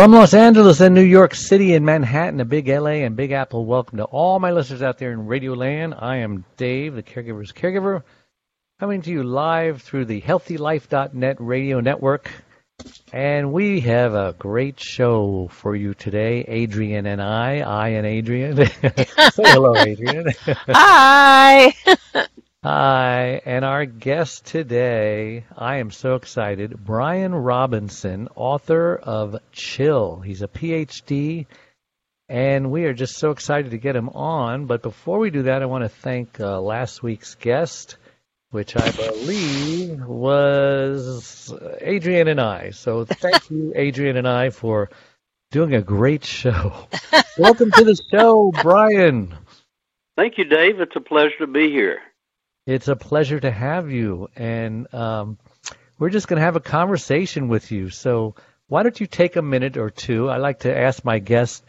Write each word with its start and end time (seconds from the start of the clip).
From 0.00 0.12
Los 0.12 0.32
Angeles 0.32 0.80
and 0.80 0.94
New 0.94 1.02
York 1.02 1.34
City 1.34 1.74
and 1.74 1.84
Manhattan, 1.84 2.40
a 2.40 2.46
big 2.46 2.68
LA 2.68 3.04
and 3.04 3.14
Big 3.16 3.32
Apple, 3.32 3.66
welcome 3.66 3.98
to 3.98 4.04
all 4.04 4.40
my 4.40 4.50
listeners 4.50 4.80
out 4.80 4.96
there 4.96 5.12
in 5.12 5.26
Radio 5.26 5.52
Land. 5.52 5.94
I 5.98 6.16
am 6.16 6.46
Dave, 6.56 6.94
the 6.94 7.02
caregiver's 7.02 7.52
caregiver, 7.52 8.02
coming 8.78 9.02
to 9.02 9.10
you 9.10 9.22
live 9.22 9.82
through 9.82 10.06
the 10.06 10.22
HealthyLife.net 10.22 11.36
radio 11.38 11.80
network. 11.80 12.30
And 13.12 13.52
we 13.52 13.80
have 13.80 14.14
a 14.14 14.34
great 14.38 14.80
show 14.80 15.50
for 15.52 15.76
you 15.76 15.92
today, 15.92 16.46
Adrian 16.48 17.04
and 17.04 17.20
I. 17.20 17.58
I 17.58 17.88
and 17.88 18.06
Adrian. 18.06 18.56
Say 18.66 18.72
hello, 19.36 19.76
Adrian. 19.76 20.28
Hi. 20.46 21.74
Hi, 22.62 23.40
and 23.46 23.64
our 23.64 23.86
guest 23.86 24.44
today, 24.44 25.46
I 25.56 25.76
am 25.76 25.90
so 25.90 26.16
excited, 26.16 26.76
Bryan 26.84 27.34
Robinson, 27.34 28.28
author 28.36 28.96
of 28.96 29.36
Chill. 29.50 30.20
He's 30.20 30.42
a 30.42 30.46
PhD, 30.46 31.46
and 32.28 32.70
we 32.70 32.84
are 32.84 32.92
just 32.92 33.16
so 33.16 33.30
excited 33.30 33.70
to 33.70 33.78
get 33.78 33.96
him 33.96 34.10
on. 34.10 34.66
But 34.66 34.82
before 34.82 35.18
we 35.20 35.30
do 35.30 35.44
that, 35.44 35.62
I 35.62 35.66
want 35.66 35.84
to 35.84 35.88
thank 35.88 36.38
uh, 36.38 36.60
last 36.60 37.02
week's 37.02 37.34
guest, 37.34 37.96
which 38.50 38.76
I 38.76 38.90
believe 38.90 40.04
was 40.04 41.54
Adrian 41.80 42.28
and 42.28 42.42
I. 42.42 42.72
So 42.72 43.06
thank 43.06 43.48
you, 43.48 43.72
Adrian 43.74 44.18
and 44.18 44.28
I, 44.28 44.50
for 44.50 44.90
doing 45.50 45.74
a 45.74 45.80
great 45.80 46.26
show. 46.26 46.88
Welcome 47.38 47.70
to 47.70 47.84
the 47.84 47.98
show, 48.10 48.52
Bryan. 48.52 49.34
Thank 50.14 50.36
you, 50.36 50.44
Dave. 50.44 50.78
It's 50.82 50.94
a 50.94 51.00
pleasure 51.00 51.38
to 51.38 51.46
be 51.46 51.70
here. 51.70 52.00
It's 52.66 52.88
a 52.88 52.96
pleasure 52.96 53.40
to 53.40 53.50
have 53.50 53.90
you, 53.90 54.28
and 54.36 54.92
um, 54.94 55.38
we're 55.98 56.10
just 56.10 56.28
going 56.28 56.38
to 56.38 56.44
have 56.44 56.56
a 56.56 56.60
conversation 56.60 57.48
with 57.48 57.72
you. 57.72 57.90
So 57.90 58.34
why 58.68 58.82
don't 58.82 59.00
you 59.00 59.06
take 59.06 59.36
a 59.36 59.42
minute 59.42 59.76
or 59.76 59.90
two? 59.90 60.28
I 60.28 60.36
like 60.36 60.60
to 60.60 60.76
ask 60.76 61.04
my 61.04 61.18
guests 61.18 61.62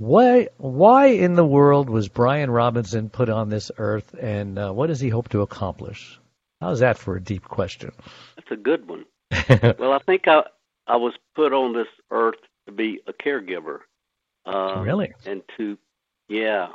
why 0.00 0.48
why 0.56 1.08
in 1.08 1.34
the 1.34 1.44
world 1.44 1.90
was 1.90 2.08
Bryan 2.08 2.50
Robinson 2.50 3.10
put 3.10 3.28
on 3.28 3.50
this 3.50 3.70
earth, 3.76 4.14
and 4.18 4.58
uh, 4.58 4.72
what 4.72 4.86
does 4.86 4.98
he 4.98 5.10
hope 5.10 5.28
to 5.28 5.42
accomplish? 5.42 6.18
How's 6.58 6.80
that 6.80 6.96
for 6.96 7.16
a 7.16 7.22
deep 7.22 7.44
question? 7.44 7.92
That's 8.36 8.50
a 8.50 8.56
good 8.56 8.88
one. 8.88 9.04
well, 9.78 9.92
I 9.92 9.98
think 10.06 10.26
I 10.26 10.44
I 10.86 10.96
was 10.96 11.12
put 11.34 11.52
on 11.52 11.74
this 11.74 11.86
earth 12.10 12.40
to 12.66 12.72
be 12.72 13.00
a 13.06 13.12
caregiver. 13.12 13.80
Um, 14.46 14.82
really? 14.82 15.12
And 15.26 15.42
to 15.58 15.76
yeah, 16.28 16.68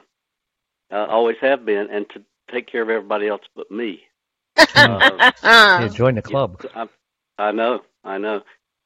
I 0.92 1.06
always 1.06 1.38
have 1.42 1.66
been, 1.66 1.88
and 1.92 2.08
to 2.12 2.22
take 2.52 2.68
care 2.68 2.82
of 2.82 2.90
everybody 2.90 3.28
else 3.28 3.42
but 3.56 3.72
me. 3.72 4.02
Uh, 4.76 5.20
yeah, 5.44 5.88
join 5.88 6.16
the 6.16 6.22
club. 6.22 6.62
I, 6.74 6.88
I 7.38 7.52
know, 7.52 7.82
I 8.04 8.18
know. 8.18 8.42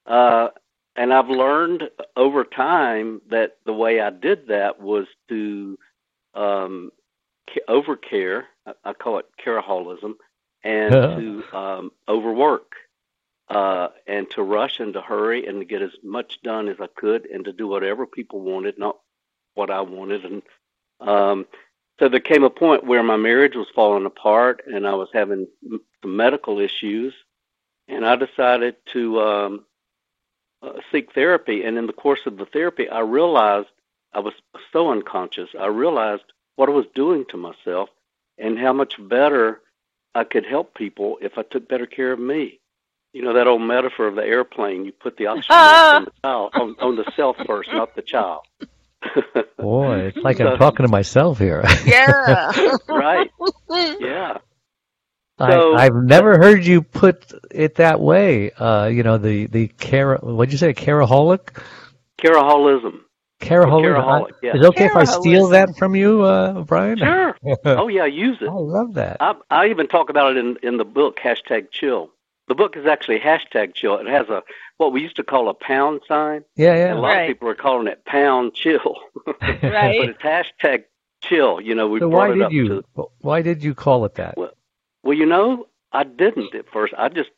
Uh, 0.05 0.49
and 0.95 1.13
I've 1.13 1.29
learned 1.29 1.83
over 2.17 2.43
time 2.43 3.21
that 3.29 3.57
the 3.65 3.73
way 3.73 4.01
I 4.01 4.09
did 4.09 4.47
that 4.47 4.81
was 4.81 5.07
to 5.29 5.77
um, 6.33 6.91
overcare. 7.67 8.43
I 8.83 8.93
call 8.93 9.19
it 9.19 9.25
careholism, 9.43 10.17
and 10.63 10.91
to 11.15 11.43
um, 11.53 11.91
overwork, 12.07 12.73
uh, 13.49 13.89
and 14.07 14.29
to 14.31 14.43
rush 14.43 14.79
and 14.79 14.93
to 14.93 15.01
hurry 15.01 15.47
and 15.47 15.59
to 15.61 15.65
get 15.65 15.81
as 15.81 15.91
much 16.03 16.41
done 16.43 16.67
as 16.67 16.77
I 16.81 16.87
could, 16.95 17.25
and 17.27 17.45
to 17.45 17.53
do 17.53 17.67
whatever 17.67 18.05
people 18.05 18.41
wanted, 18.41 18.77
not 18.77 18.97
what 19.55 19.71
I 19.71 19.81
wanted. 19.81 20.25
And 20.25 20.41
um, 20.99 21.45
so 21.99 22.07
there 22.07 22.19
came 22.21 22.43
a 22.43 22.49
point 22.49 22.85
where 22.85 23.03
my 23.03 23.17
marriage 23.17 23.55
was 23.55 23.67
falling 23.75 24.05
apart 24.05 24.63
and 24.65 24.87
I 24.87 24.95
was 24.95 25.09
having 25.13 25.47
some 26.01 26.15
medical 26.15 26.59
issues, 26.59 27.13
and 27.87 28.05
I 28.05 28.15
decided 28.15 28.75
to 28.93 29.19
um, 29.19 29.65
uh, 30.61 30.73
seek 30.91 31.13
therapy. 31.13 31.63
And 31.63 31.77
in 31.77 31.87
the 31.87 31.93
course 31.93 32.21
of 32.25 32.37
the 32.37 32.45
therapy, 32.45 32.87
I 32.87 33.01
realized 33.01 33.67
I 34.13 34.19
was 34.19 34.33
so 34.71 34.91
unconscious. 34.91 35.49
I 35.59 35.67
realized 35.67 36.23
what 36.55 36.69
I 36.69 36.71
was 36.71 36.85
doing 36.95 37.25
to 37.29 37.37
myself 37.37 37.89
and 38.37 38.57
how 38.57 38.73
much 38.73 38.95
better 39.09 39.61
I 40.15 40.23
could 40.23 40.45
help 40.45 40.75
people 40.75 41.17
if 41.21 41.37
I 41.37 41.43
took 41.43 41.67
better 41.67 41.85
care 41.85 42.13
of 42.13 42.19
me. 42.19 42.59
You 43.13 43.23
know 43.23 43.33
that 43.33 43.47
old 43.47 43.63
metaphor 43.63 44.07
of 44.07 44.15
the 44.15 44.23
airplane. 44.23 44.85
You 44.85 44.91
put 44.91 45.17
the 45.17 45.27
oxygen 45.27 45.55
on 45.55 46.05
the 46.05 46.11
child, 46.23 46.51
on, 46.53 46.75
on 46.79 46.95
the 46.95 47.11
self 47.15 47.37
first, 47.45 47.69
not 47.73 47.95
the 47.95 48.03
child. 48.03 48.41
Boy, 49.57 49.99
it's 50.07 50.17
like 50.17 50.39
I'm 50.39 50.57
talking 50.57 50.85
to 50.85 50.91
myself 50.91 51.39
here. 51.39 51.63
Yeah. 51.85 52.51
right. 52.87 53.31
Yeah. 53.69 54.37
So, 55.37 55.75
I, 55.75 55.83
have 55.83 55.95
never 55.95 56.37
heard 56.37 56.65
you 56.65 56.81
put 56.81 57.31
it 57.49 57.75
that 57.75 58.01
way. 58.01 58.51
Uh, 58.51 58.87
you 58.87 59.03
know, 59.03 59.17
the 59.17 59.47
the 59.47 59.67
care. 59.69 60.17
What'd 60.17 60.51
you 60.51 60.57
say? 60.57 60.73
Caraholic. 60.73 61.57
Caraholism. 62.17 62.99
Caraholic. 63.39 64.35
Yeah. 64.43 64.55
Is 64.55 64.61
it 64.61 64.67
okay 64.67 64.85
if 64.85 64.95
I 64.95 65.05
steal 65.05 65.47
that 65.49 65.77
from 65.77 65.95
you, 65.95 66.23
uh, 66.23 66.63
Bryan? 66.63 66.97
Sure. 66.97 67.37
oh 67.65 67.87
yeah, 67.87 68.05
use 68.05 68.37
it. 68.41 68.49
I 68.49 68.53
love 68.53 68.95
that. 68.95 69.17
I, 69.21 69.35
I 69.49 69.67
even 69.67 69.87
talk 69.87 70.09
about 70.09 70.35
it 70.35 70.37
in 70.37 70.57
in 70.61 70.77
the 70.77 70.85
book 70.85 71.19
hashtag 71.23 71.71
Chill. 71.71 72.09
The 72.49 72.55
book 72.55 72.75
is 72.75 72.85
actually 72.85 73.19
hashtag 73.19 73.75
Chill. 73.75 73.97
It 73.97 74.07
has 74.07 74.27
a 74.27 74.43
what 74.77 74.91
we 74.91 75.01
used 75.01 75.15
to 75.17 75.23
call 75.23 75.49
a 75.49 75.53
pound 75.53 76.01
sign. 76.07 76.43
Yeah, 76.55 76.75
yeah. 76.75 76.87
And 76.87 76.97
a 76.97 77.01
lot 77.01 77.07
right. 77.09 77.21
of 77.21 77.27
people 77.27 77.47
are 77.47 77.55
calling 77.55 77.87
it 77.87 78.03
pound 78.05 78.53
chill. 78.53 78.97
right. 79.25 79.61
but 79.61 80.09
it's 80.09 80.21
hashtag 80.21 80.83
chill. 81.23 81.61
You 81.61 81.75
know, 81.75 81.87
we 81.87 81.99
so 81.99 82.09
brought 82.09 82.29
why 82.29 82.31
it 82.31 82.37
did 82.37 82.43
up 82.43 82.51
you 82.51 82.67
to. 82.67 83.05
why 83.19 83.41
did 83.41 83.63
you 83.63 83.73
call 83.73 84.03
it 84.05 84.15
that? 84.15 84.35
Well, 84.37 84.51
well, 85.03 85.17
you 85.17 85.25
know, 85.25 85.67
I 85.91 86.03
didn't 86.03 86.53
at 86.55 86.65
first. 86.71 86.93
I 86.97 87.09
just 87.09 87.29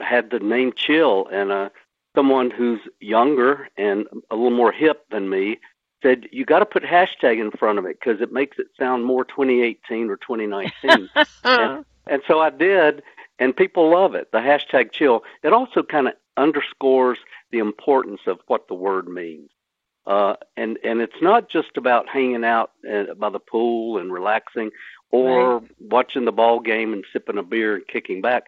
had 0.00 0.30
the 0.30 0.38
name 0.38 0.72
Chill, 0.74 1.26
and 1.32 1.50
uh, 1.50 1.68
someone 2.14 2.50
who's 2.50 2.80
younger 3.00 3.68
and 3.76 4.06
a 4.30 4.36
little 4.36 4.56
more 4.56 4.72
hip 4.72 5.04
than 5.10 5.28
me 5.28 5.58
said 6.02 6.26
you 6.30 6.44
got 6.44 6.60
to 6.60 6.66
put 6.66 6.82
hashtag 6.82 7.40
in 7.40 7.50
front 7.50 7.78
of 7.78 7.84
it 7.84 7.98
because 7.98 8.20
it 8.20 8.32
makes 8.32 8.58
it 8.58 8.68
sound 8.78 9.04
more 9.04 9.24
2018 9.24 10.10
or 10.10 10.16
2019. 10.16 11.08
and, 11.44 11.84
and 12.06 12.22
so 12.26 12.40
I 12.40 12.50
did, 12.50 13.02
and 13.38 13.56
people 13.56 13.90
love 13.90 14.14
it. 14.14 14.30
The 14.32 14.38
hashtag 14.38 14.92
Chill. 14.92 15.22
It 15.42 15.52
also 15.52 15.82
kind 15.82 16.08
of 16.08 16.14
underscores 16.36 17.18
the 17.50 17.58
importance 17.58 18.20
of 18.26 18.38
what 18.46 18.68
the 18.68 18.74
word 18.74 19.08
means. 19.08 19.50
Uh, 20.06 20.34
and 20.56 20.78
and 20.84 21.00
it's 21.00 21.20
not 21.20 21.50
just 21.50 21.76
about 21.76 22.08
hanging 22.08 22.44
out 22.44 22.72
uh, 22.90 23.14
by 23.14 23.28
the 23.28 23.38
pool 23.38 23.98
and 23.98 24.12
relaxing, 24.12 24.70
or 25.10 25.58
Right. 25.58 25.70
watching 25.80 26.24
the 26.24 26.32
ball 26.32 26.60
game 26.60 26.92
and 26.92 27.04
sipping 27.12 27.38
a 27.38 27.42
beer 27.42 27.74
and 27.76 27.86
kicking 27.86 28.20
back. 28.22 28.44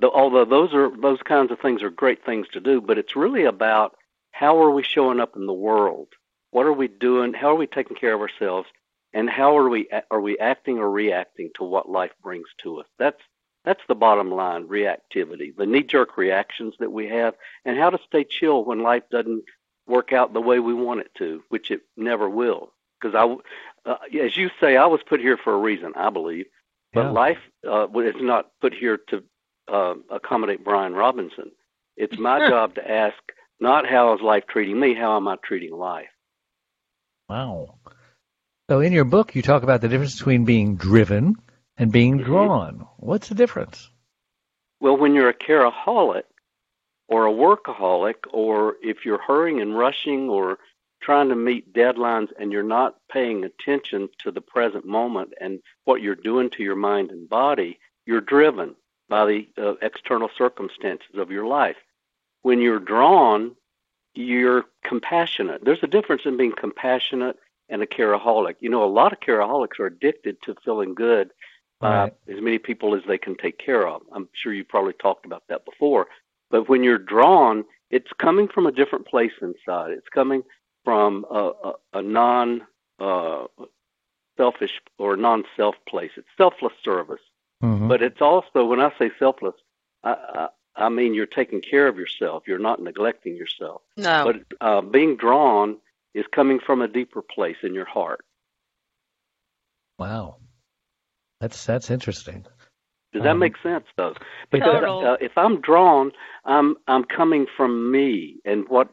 The, 0.00 0.10
although 0.10 0.44
those 0.46 0.72
are 0.74 0.90
those 1.00 1.20
kinds 1.22 1.52
of 1.52 1.60
things 1.60 1.82
are 1.82 1.90
great 1.90 2.24
things 2.24 2.46
to 2.52 2.60
do, 2.60 2.80
but 2.80 2.98
it's 2.98 3.16
really 3.16 3.44
about 3.44 3.96
how 4.32 4.60
are 4.62 4.70
we 4.70 4.82
showing 4.82 5.20
up 5.20 5.36
in 5.36 5.46
the 5.46 5.52
world? 5.52 6.08
What 6.50 6.66
are 6.66 6.72
we 6.72 6.88
doing? 6.88 7.34
How 7.34 7.48
are 7.50 7.54
we 7.56 7.66
taking 7.66 7.96
care 7.96 8.14
of 8.14 8.20
ourselves? 8.20 8.68
And 9.12 9.28
how 9.30 9.56
are 9.58 9.68
we 9.68 9.88
are 10.10 10.20
we 10.20 10.38
acting 10.38 10.78
or 10.78 10.90
reacting 10.90 11.50
to 11.56 11.64
what 11.64 11.88
life 11.88 12.12
brings 12.22 12.48
to 12.62 12.80
us? 12.80 12.86
That's 12.98 13.20
that's 13.64 13.80
the 13.88 13.94
bottom 13.94 14.30
line, 14.30 14.68
reactivity, 14.68 15.56
the 15.56 15.66
knee-jerk 15.66 16.16
reactions 16.16 16.74
that 16.80 16.92
we 16.92 17.08
have, 17.08 17.34
and 17.64 17.78
how 17.78 17.90
to 17.90 17.98
stay 18.06 18.24
chill 18.24 18.64
when 18.64 18.82
life 18.82 19.04
doesn't 19.10 19.44
work 19.86 20.12
out 20.12 20.32
the 20.32 20.40
way 20.40 20.58
we 20.58 20.74
want 20.74 21.00
it 21.00 21.10
to, 21.18 21.42
which 21.48 21.70
it 21.70 21.80
never 21.96 22.28
will. 22.28 22.72
Because 23.00 23.14
I, 23.14 23.88
uh, 23.90 23.96
as 24.20 24.36
you 24.36 24.50
say, 24.60 24.76
I 24.76 24.86
was 24.86 25.00
put 25.02 25.20
here 25.20 25.36
for 25.36 25.54
a 25.54 25.58
reason, 25.58 25.92
I 25.96 26.10
believe. 26.10 26.46
But 26.92 27.06
Yeah. 27.06 27.10
life 27.10 27.40
uh, 27.66 27.88
is 27.98 28.14
not 28.20 28.50
put 28.60 28.74
here 28.74 28.98
to 29.08 29.24
uh, 29.68 29.94
accommodate 30.10 30.62
Bryan 30.62 30.94
Robinson. 30.94 31.50
It's 31.96 32.18
my 32.18 32.38
job 32.48 32.74
to 32.76 32.90
ask 32.90 33.16
not 33.60 33.86
how 33.86 34.14
is 34.14 34.20
life 34.20 34.44
treating 34.46 34.78
me, 34.78 34.94
how 34.94 35.16
am 35.16 35.26
I 35.26 35.36
treating 35.42 35.72
life? 35.74 36.08
Wow. 37.28 37.78
So 38.68 38.80
in 38.80 38.92
your 38.92 39.04
book, 39.04 39.34
you 39.34 39.42
talk 39.42 39.62
about 39.62 39.80
the 39.80 39.88
difference 39.88 40.16
between 40.16 40.44
being 40.44 40.76
driven 40.76 41.36
and 41.76 41.92
being 41.92 42.18
Mhm. 42.18 42.24
drawn. 42.24 42.86
What's 42.98 43.28
the 43.28 43.34
difference? 43.34 43.90
Well, 44.80 44.96
when 44.96 45.14
you're 45.14 45.28
a 45.28 45.34
caraholic 45.34 46.26
or 47.08 47.26
a 47.26 47.32
workaholic, 47.32 48.16
or 48.32 48.76
if 48.82 49.04
you're 49.04 49.18
hurrying 49.18 49.60
and 49.60 49.76
rushing 49.76 50.28
or 50.28 50.58
trying 51.00 51.28
to 51.28 51.36
meet 51.36 51.72
deadlines 51.74 52.32
and 52.38 52.50
you're 52.50 52.62
not 52.62 52.96
paying 53.10 53.44
attention 53.44 54.08
to 54.18 54.30
the 54.30 54.40
present 54.40 54.86
moment 54.86 55.34
and 55.40 55.60
what 55.84 56.00
you're 56.00 56.14
doing 56.14 56.48
to 56.50 56.62
your 56.62 56.76
mind 56.76 57.10
and 57.10 57.28
body, 57.28 57.78
you're 58.06 58.20
driven 58.22 58.74
by 59.08 59.26
the 59.26 59.48
uh, 59.58 59.74
external 59.82 60.30
circumstances 60.36 61.16
of 61.16 61.30
your 61.30 61.46
life. 61.46 61.76
When 62.42 62.60
you're 62.60 62.78
drawn, 62.78 63.54
you're 64.14 64.64
compassionate. 64.82 65.64
There's 65.64 65.82
a 65.82 65.88
difference 65.88 66.22
in 66.24 66.36
being 66.36 66.52
compassionate 66.52 67.36
and 67.68 67.82
a 67.82 67.86
caraholic. 67.86 68.56
You 68.60 68.70
know, 68.70 68.84
a 68.84 68.86
lot 68.86 69.12
of 69.12 69.20
caraholics 69.20 69.78
are 69.78 69.86
addicted 69.86 70.40
to 70.42 70.54
feeling 70.64 70.94
good 70.94 71.30
Right. 71.80 72.14
as 72.28 72.40
many 72.40 72.58
people 72.58 72.94
as 72.94 73.02
they 73.06 73.18
can 73.18 73.36
take 73.36 73.58
care 73.58 73.86
of. 73.86 74.02
I'm 74.12 74.28
sure 74.32 74.54
you 74.54 74.64
probably 74.64 74.94
talked 74.94 75.26
about 75.26 75.42
that 75.48 75.64
before. 75.66 76.06
But 76.50 76.68
when 76.68 76.82
you're 76.82 76.98
drawn, 76.98 77.64
it's 77.90 78.10
coming 78.18 78.48
from 78.48 78.66
a 78.66 78.72
different 78.72 79.06
place 79.06 79.32
inside. 79.42 79.90
It's 79.90 80.08
coming 80.08 80.42
from 80.84 81.26
a, 81.30 81.52
a, 81.64 81.72
a 81.94 82.02
non 82.02 82.62
uh, 82.98 83.44
selfish 84.36 84.80
or 84.98 85.16
non 85.16 85.44
self 85.56 85.74
place. 85.88 86.12
It's 86.16 86.28
selfless 86.36 86.72
service. 86.82 87.20
Mhm. 87.62 87.88
But 87.88 88.02
it's 88.02 88.20
also, 88.20 88.64
when 88.64 88.80
I 88.80 88.92
say 88.98 89.10
selfless, 89.18 89.54
I, 90.02 90.12
I, 90.12 90.48
I 90.76 90.88
mean 90.88 91.14
you're 91.14 91.26
taking 91.26 91.60
care 91.60 91.88
of 91.88 91.98
yourself. 91.98 92.44
You're 92.46 92.58
not 92.58 92.82
neglecting 92.82 93.36
yourself. 93.36 93.82
No. 93.96 94.24
But 94.24 94.56
uh, 94.66 94.80
being 94.80 95.16
drawn 95.16 95.78
is 96.14 96.24
coming 96.32 96.60
from 96.60 96.82
a 96.82 96.88
deeper 96.88 97.22
place 97.22 97.56
in 97.62 97.74
your 97.74 97.84
heart. 97.86 98.24
Wow. 99.98 100.36
That's 101.44 101.66
that's 101.66 101.90
interesting. 101.90 102.46
Does 103.12 103.22
that 103.22 103.32
Um, 103.32 103.38
make 103.38 103.56
sense, 103.62 103.84
though? 103.98 104.14
Because 104.50 104.80
Total. 104.80 105.06
uh, 105.08 105.16
if 105.20 105.32
I'm 105.36 105.60
drawn, 105.60 106.10
I'm 106.46 106.76
I'm 106.88 107.04
coming 107.04 107.44
from 107.54 107.92
me 107.92 108.40
and 108.46 108.66
what 108.70 108.88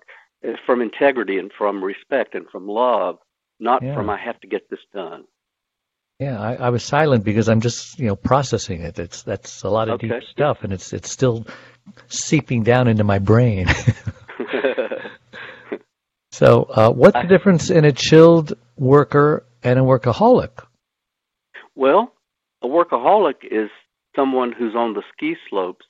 uh, 0.45 0.49
from 0.65 0.81
integrity 0.81 1.37
and 1.37 1.49
from 1.57 1.81
respect 1.81 2.35
and 2.35 2.45
from 2.49 2.67
love, 2.67 3.19
not 3.61 3.81
Yeah. 3.81 3.95
from 3.95 4.09
I 4.09 4.17
have 4.17 4.37
to 4.41 4.47
get 4.47 4.69
this 4.69 4.81
done. 4.93 5.23
Yeah, 6.19 6.41
I, 6.41 6.55
I 6.55 6.69
was 6.71 6.83
silent 6.83 7.23
because 7.23 7.47
I'm 7.47 7.61
just 7.61 7.97
you 7.99 8.07
know 8.07 8.17
processing 8.17 8.81
it. 8.81 8.99
It's 8.99 9.23
that's 9.23 9.63
a 9.63 9.69
lot 9.69 9.87
of 9.87 10.01
deep 10.01 10.11
stuff, 10.29 10.57
and 10.63 10.73
it's 10.73 10.91
it's 10.91 11.09
still 11.09 11.47
seeping 12.09 12.63
down 12.63 12.89
into 12.89 13.05
my 13.05 13.19
brain. 13.19 13.67
so, 16.31 16.63
uh, 16.63 16.91
what's 16.91 17.15
I- 17.15 17.21
the 17.21 17.29
difference 17.29 17.69
in 17.69 17.85
a 17.85 17.93
chilled 17.93 18.53
worker 18.77 19.45
and 19.63 19.79
a 19.79 19.83
workaholic? 19.83 20.51
well, 21.75 22.13
a 22.61 22.67
workaholic 22.67 23.43
is 23.43 23.69
someone 24.15 24.51
who's 24.51 24.75
on 24.75 24.93
the 24.93 25.03
ski 25.13 25.35
slopes 25.49 25.85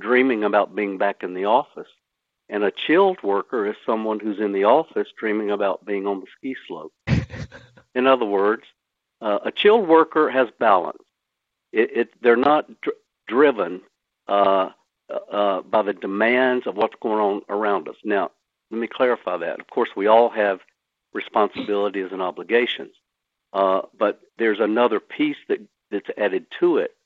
dreaming 0.00 0.44
about 0.44 0.74
being 0.74 0.98
back 0.98 1.22
in 1.22 1.34
the 1.34 1.44
office. 1.44 1.88
And 2.48 2.62
a 2.62 2.70
chilled 2.70 3.22
worker 3.22 3.66
is 3.66 3.76
someone 3.84 4.20
who's 4.20 4.38
in 4.38 4.52
the 4.52 4.64
office 4.64 5.08
dreaming 5.18 5.50
about 5.50 5.84
being 5.84 6.06
on 6.06 6.20
the 6.20 6.26
ski 6.36 6.56
slope. 6.66 6.92
in 7.94 8.06
other 8.06 8.24
words, 8.24 8.62
uh, 9.20 9.38
a 9.44 9.50
chilled 9.50 9.88
worker 9.88 10.30
has 10.30 10.48
balance. 10.60 11.02
It, 11.72 11.90
it, 11.96 12.22
they're 12.22 12.36
not 12.36 12.68
dr- 12.82 12.96
driven 13.26 13.80
uh, 14.28 14.70
uh, 15.30 15.62
by 15.62 15.82
the 15.82 15.92
demands 15.92 16.66
of 16.66 16.76
what's 16.76 16.94
going 17.00 17.18
on 17.18 17.42
around 17.48 17.88
us. 17.88 17.96
Now, 18.04 18.30
let 18.70 18.80
me 18.80 18.86
clarify 18.86 19.36
that. 19.38 19.60
Of 19.60 19.68
course, 19.68 19.90
we 19.96 20.06
all 20.06 20.28
have 20.30 20.60
responsibilities 21.12 22.08
and 22.12 22.20
obligations, 22.20 22.94
uh, 23.52 23.82
but 23.98 24.20
there's 24.38 24.60
another 24.60 25.00
piece 25.00 25.36
that, 25.48 25.60
that's 25.90 26.08
added 26.16 26.46
to 26.60 26.78
it, 26.78 26.96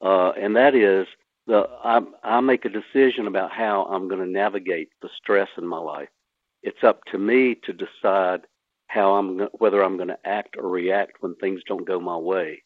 uh, 0.00 0.30
and 0.30 0.56
that 0.56 0.74
is 0.74 1.06
the 1.46 1.68
I, 1.82 2.00
I 2.22 2.40
make 2.40 2.64
a 2.64 2.68
decision 2.68 3.26
about 3.26 3.50
how 3.50 3.84
I'm 3.84 4.08
going 4.08 4.20
to 4.20 4.30
navigate 4.30 4.90
the 5.02 5.08
stress 5.16 5.48
in 5.56 5.66
my 5.66 5.78
life. 5.78 6.08
It's 6.62 6.84
up 6.84 7.04
to 7.06 7.18
me 7.18 7.56
to 7.64 7.72
decide 7.72 8.42
how 8.88 9.14
I'm 9.14 9.40
whether 9.58 9.82
I'm 9.82 9.96
going 9.96 10.08
to 10.08 10.26
act 10.26 10.56
or 10.56 10.68
react 10.68 11.16
when 11.20 11.34
things 11.36 11.62
don't 11.66 11.86
go 11.86 12.00
my 12.00 12.16
way. 12.16 12.62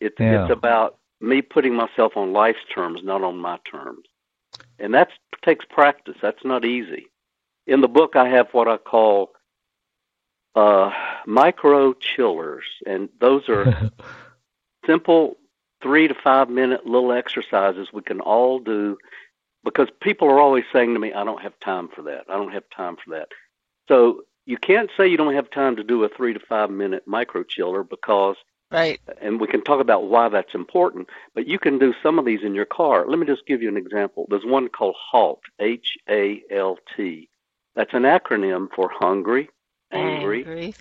It's 0.00 0.18
Yeah. 0.18 0.44
it's 0.44 0.52
about 0.52 0.98
me 1.20 1.42
putting 1.42 1.74
myself 1.74 2.16
on 2.16 2.32
life's 2.32 2.64
terms, 2.74 3.00
not 3.04 3.22
on 3.22 3.36
my 3.38 3.58
terms, 3.70 4.06
and 4.78 4.92
that 4.94 5.10
takes 5.44 5.64
practice. 5.64 6.16
That's 6.20 6.44
not 6.44 6.64
easy. 6.64 7.06
In 7.66 7.80
the 7.80 7.88
book, 7.88 8.16
I 8.16 8.28
have 8.28 8.52
what 8.52 8.66
I 8.68 8.76
call 8.76 9.32
uh, 10.54 10.90
micro 11.26 11.92
chillers, 11.94 12.64
and 12.86 13.08
those 13.20 13.48
are 13.48 13.90
simple 14.86 15.36
three 15.82 16.08
to 16.08 16.14
five 16.14 16.48
minute 16.48 16.86
little 16.86 17.12
exercises 17.12 17.88
we 17.92 18.02
can 18.02 18.20
all 18.20 18.58
do 18.60 18.96
because 19.64 19.88
people 20.00 20.28
are 20.28 20.40
always 20.40 20.64
saying 20.72 20.94
to 20.94 21.00
me, 21.00 21.12
I 21.12 21.24
don't 21.24 21.42
have 21.42 21.58
time 21.60 21.88
for 21.94 22.02
that. 22.02 22.24
I 22.28 22.34
don't 22.34 22.52
have 22.52 22.64
time 22.74 22.96
for 22.96 23.14
that. 23.14 23.28
So 23.88 24.22
you 24.46 24.56
can't 24.56 24.90
say 24.96 25.06
you 25.08 25.16
don't 25.16 25.34
have 25.34 25.50
time 25.50 25.76
to 25.76 25.84
do 25.84 26.02
a 26.04 26.08
three 26.08 26.32
to 26.34 26.40
five 26.40 26.70
minute 26.70 27.04
micro 27.06 27.42
chiller 27.42 27.82
because, 27.84 28.36
Right. 28.70 29.00
and 29.20 29.40
we 29.40 29.46
can 29.46 29.62
talk 29.62 29.80
about 29.80 30.04
why 30.04 30.28
that's 30.28 30.54
important, 30.54 31.08
but 31.34 31.46
you 31.46 31.58
can 31.58 31.78
do 31.78 31.94
some 32.02 32.18
of 32.18 32.24
these 32.24 32.42
in 32.42 32.54
your 32.54 32.64
car. 32.64 33.06
Let 33.06 33.18
me 33.18 33.26
just 33.26 33.46
give 33.46 33.62
you 33.62 33.68
an 33.68 33.76
example. 33.76 34.26
There's 34.30 34.46
one 34.46 34.68
called 34.68 34.96
HALT, 35.10 35.40
H 35.60 35.96
A 36.08 36.42
L 36.50 36.78
T. 36.96 37.28
That's 37.76 37.92
an 37.94 38.02
acronym 38.02 38.68
for 38.74 38.90
hungry, 38.92 39.48
angry, 39.92 40.44
Angry. 40.44 40.74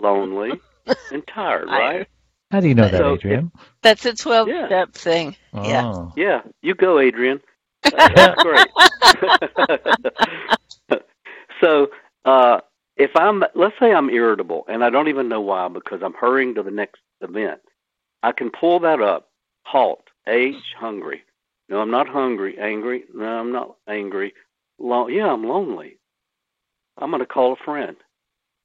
Lonely, 0.00 0.60
and 1.12 1.26
tired, 1.26 1.68
right? 1.68 2.08
How 2.50 2.60
do 2.60 2.68
you 2.68 2.74
know 2.74 2.88
that, 2.88 2.98
So, 2.98 3.14
Adrian? 3.14 3.52
that's 3.82 4.06
a 4.06 4.14
12 4.14 4.48
Yeah. 4.48 4.66
step 4.66 4.92
thing. 4.94 5.36
Yeah. 5.54 5.86
Oh. 5.86 6.12
Yeah, 6.16 6.42
you 6.62 6.74
go, 6.74 6.98
Adrian. 6.98 7.40
Uh, 7.84 7.90
That's 8.14 8.42
great. 8.42 8.68
so, 11.60 11.88
uh, 12.24 12.60
if 12.96 13.10
I'm, 13.14 13.44
let's 13.54 13.78
say 13.78 13.92
I'm 13.92 14.10
irritable 14.10 14.64
and 14.68 14.82
I 14.82 14.90
don't 14.90 15.08
even 15.08 15.28
know 15.28 15.40
why 15.40 15.68
because 15.68 16.02
I'm 16.02 16.14
hurrying 16.14 16.54
to 16.56 16.62
the 16.62 16.70
next 16.70 17.00
event, 17.20 17.60
I 18.22 18.32
can 18.32 18.50
pull 18.50 18.80
that 18.80 19.00
up. 19.00 19.28
Halt. 19.64 20.02
H. 20.26 20.56
Hungry. 20.78 21.22
No, 21.68 21.80
I'm 21.80 21.90
not 21.90 22.08
hungry. 22.08 22.58
Angry. 22.58 23.04
No, 23.14 23.24
I'm 23.26 23.52
not 23.52 23.76
angry. 23.86 24.34
Lo- 24.78 25.08
yeah, 25.08 25.32
I'm 25.32 25.44
lonely. 25.44 25.98
I'm 26.98 27.10
going 27.10 27.20
to 27.20 27.26
call 27.26 27.52
a 27.52 27.56
friend. 27.64 27.96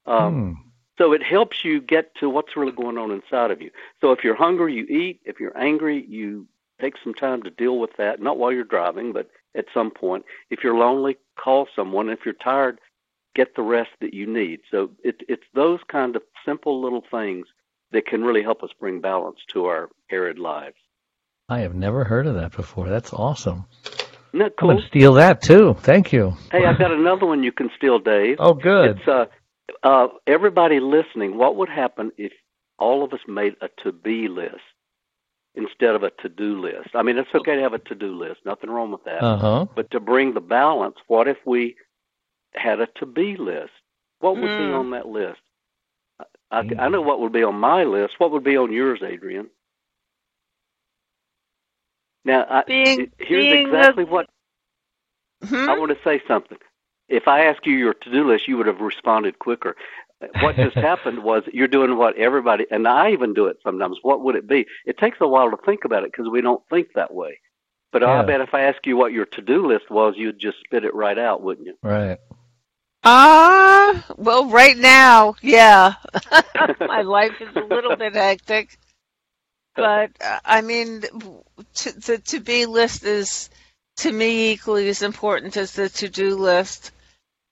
Um, 0.06 0.32
Hmm. 0.32 0.52
So 0.98 1.12
it 1.12 1.22
helps 1.22 1.64
you 1.64 1.80
get 1.80 2.14
to 2.16 2.30
what's 2.30 2.56
really 2.56 2.72
going 2.72 2.98
on 2.98 3.10
inside 3.10 3.50
of 3.50 3.60
you. 3.60 3.70
So 4.00 4.12
if 4.12 4.22
you're 4.22 4.36
hungry, 4.36 4.74
you 4.74 4.84
eat. 4.84 5.20
If 5.24 5.40
you're 5.40 5.56
angry, 5.58 6.04
you 6.06 6.46
take 6.80 6.94
some 7.02 7.14
time 7.14 7.42
to 7.42 7.50
deal 7.50 7.78
with 7.78 7.90
that, 7.98 8.20
not 8.20 8.38
while 8.38 8.52
you're 8.52 8.64
driving, 8.64 9.12
but 9.12 9.28
at 9.56 9.66
some 9.72 9.90
point. 9.90 10.24
If 10.50 10.62
you're 10.62 10.76
lonely, 10.76 11.16
call 11.36 11.66
someone. 11.74 12.08
If 12.08 12.20
you're 12.24 12.34
tired, 12.34 12.80
get 13.34 13.56
the 13.56 13.62
rest 13.62 13.90
that 14.00 14.14
you 14.14 14.26
need. 14.26 14.60
So 14.70 14.90
it, 15.02 15.22
it's 15.28 15.44
those 15.54 15.80
kind 15.88 16.16
of 16.16 16.22
simple 16.44 16.80
little 16.82 17.04
things 17.10 17.46
that 17.92 18.06
can 18.06 18.22
really 18.22 18.42
help 18.42 18.62
us 18.62 18.70
bring 18.78 19.00
balance 19.00 19.38
to 19.52 19.66
our 19.66 19.88
arid 20.10 20.38
lives. 20.38 20.76
I 21.48 21.60
have 21.60 21.74
never 21.74 22.04
heard 22.04 22.26
of 22.26 22.34
that 22.36 22.52
before. 22.52 22.88
That's 22.88 23.12
awesome. 23.12 23.66
Isn't 24.32 24.38
that 24.38 24.44
I'm 24.46 24.50
cool? 24.58 24.68
going 24.70 24.82
to 24.82 24.88
steal 24.88 25.12
that 25.14 25.42
too. 25.42 25.74
Thank 25.80 26.12
you. 26.12 26.34
Hey, 26.50 26.64
I've 26.64 26.78
got 26.78 26.90
another 26.90 27.26
one 27.26 27.42
you 27.44 27.52
can 27.52 27.70
steal, 27.76 27.98
Dave. 27.98 28.36
Oh, 28.40 28.54
good. 28.54 28.98
It's 28.98 29.08
uh, 29.08 29.26
uh, 29.82 30.08
everybody 30.26 30.80
listening. 30.80 31.38
What 31.38 31.56
would 31.56 31.68
happen 31.70 32.12
if 32.18 32.32
all 32.78 33.04
of 33.04 33.12
us 33.12 33.20
made 33.28 33.56
a 33.62 33.68
to-be 33.82 34.28
list 34.28 34.56
instead 35.54 35.94
of 35.96 36.02
a 36.04 36.10
to-do 36.22 36.60
list? 36.60 36.90
I 36.94 37.02
mean, 37.02 37.18
it's 37.18 37.34
okay 37.34 37.56
to 37.56 37.62
have 37.62 37.74
a 37.74 37.78
to-do 37.80 38.16
list. 38.18 38.40
Nothing 38.46 38.70
wrong 38.70 38.92
with 38.92 39.04
that. 39.04 39.24
Uh 39.24 39.38
huh. 39.38 39.66
But 39.74 39.90
to 39.92 40.00
bring 40.00 40.34
the 40.34 40.40
balance, 40.40 40.96
what 41.08 41.28
if 41.28 41.38
we 41.46 41.76
had 42.54 42.80
a 42.80 42.88
to-be 42.98 43.36
list? 43.36 43.72
What 44.20 44.38
would 44.38 44.56
be 44.56 44.70
Mm. 44.70 44.74
on 44.80 44.90
that 44.92 45.08
list? 45.08 45.40
I, 46.50 46.64
I 46.78 46.88
know 46.90 47.02
what 47.02 47.20
would 47.20 47.32
be 47.32 47.44
on 47.44 47.56
my 47.56 47.84
list. 47.84 48.14
What 48.18 48.32
would 48.32 48.44
be 48.44 48.56
on 48.56 48.72
yours, 48.72 49.00
Adrian? 49.04 49.50
Now, 52.24 52.46
I, 52.50 52.64
Being, 52.66 53.08
here's 53.18 53.50
being 53.50 53.66
exactly 53.66 54.04
the, 54.04 54.10
what 54.10 54.26
Hmm? 55.44 55.68
I 55.68 55.78
want 55.78 55.90
to 55.92 55.98
say 56.04 56.22
something. 56.28 56.58
If 57.08 57.28
I 57.28 57.44
asked 57.46 57.66
you 57.66 57.74
your 57.74 57.94
to-do 57.94 58.26
list, 58.26 58.48
you 58.48 58.56
would 58.56 58.66
have 58.66 58.80
responded 58.80 59.38
quicker. 59.38 59.76
What 60.40 60.56
just 60.56 60.76
happened 60.90 61.22
was 61.22 61.42
you're 61.52 61.68
doing 61.68 61.96
what 61.96 62.16
everybody, 62.16 62.66
and 62.70 62.88
I 62.88 63.12
even 63.12 63.34
do 63.34 63.46
it 63.46 63.58
sometimes. 63.62 63.98
What 64.02 64.22
would 64.22 64.36
it 64.36 64.46
be? 64.46 64.66
It 64.86 64.98
takes 64.98 65.18
a 65.20 65.28
while 65.28 65.50
to 65.50 65.56
think 65.58 65.84
about 65.84 66.04
it 66.04 66.12
because 66.12 66.30
we 66.30 66.40
don't 66.40 66.62
think 66.70 66.88
that 66.94 67.12
way. 67.12 67.40
But 67.92 68.02
Yeah. 68.02 68.20
I 68.20 68.22
bet 68.24 68.40
if 68.40 68.54
I 68.54 68.62
ask 68.62 68.84
you 68.86 68.96
what 68.96 69.12
your 69.12 69.26
to-do 69.26 69.66
list 69.66 69.90
was, 69.90 70.14
you'd 70.16 70.38
just 70.38 70.58
spit 70.64 70.84
it 70.84 70.94
right 70.94 71.18
out, 71.18 71.42
wouldn't 71.42 71.66
you? 71.66 71.76
Right. 71.82 72.18
Ah, 73.04 74.04
well, 74.16 74.48
right 74.48 74.76
now, 74.76 75.34
yeah. 75.42 75.94
My 76.80 77.02
life 77.02 77.34
is 77.40 77.54
a 77.54 77.60
little 77.60 77.94
bit 77.96 78.14
hectic. 78.14 78.78
But, 79.76 80.12
uh, 80.24 80.40
I 80.44 80.62
mean, 80.62 81.02
to, 81.02 81.92
the 81.92 82.18
to 82.26 82.40
be 82.40 82.64
list 82.66 83.04
is, 83.04 83.50
to 83.96 84.12
me, 84.12 84.52
equally 84.52 84.88
as 84.88 85.02
important 85.02 85.56
as 85.56 85.72
the 85.72 85.88
to 85.88 86.08
do 86.08 86.36
list. 86.36 86.92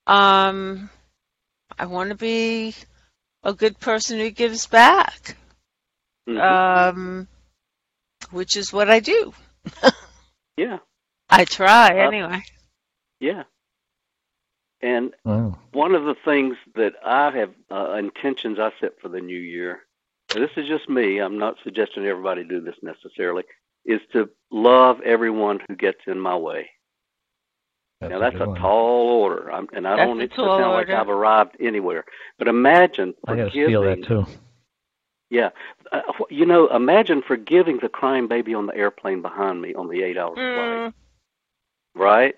Um, 0.06 0.90
I 1.78 1.86
want 1.86 2.10
to 2.10 2.16
be 2.16 2.74
a 3.42 3.52
good 3.52 3.78
person 3.78 4.18
who 4.18 4.30
gives 4.30 4.66
back, 4.66 5.36
Mhm. 6.28 6.40
um, 6.40 7.28
which 8.30 8.56
is 8.56 8.72
what 8.72 8.90
I 8.90 9.00
do. 9.00 9.32
yeah, 10.56 10.78
I 11.30 11.44
try, 11.44 11.98
Uh, 11.98 12.08
anyway. 12.08 12.42
yeah. 13.20 13.44
And 14.80 15.14
Wow. 15.24 15.58
one 15.70 15.94
of 15.94 16.04
the 16.04 16.16
things 16.24 16.56
that 16.74 16.94
I 17.04 17.30
have 17.30 17.54
uh, 17.70 17.92
intentions 17.92 18.58
I 18.58 18.72
set 18.80 19.00
for 19.00 19.08
the 19.08 19.20
new 19.20 19.38
year, 19.38 19.86
this 20.34 20.50
is 20.56 20.66
just 20.66 20.88
me, 20.88 21.18
I'm 21.18 21.38
not 21.38 21.56
suggesting 21.62 22.04
everybody 22.04 22.42
do 22.42 22.60
this 22.60 22.74
necessarily, 22.82 23.44
is 23.84 24.00
to 24.12 24.28
love 24.52 25.00
everyone 25.02 25.58
who 25.66 25.74
gets 25.74 26.00
in 26.06 26.20
my 26.20 26.36
way. 26.36 26.68
now 28.02 28.18
that's 28.18 28.36
good 28.36 28.42
a 28.42 28.60
tall 28.60 29.08
order, 29.08 29.50
I'm, 29.52 29.68
and 29.74 29.86
I 29.86 29.96
That's 29.96 30.08
don't 30.08 30.18
a 30.18 30.20
need 30.22 30.30
to 30.30 30.36
tall 30.36 30.58
sound 30.58 30.72
like. 30.74 30.90
I've 30.90 31.08
arrived 31.08 31.56
anywhere. 31.60 32.04
But 32.38 32.48
imagine 32.48 33.14
I 33.26 33.36
got 33.36 33.50
forgiving. 33.50 33.64
steal 33.64 33.82
that 33.82 34.02
too. 34.06 34.26
Yeah, 35.30 35.50
uh, 35.92 36.02
you 36.28 36.44
know, 36.44 36.68
imagine 36.68 37.22
forgiving 37.26 37.78
the 37.80 37.88
crying 37.88 38.28
baby 38.28 38.54
on 38.54 38.66
the 38.66 38.76
airplane 38.76 39.22
behind 39.22 39.62
me 39.62 39.74
on 39.74 39.88
the 39.88 40.02
eight-hour 40.02 40.34
flight, 40.34 40.44
Mm, 40.44 40.92
right? 41.94 42.36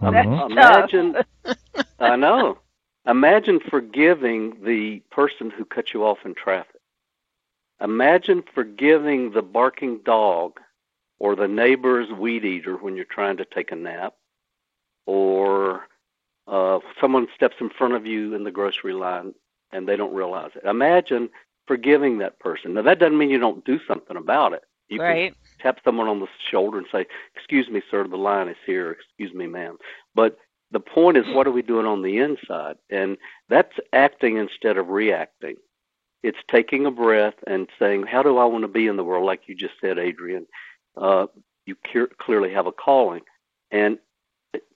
That's 0.00 0.26
Mhm. 0.26 0.50
imagine, 0.50 1.12
tough. 1.14 1.26
I 1.98 2.16
know. 2.16 2.58
Imagine 3.06 3.60
forgiving 3.60 4.62
the 4.62 5.00
person 5.10 5.50
who 5.50 5.64
cut 5.64 5.94
you 5.94 6.04
off 6.04 6.24
in 6.26 6.34
traffic. 6.34 6.80
Imagine 7.80 8.42
forgiving 8.54 9.30
the 9.30 9.42
barking 9.42 9.98
dog 10.04 10.60
or 11.24 11.34
the 11.34 11.48
neighbor's 11.48 12.12
weed 12.12 12.44
eater 12.44 12.76
when 12.76 12.96
you're 12.96 13.06
trying 13.06 13.38
to 13.38 13.46
take 13.46 13.72
a 13.72 13.74
nap, 13.74 14.12
or 15.06 15.84
uh, 16.46 16.78
someone 17.00 17.26
steps 17.34 17.56
in 17.62 17.70
front 17.70 17.94
of 17.94 18.04
you 18.04 18.34
in 18.34 18.44
the 18.44 18.50
grocery 18.50 18.92
line 18.92 19.32
and 19.72 19.88
they 19.88 19.96
don't 19.96 20.12
realize 20.12 20.50
it. 20.54 20.68
Imagine 20.68 21.30
forgiving 21.66 22.18
that 22.18 22.38
person. 22.40 22.74
Now 22.74 22.82
that 22.82 22.98
doesn't 22.98 23.16
mean 23.16 23.30
you 23.30 23.38
don't 23.38 23.64
do 23.64 23.80
something 23.88 24.18
about 24.18 24.52
it. 24.52 24.64
You 24.88 25.00
right. 25.00 25.32
can 25.32 25.62
tap 25.62 25.78
someone 25.82 26.08
on 26.08 26.20
the 26.20 26.26
shoulder 26.50 26.76
and 26.76 26.86
say, 26.92 27.06
"Excuse 27.34 27.70
me, 27.70 27.80
sir, 27.90 28.06
the 28.06 28.18
line 28.18 28.48
is 28.48 28.58
here." 28.66 28.90
Excuse 28.90 29.32
me, 29.32 29.46
ma'am. 29.46 29.78
But 30.14 30.36
the 30.72 30.80
point 30.80 31.16
is, 31.16 31.24
what 31.34 31.46
are 31.46 31.52
we 31.52 31.62
doing 31.62 31.86
on 31.86 32.02
the 32.02 32.18
inside? 32.18 32.76
And 32.90 33.16
that's 33.48 33.76
acting 33.94 34.36
instead 34.36 34.76
of 34.76 34.90
reacting. 34.90 35.56
It's 36.22 36.38
taking 36.50 36.84
a 36.84 36.90
breath 36.90 37.38
and 37.46 37.66
saying, 37.78 38.02
"How 38.02 38.22
do 38.22 38.36
I 38.36 38.44
want 38.44 38.62
to 38.62 38.68
be 38.68 38.86
in 38.86 38.96
the 38.96 39.04
world?" 39.04 39.24
Like 39.24 39.48
you 39.48 39.54
just 39.54 39.80
said, 39.80 39.98
Adrian. 39.98 40.46
Uh, 40.96 41.26
you 41.66 41.76
clearly 42.18 42.52
have 42.52 42.66
a 42.66 42.72
calling, 42.72 43.22
and 43.70 43.98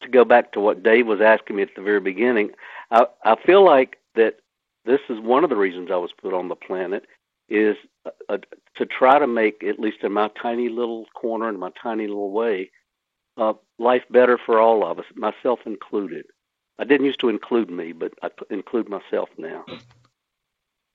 to 0.02 0.08
go 0.08 0.25
back 0.25 0.52
to 0.52 0.60
what 0.60 0.82
Dave 0.82 1.06
was 1.06 1.20
asking 1.20 1.56
me 1.56 1.62
at 1.62 1.75
the 1.76 1.82
very 1.82 2.00
beginning, 2.00 2.50
I, 2.90 3.06
I 3.25 3.37
feel 3.44 3.64
like 3.64 3.98
that 4.14 4.37
this 4.84 5.00
is 5.08 5.20
one 5.20 5.44
of 5.44 5.50
the 5.50 5.56
reasons 5.56 5.90
I 5.92 5.96
was 5.96 6.10
put 6.20 6.34
on 6.34 6.48
the 6.48 6.56
planet 6.56 7.04
is 7.48 7.76
uh, 8.28 8.38
to 8.76 8.87
try 8.87 9.18
to 9.18 9.26
make, 9.26 9.62
at 9.64 9.78
least 9.78 9.98
in 10.02 10.12
my 10.12 10.30
tiny 10.40 10.68
little 10.68 11.06
corner, 11.14 11.48
in 11.48 11.58
my 11.58 11.70
tiny 11.82 12.06
little 12.06 12.30
way, 12.30 12.70
uh, 13.37 13.52
life 13.78 14.02
better 14.10 14.38
for 14.44 14.60
all 14.60 14.84
of 14.84 14.98
us, 14.98 15.04
myself 15.14 15.60
included. 15.66 16.26
I 16.78 16.84
didn't 16.84 17.06
used 17.06 17.20
to 17.20 17.28
include 17.28 17.70
me, 17.70 17.92
but 17.92 18.12
I 18.22 18.28
include 18.50 18.88
myself 18.88 19.28
now. 19.37 19.64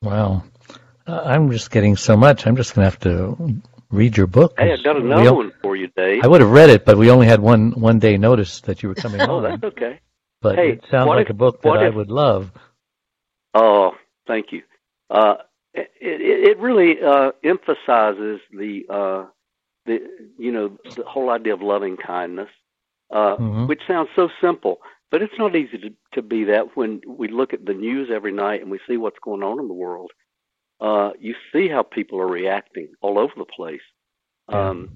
Wow. 0.02 0.44
Uh, 1.06 1.22
I'm 1.26 1.52
just 1.52 1.72
getting 1.72 1.98
so 1.98 2.16
much. 2.16 2.48
I'm 2.48 2.56
just 2.56 2.76
going 2.76 2.86
to 2.86 2.90
have 2.90 3.00
to 3.02 3.62
read 3.94 4.18
your 4.18 4.28
book. 4.28 4.56
Hey, 4.58 4.74
I've 4.74 4.84
got 4.84 4.98
another 4.98 5.34
one 5.34 5.52
for 5.62 5.76
you, 5.76 5.88
Dave. 5.96 6.24
I 6.24 6.28
would 6.28 6.42
have 6.42 6.50
read 6.50 6.70
it, 6.70 6.84
but 6.84 6.98
we 6.98 7.10
only 7.10 7.28
had 7.28 7.40
one 7.40 7.72
one 7.72 8.00
day 8.00 8.18
notice 8.18 8.62
that 8.62 8.84
you 8.84 8.90
were 8.90 8.96
coming 8.96 9.22
oh, 9.30 9.42
that's 9.42 9.64
okay. 9.64 10.00
But 10.42 10.56
hey, 10.56 10.72
it 10.74 10.84
sounds 10.92 11.08
like 11.08 11.28
if, 11.28 11.32
a 11.32 11.34
book 11.34 11.62
that 11.62 11.78
I 11.78 11.90
would 11.90 12.12
love. 12.12 12.52
Oh, 13.54 13.92
thank 14.28 14.52
you. 14.52 14.64
Uh, 15.10 15.36
it, 15.74 15.90
it, 16.02 16.50
it 16.50 16.60
really 16.60 17.02
uh, 17.02 17.32
emphasizes 17.44 18.42
the 18.52 18.86
uh, 18.90 19.26
the 19.86 20.00
you 20.38 20.52
know 20.52 20.78
the 20.96 21.04
whole 21.04 21.30
idea 21.30 21.54
of 21.54 21.62
loving 21.62 21.96
kindness, 21.98 22.50
uh, 23.12 23.38
mm-hmm. 23.38 23.68
which 23.68 23.82
sounds 23.88 24.10
so 24.16 24.30
simple, 24.42 24.80
but 25.12 25.22
it's 25.22 25.38
not 25.38 25.56
easy 25.56 25.78
to, 25.78 25.94
to 26.14 26.22
be 26.22 26.46
that 26.46 26.76
when 26.76 27.02
we 27.08 27.28
look 27.28 27.54
at 27.54 27.66
the 27.66 27.74
news 27.74 28.10
every 28.14 28.32
night 28.32 28.62
and 28.62 28.72
we 28.72 28.80
see 28.88 28.98
what's 28.98 29.20
going 29.24 29.44
on 29.44 29.60
in 29.60 29.68
the 29.68 29.74
world. 29.74 30.12
Uh, 30.84 31.12
you 31.20 31.34
see 31.54 31.70
how 31.70 31.82
people 31.82 32.20
are 32.20 32.28
reacting 32.28 32.90
all 33.02 33.18
over 33.18 33.34
the 33.38 33.46
place. 33.46 33.82
Um, 34.50 34.90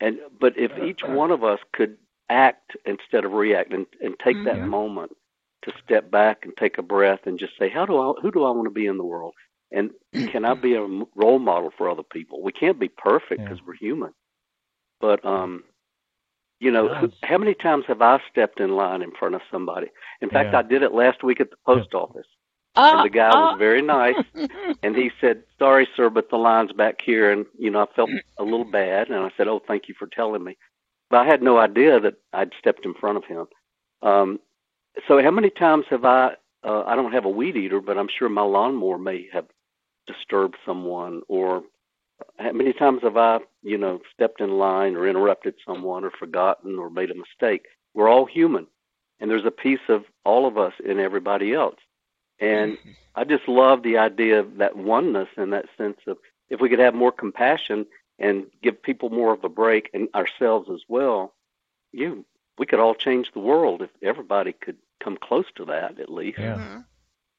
and 0.00 0.20
but 0.40 0.56
if 0.56 0.78
each 0.78 1.00
one 1.04 1.32
of 1.32 1.44
us 1.44 1.60
could 1.72 1.98
act 2.30 2.76
instead 2.86 3.24
of 3.24 3.32
react 3.32 3.72
and, 3.72 3.86
and 4.00 4.14
take 4.20 4.44
that 4.44 4.60
Mhm. 4.60 4.68
moment 4.68 5.16
to 5.62 5.72
step 5.84 6.10
back 6.12 6.44
and 6.44 6.56
take 6.56 6.78
a 6.78 6.82
breath 6.82 7.26
and 7.26 7.38
just 7.40 7.58
say, 7.58 7.68
how 7.68 7.84
do 7.86 7.98
I, 7.98 8.12
who 8.22 8.30
do 8.30 8.44
I 8.44 8.50
want 8.50 8.66
to 8.66 8.70
be 8.70 8.86
in 8.86 8.98
the 8.98 9.04
world? 9.04 9.34
And 9.72 9.90
can 10.30 10.44
I 10.44 10.54
be 10.54 10.74
a 10.74 10.82
role 11.16 11.40
model 11.40 11.72
for 11.76 11.90
other 11.90 12.04
people? 12.04 12.42
We 12.42 12.52
can't 12.52 12.78
be 12.78 12.88
perfect 12.88 13.42
Yeah. 13.42 13.48
because 13.48 13.64
we're 13.66 13.74
human. 13.74 14.12
But, 15.00 15.24
um, 15.24 15.64
you 16.60 16.70
know, 16.70 16.92
Yes. 16.92 17.10
how 17.24 17.38
many 17.38 17.54
times 17.54 17.84
have 17.86 18.02
I 18.02 18.20
stepped 18.30 18.60
in 18.60 18.76
line 18.76 19.02
in 19.02 19.12
front 19.12 19.34
of 19.34 19.42
somebody? 19.50 19.90
In 20.20 20.30
fact, 20.30 20.52
Yeah. 20.52 20.60
I 20.60 20.62
did 20.62 20.82
it 20.82 20.92
last 20.92 21.22
week 21.24 21.40
at 21.40 21.50
the 21.50 21.56
post 21.66 21.94
office. 21.94 22.26
Uh, 22.76 22.92
And 22.96 23.04
the 23.06 23.10
guy 23.10 23.28
uh, 23.30 23.52
was 23.52 23.58
very 23.58 23.82
nice 23.82 24.16
and 24.82 24.96
he 24.96 25.10
said, 25.20 25.42
"Sorry, 25.58 25.88
sir, 25.96 26.10
but 26.10 26.30
the 26.30 26.36
line's 26.36 26.72
back 26.72 27.00
here." 27.04 27.32
And 27.32 27.46
you 27.58 27.70
know, 27.70 27.82
I 27.82 27.86
felt 27.94 28.10
a 28.38 28.44
little 28.44 28.64
bad, 28.70 29.08
and 29.08 29.18
I 29.24 29.30
said, 29.36 29.48
"Oh, 29.48 29.60
thank 29.66 29.88
you 29.88 29.94
for 29.98 30.06
telling 30.06 30.44
me." 30.44 30.56
But 31.10 31.20
I 31.20 31.26
had 31.26 31.42
no 31.42 31.58
idea 31.58 32.00
that 32.00 32.14
I'd 32.32 32.52
stepped 32.58 32.84
in 32.84 32.94
front 32.94 33.16
of 33.18 33.24
him. 33.24 33.46
Um, 34.02 34.40
so, 35.08 35.22
how 35.22 35.30
many 35.30 35.50
times 35.50 35.86
have 35.90 36.04
I? 36.04 36.34
Uh, 36.64 36.82
I 36.86 36.96
don't 36.96 37.12
have 37.12 37.24
a 37.24 37.30
weed 37.30 37.56
eater, 37.56 37.80
but 37.80 37.98
I'm 37.98 38.08
sure 38.18 38.28
my 38.28 38.42
lawnmower 38.42 38.98
may 38.98 39.28
have 39.32 39.46
disturbed 40.06 40.56
someone. 40.66 41.22
Or 41.28 41.62
how 42.38 42.52
many 42.52 42.72
times 42.72 43.02
have 43.02 43.16
I, 43.16 43.40
you 43.62 43.78
know, 43.78 44.00
stepped 44.12 44.40
in 44.40 44.50
line 44.58 44.96
or 44.96 45.06
interrupted 45.08 45.54
someone 45.66 46.04
or 46.04 46.10
forgotten 46.18 46.78
or 46.78 46.90
made 46.90 47.10
a 47.10 47.14
mistake? 47.14 47.66
We're 47.94 48.08
all 48.08 48.26
human, 48.26 48.66
and 49.20 49.30
there's 49.30 49.46
a 49.46 49.50
piece 49.50 49.86
of 49.88 50.04
all 50.24 50.46
of 50.46 50.58
us 50.58 50.72
in 50.84 50.98
everybody 51.00 51.54
else. 51.54 51.76
And 52.40 52.76
I 53.14 53.24
just 53.24 53.48
love 53.48 53.82
the 53.82 53.98
idea 53.98 54.40
of 54.40 54.58
that 54.58 54.76
oneness 54.76 55.28
and 55.36 55.52
that 55.52 55.66
sense 55.78 55.98
of 56.06 56.18
if 56.50 56.60
we 56.60 56.68
could 56.68 56.78
have 56.78 56.94
more 56.94 57.12
compassion 57.12 57.86
and 58.18 58.46
give 58.62 58.82
people 58.82 59.10
more 59.10 59.32
of 59.32 59.44
a 59.44 59.48
break 59.48 59.90
and 59.94 60.08
ourselves 60.14 60.68
as 60.72 60.80
well, 60.88 61.34
you 61.92 62.24
we 62.58 62.66
could 62.66 62.78
all 62.80 62.94
change 62.94 63.32
the 63.32 63.40
world 63.40 63.82
if 63.82 63.90
everybody 64.02 64.52
could 64.52 64.76
come 65.02 65.16
close 65.20 65.44
to 65.56 65.66
that 65.66 65.98
at 66.00 66.10
least. 66.10 66.38
Yeah. 66.38 66.54
mhm. 66.56 66.84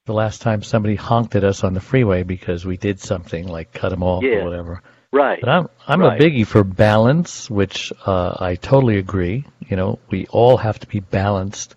The 0.06 0.14
last 0.14 0.42
time 0.42 0.62
somebody 0.64 0.96
honked 0.96 1.36
at 1.36 1.44
us 1.44 1.64
on 1.64 1.74
the 1.74 1.82
freeway 1.82 2.24
because 2.24 2.66
we 2.66 2.78
did 2.78 3.00
something 3.00 3.48
like 3.48 3.74
cut 3.74 3.90
them 3.90 4.04
off 4.04 4.24
Yeah. 4.24 4.38
or 4.38 4.44
whatever. 4.46 4.82
Right. 5.12 5.40
But 5.42 5.50
I'm 5.50 5.70
I'm 5.88 6.02
Right. 6.02 6.22
a 6.22 6.24
biggie 6.24 6.46
for 6.46 6.64
balance, 6.64 7.50
which 7.50 7.92
uh, 8.06 8.36
I 8.40 8.56
totally 8.56 8.98
agree. 8.98 9.46
You 9.68 9.76
know, 9.78 10.00
we 10.10 10.28
all 10.28 10.58
have 10.58 10.80
to 10.80 10.88
be 10.88 11.00
balanced, 11.00 11.76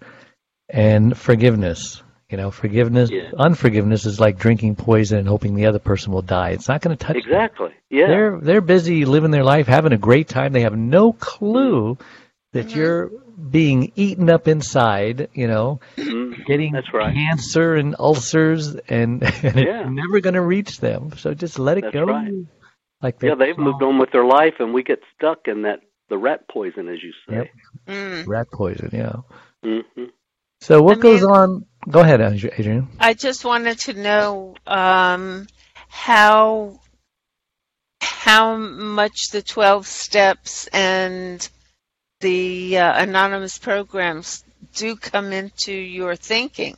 and 0.68 1.16
forgiveness. 1.16 2.02
You 2.30 2.36
know, 2.36 2.50
forgiveness, 2.52 3.10
Yeah. 3.10 3.30
unforgiveness 3.36 4.06
is 4.06 4.20
like 4.20 4.38
drinking 4.38 4.76
poison 4.76 5.18
and 5.18 5.26
hoping 5.28 5.54
the 5.56 5.66
other 5.66 5.80
person 5.80 6.12
will 6.12 6.22
die. 6.22 6.50
It's 6.50 6.68
not 6.68 6.80
going 6.80 6.96
to 6.96 7.04
touch 7.04 7.16
them. 7.16 7.22
Exactly. 7.32 7.70
Yeah. 7.90 8.06
They're 8.06 8.38
they're 8.40 8.60
busy 8.60 9.04
living 9.04 9.32
their 9.32 9.42
life, 9.44 9.66
having 9.66 9.92
a 9.92 9.98
great 9.98 10.28
time. 10.28 10.52
They 10.52 10.60
have 10.62 10.76
no 10.76 11.12
clue 11.12 11.98
that 12.52 12.68
Mhm. 12.68 12.74
you're 12.76 13.10
being 13.50 13.92
eaten 13.96 14.30
up 14.30 14.46
inside. 14.46 15.28
You 15.34 15.48
know, 15.48 15.80
Mhm. 15.96 16.46
getting 16.46 16.72
That's 16.72 16.92
right. 16.94 17.12
cancer 17.14 17.74
and 17.74 17.96
ulcers, 17.98 18.76
and, 18.76 19.22
and 19.44 19.56
Yeah. 19.58 19.80
it's 19.82 19.90
never 19.90 20.20
going 20.20 20.34
to 20.34 20.42
reach 20.42 20.78
them. 20.78 21.10
So 21.16 21.34
just 21.34 21.58
let 21.58 21.78
it 21.78 21.82
That's 21.82 21.94
go. 21.94 22.04
right. 22.04 22.32
Like 23.02 23.22
Yeah, 23.22 23.34
they've 23.34 23.56
song, 23.56 23.64
moved 23.64 23.82
on 23.82 23.98
with 23.98 24.12
their 24.12 24.24
life 24.24 24.54
and 24.60 24.72
we 24.72 24.82
get 24.84 25.00
stuck 25.16 25.48
in 25.48 25.62
that 25.62 25.80
the 26.10 26.18
rat 26.18 26.46
poison 26.48 26.88
as 26.88 27.02
you 27.02 27.12
say. 27.28 27.34
Yep. 27.36 27.48
Mm. 27.88 28.26
rat 28.28 28.46
poison. 28.52 28.90
Yeah. 28.92 29.16
hmm 29.64 30.04
So 30.60 30.82
what 30.82 30.98
I 30.98 31.00
goes 31.00 31.24
on? 31.24 31.64
Go 31.88 32.00
ahead, 32.00 32.20
Adrian. 32.20 32.88
I 32.98 33.14
just 33.14 33.44
wanted 33.44 33.78
to 33.80 33.94
know 33.94 34.54
um, 34.66 35.46
how 35.88 36.78
how 38.02 38.56
much 38.56 39.28
the 39.32 39.42
twelve 39.42 39.86
steps 39.86 40.66
and 40.68 41.48
the 42.20 42.76
uh, 42.78 43.02
anonymous 43.02 43.58
programs 43.58 44.44
do 44.74 44.94
come 44.94 45.32
into 45.32 45.72
your 45.72 46.16
thinking. 46.16 46.76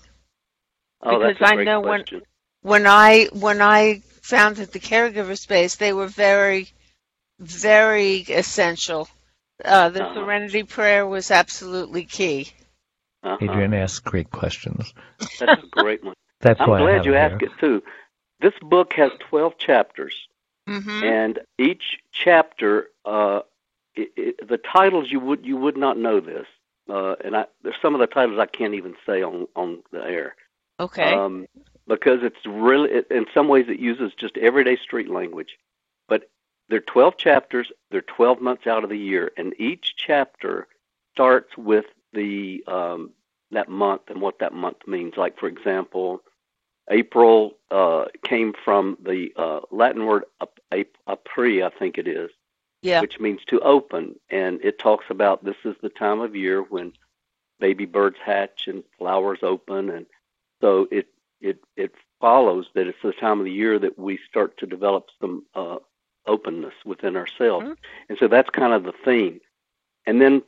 Oh, 1.02 1.18
Because 1.18 1.36
that's 1.40 1.50
a 1.50 1.52
I 1.52 1.54
great 1.56 1.64
know 1.64 1.80
when- 1.80 2.00
question. 2.00 2.22
When 2.62 2.86
I 2.86 3.24
when 3.32 3.60
I 3.60 4.02
founded 4.22 4.70
the 4.70 4.78
caregiver 4.78 5.36
space, 5.36 5.74
they 5.74 5.92
were 5.92 6.06
very 6.06 6.68
very 7.40 8.18
essential. 8.18 9.08
Uh, 9.64 9.88
the 9.88 10.04
Uh-huh. 10.04 10.14
Serenity 10.14 10.62
Prayer 10.62 11.04
was 11.04 11.32
absolutely 11.32 12.04
key. 12.04 12.52
Uh-huh. 13.22 13.38
Adrian 13.40 13.74
asks 13.74 14.00
great 14.00 14.30
questions. 14.30 14.92
That's 15.38 15.62
a 15.62 15.66
great 15.70 16.02
one. 16.02 16.14
That's 16.40 16.60
I'm 16.60 16.68
why 16.68 16.78
I 16.78 16.80
glad 16.82 16.94
have 16.96 17.06
you 17.06 17.14
it 17.14 17.18
asked 17.18 17.42
it 17.42 17.50
too. 17.60 17.82
This 18.40 18.54
book 18.60 18.92
has 18.94 19.12
12 19.30 19.58
chapters, 19.58 20.26
hmm 20.66 21.04
and 21.04 21.38
each 21.58 21.98
chapter, 22.10 22.88
uh, 23.04 23.40
it, 23.94 24.10
it, 24.16 24.48
the 24.48 24.58
titles 24.58 25.10
you 25.10 25.20
would 25.20 25.46
you 25.46 25.56
would 25.56 25.76
not 25.76 25.96
know 25.96 26.18
this, 26.18 26.46
uh, 26.88 27.14
and 27.24 27.36
I, 27.36 27.46
there's 27.62 27.76
some 27.80 27.94
of 27.94 28.00
the 28.00 28.06
titles 28.08 28.38
I 28.40 28.46
can't 28.46 28.74
even 28.74 28.96
say 29.06 29.22
on 29.22 29.46
on 29.54 29.82
the 29.92 30.02
air, 30.02 30.34
Okay. 30.80 31.14
um, 31.14 31.46
because 31.86 32.20
it's 32.22 32.44
really 32.44 32.90
it, 32.90 33.06
in 33.10 33.26
some 33.32 33.46
ways 33.46 33.66
it 33.68 33.78
uses 33.78 34.12
just 34.14 34.36
everyday 34.36 34.76
street 34.76 35.08
language, 35.08 35.58
but 36.08 36.28
there 36.68 36.78
are 36.78 36.82
12 36.92 37.16
chapters. 37.16 37.70
They're 37.90 38.00
12 38.00 38.40
months 38.40 38.66
out 38.66 38.82
of 38.82 38.90
the 38.90 38.98
year, 38.98 39.30
and 39.36 39.54
each 39.60 39.94
chapter 39.96 40.66
starts 41.12 41.56
with 41.56 41.84
the 42.12 42.62
um, 42.66 43.10
that 43.50 43.68
month 43.68 44.02
and 44.08 44.20
what 44.20 44.38
that 44.40 44.52
month 44.52 44.78
means. 44.86 45.16
Like 45.16 45.38
for 45.38 45.46
example, 45.48 46.22
April 46.90 47.54
uh, 47.70 48.06
came 48.24 48.52
from 48.64 48.98
the 49.02 49.32
uh, 49.36 49.60
Latin 49.70 50.06
word 50.06 50.24
ap- 50.40 50.60
ap- 50.72 50.98
apri, 51.06 51.62
I 51.62 51.70
think 51.70 51.98
it 51.98 52.08
is, 52.08 52.30
yeah. 52.82 53.00
which 53.00 53.20
means 53.20 53.40
to 53.46 53.60
open, 53.60 54.16
and 54.30 54.60
it 54.64 54.78
talks 54.78 55.06
about 55.10 55.44
this 55.44 55.56
is 55.64 55.76
the 55.82 55.88
time 55.88 56.20
of 56.20 56.34
year 56.34 56.62
when 56.62 56.92
baby 57.60 57.84
birds 57.86 58.16
hatch 58.24 58.64
and 58.66 58.82
flowers 58.98 59.38
open, 59.42 59.90
and 59.90 60.06
so 60.60 60.88
it 60.90 61.06
it 61.40 61.58
it 61.76 61.94
follows 62.20 62.66
that 62.74 62.86
it's 62.86 63.02
the 63.02 63.12
time 63.12 63.38
of 63.40 63.44
the 63.44 63.52
year 63.52 63.78
that 63.78 63.98
we 63.98 64.18
start 64.28 64.56
to 64.58 64.66
develop 64.66 65.08
some 65.20 65.44
uh, 65.54 65.76
openness 66.26 66.74
within 66.84 67.16
ourselves, 67.16 67.66
Mhm. 67.66 67.76
and 68.08 68.18
so 68.18 68.28
that's 68.28 68.50
kind 68.50 68.72
of 68.72 68.84
the 68.84 68.92
theme. 69.04 69.40
And 70.06 70.20
then 70.20 70.42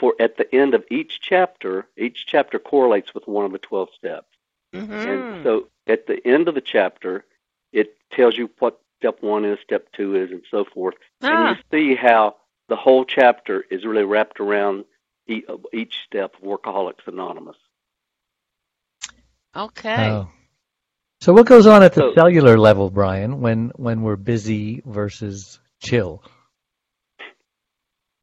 for 0.00 0.14
at 0.18 0.36
the 0.36 0.52
end 0.54 0.74
of 0.74 0.84
each 0.90 1.20
chapter, 1.20 1.86
each 1.96 2.26
chapter 2.26 2.58
correlates 2.58 3.14
with 3.14 3.26
one 3.26 3.44
of 3.44 3.52
the 3.52 3.58
twelve 3.58 3.88
steps. 3.96 4.28
hmm 4.74 4.92
And 4.92 5.44
so 5.44 5.68
at 5.86 6.06
the 6.06 6.20
end 6.26 6.48
of 6.48 6.54
the 6.54 6.60
chapter, 6.60 7.24
it 7.72 7.96
tells 8.10 8.36
you 8.36 8.50
what 8.58 8.80
step 8.98 9.22
one 9.22 9.44
is, 9.44 9.58
step 9.62 9.90
two 9.92 10.16
is, 10.16 10.30
and 10.30 10.42
so 10.50 10.64
forth. 10.64 10.94
Ah. 11.22 11.48
And 11.48 11.56
you 11.56 11.62
see 11.70 11.94
how 11.94 12.36
the 12.68 12.76
whole 12.76 13.04
chapter 13.04 13.64
is 13.70 13.84
really 13.84 14.04
wrapped 14.04 14.40
around 14.40 14.84
each 15.26 15.98
step 16.06 16.34
of 16.34 16.42
Workaholics 16.42 17.06
Anonymous. 17.06 17.56
Okay. 19.54 20.10
Oh. 20.10 20.28
So 21.20 21.32
what 21.32 21.46
goes 21.46 21.66
on 21.66 21.82
at 21.82 21.94
the 21.94 22.00
so, 22.00 22.14
cellular 22.14 22.58
level, 22.58 22.90
Bryan, 22.90 23.40
when 23.40 23.70
when 23.76 24.02
we're 24.02 24.16
busy 24.16 24.82
versus 24.84 25.60
chill? 25.80 26.22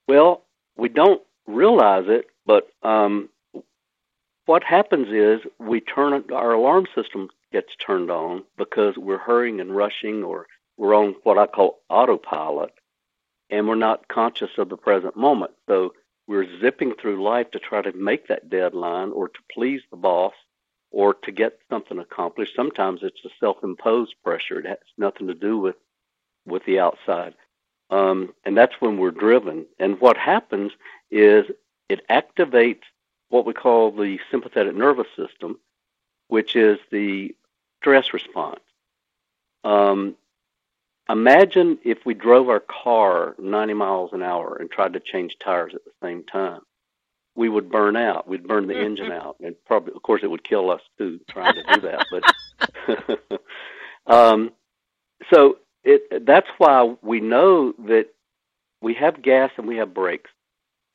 Well, 0.07 0.43
we 0.75 0.89
don't 0.89 1.21
realize 1.49 2.05
it, 2.07 2.27
but 2.45 2.69
um, 2.83 3.29
what 4.45 4.63
happens 4.63 5.07
is 5.09 5.41
we 5.59 5.81
turn 5.81 6.23
our 6.33 6.53
alarm 6.53 6.85
system 6.95 7.29
gets 7.51 7.75
turned 7.75 8.11
on 8.11 8.43
because 8.57 8.97
we're 8.97 9.17
hurrying 9.17 9.59
and 9.59 9.75
rushing, 9.75 10.23
or 10.23 10.47
we're 10.77 10.95
on 10.95 11.15
what 11.23 11.37
I 11.37 11.47
call 11.47 11.79
autopilot, 11.89 12.71
and 13.49 13.67
we're 13.67 13.75
not 13.75 14.07
conscious 14.07 14.51
of 14.57 14.69
the 14.69 14.77
present 14.77 15.15
moment. 15.15 15.51
So 15.67 15.93
we're 16.27 16.59
zipping 16.61 16.93
through 16.93 17.23
life 17.23 17.51
to 17.51 17.59
try 17.59 17.81
to 17.81 17.91
make 17.93 18.27
that 18.27 18.49
deadline 18.49 19.11
or 19.11 19.29
to 19.29 19.39
please 19.51 19.81
the 19.89 19.97
boss 19.97 20.33
or 20.91 21.13
to 21.13 21.31
get 21.31 21.59
something 21.69 21.99
accomplished. 21.99 22.55
Sometimes 22.55 23.01
it's 23.03 23.25
a 23.25 23.29
self-imposed 23.39 24.13
pressure. 24.23 24.59
It 24.59 24.67
has 24.67 24.77
nothing 24.97 25.27
to 25.27 25.33
do 25.33 25.57
with 25.57 25.75
with 26.45 26.63
the 26.65 26.79
outside, 26.79 27.33
um, 27.89 28.33
and 28.45 28.57
that's 28.57 28.79
when 28.79 28.97
we're 28.97 29.11
driven. 29.11 29.65
And 29.77 29.99
what 29.99 30.17
happens 30.17 30.71
is 31.11 31.45
it 31.87 32.07
activates 32.09 32.83
what 33.29 33.45
we 33.45 33.53
call 33.53 33.91
the 33.91 34.19
sympathetic 34.31 34.75
nervous 34.75 35.07
system, 35.15 35.59
which 36.27 36.55
is 36.55 36.79
the 36.91 37.35
stress 37.79 38.13
response. 38.13 38.61
Um, 39.63 40.15
Imagine 41.09 41.79
if 41.83 42.05
we 42.05 42.13
drove 42.13 42.49
our 42.49 42.59
car 42.59 43.35
90 43.39 43.73
miles 43.73 44.13
an 44.13 44.21
hour 44.21 44.57
and 44.59 44.69
tried 44.69 44.93
to 44.93 44.99
change 44.99 45.37
tires 45.43 45.73
at 45.73 45.83
the 45.83 45.91
same 46.03 46.23
time. 46.23 46.61
We 47.35 47.49
would 47.49 47.71
burn 47.71 47.95
out. 47.95 48.27
We'd 48.27 48.47
burn 48.47 48.67
the 48.67 48.79
engine 48.79 49.11
out, 49.11 49.37
and 49.43 49.55
probably, 49.65 49.93
of 49.95 50.03
course, 50.03 50.21
it 50.23 50.29
would 50.29 50.43
kill 50.43 50.69
us 50.69 50.81
too 50.97 51.19
trying 51.29 51.53
to 51.55 51.63
do 51.73 51.81
that. 51.81 52.05
But 52.11 53.41
um, 54.13 54.51
so 55.33 55.57
it 55.83 56.25
that's 56.25 56.49
why 56.57 56.95
we 57.01 57.21
know 57.21 57.73
that 57.87 58.07
we 58.81 58.93
have 58.95 59.21
gas 59.21 59.51
and 59.57 59.67
we 59.67 59.77
have 59.77 59.93
brakes. 59.93 60.29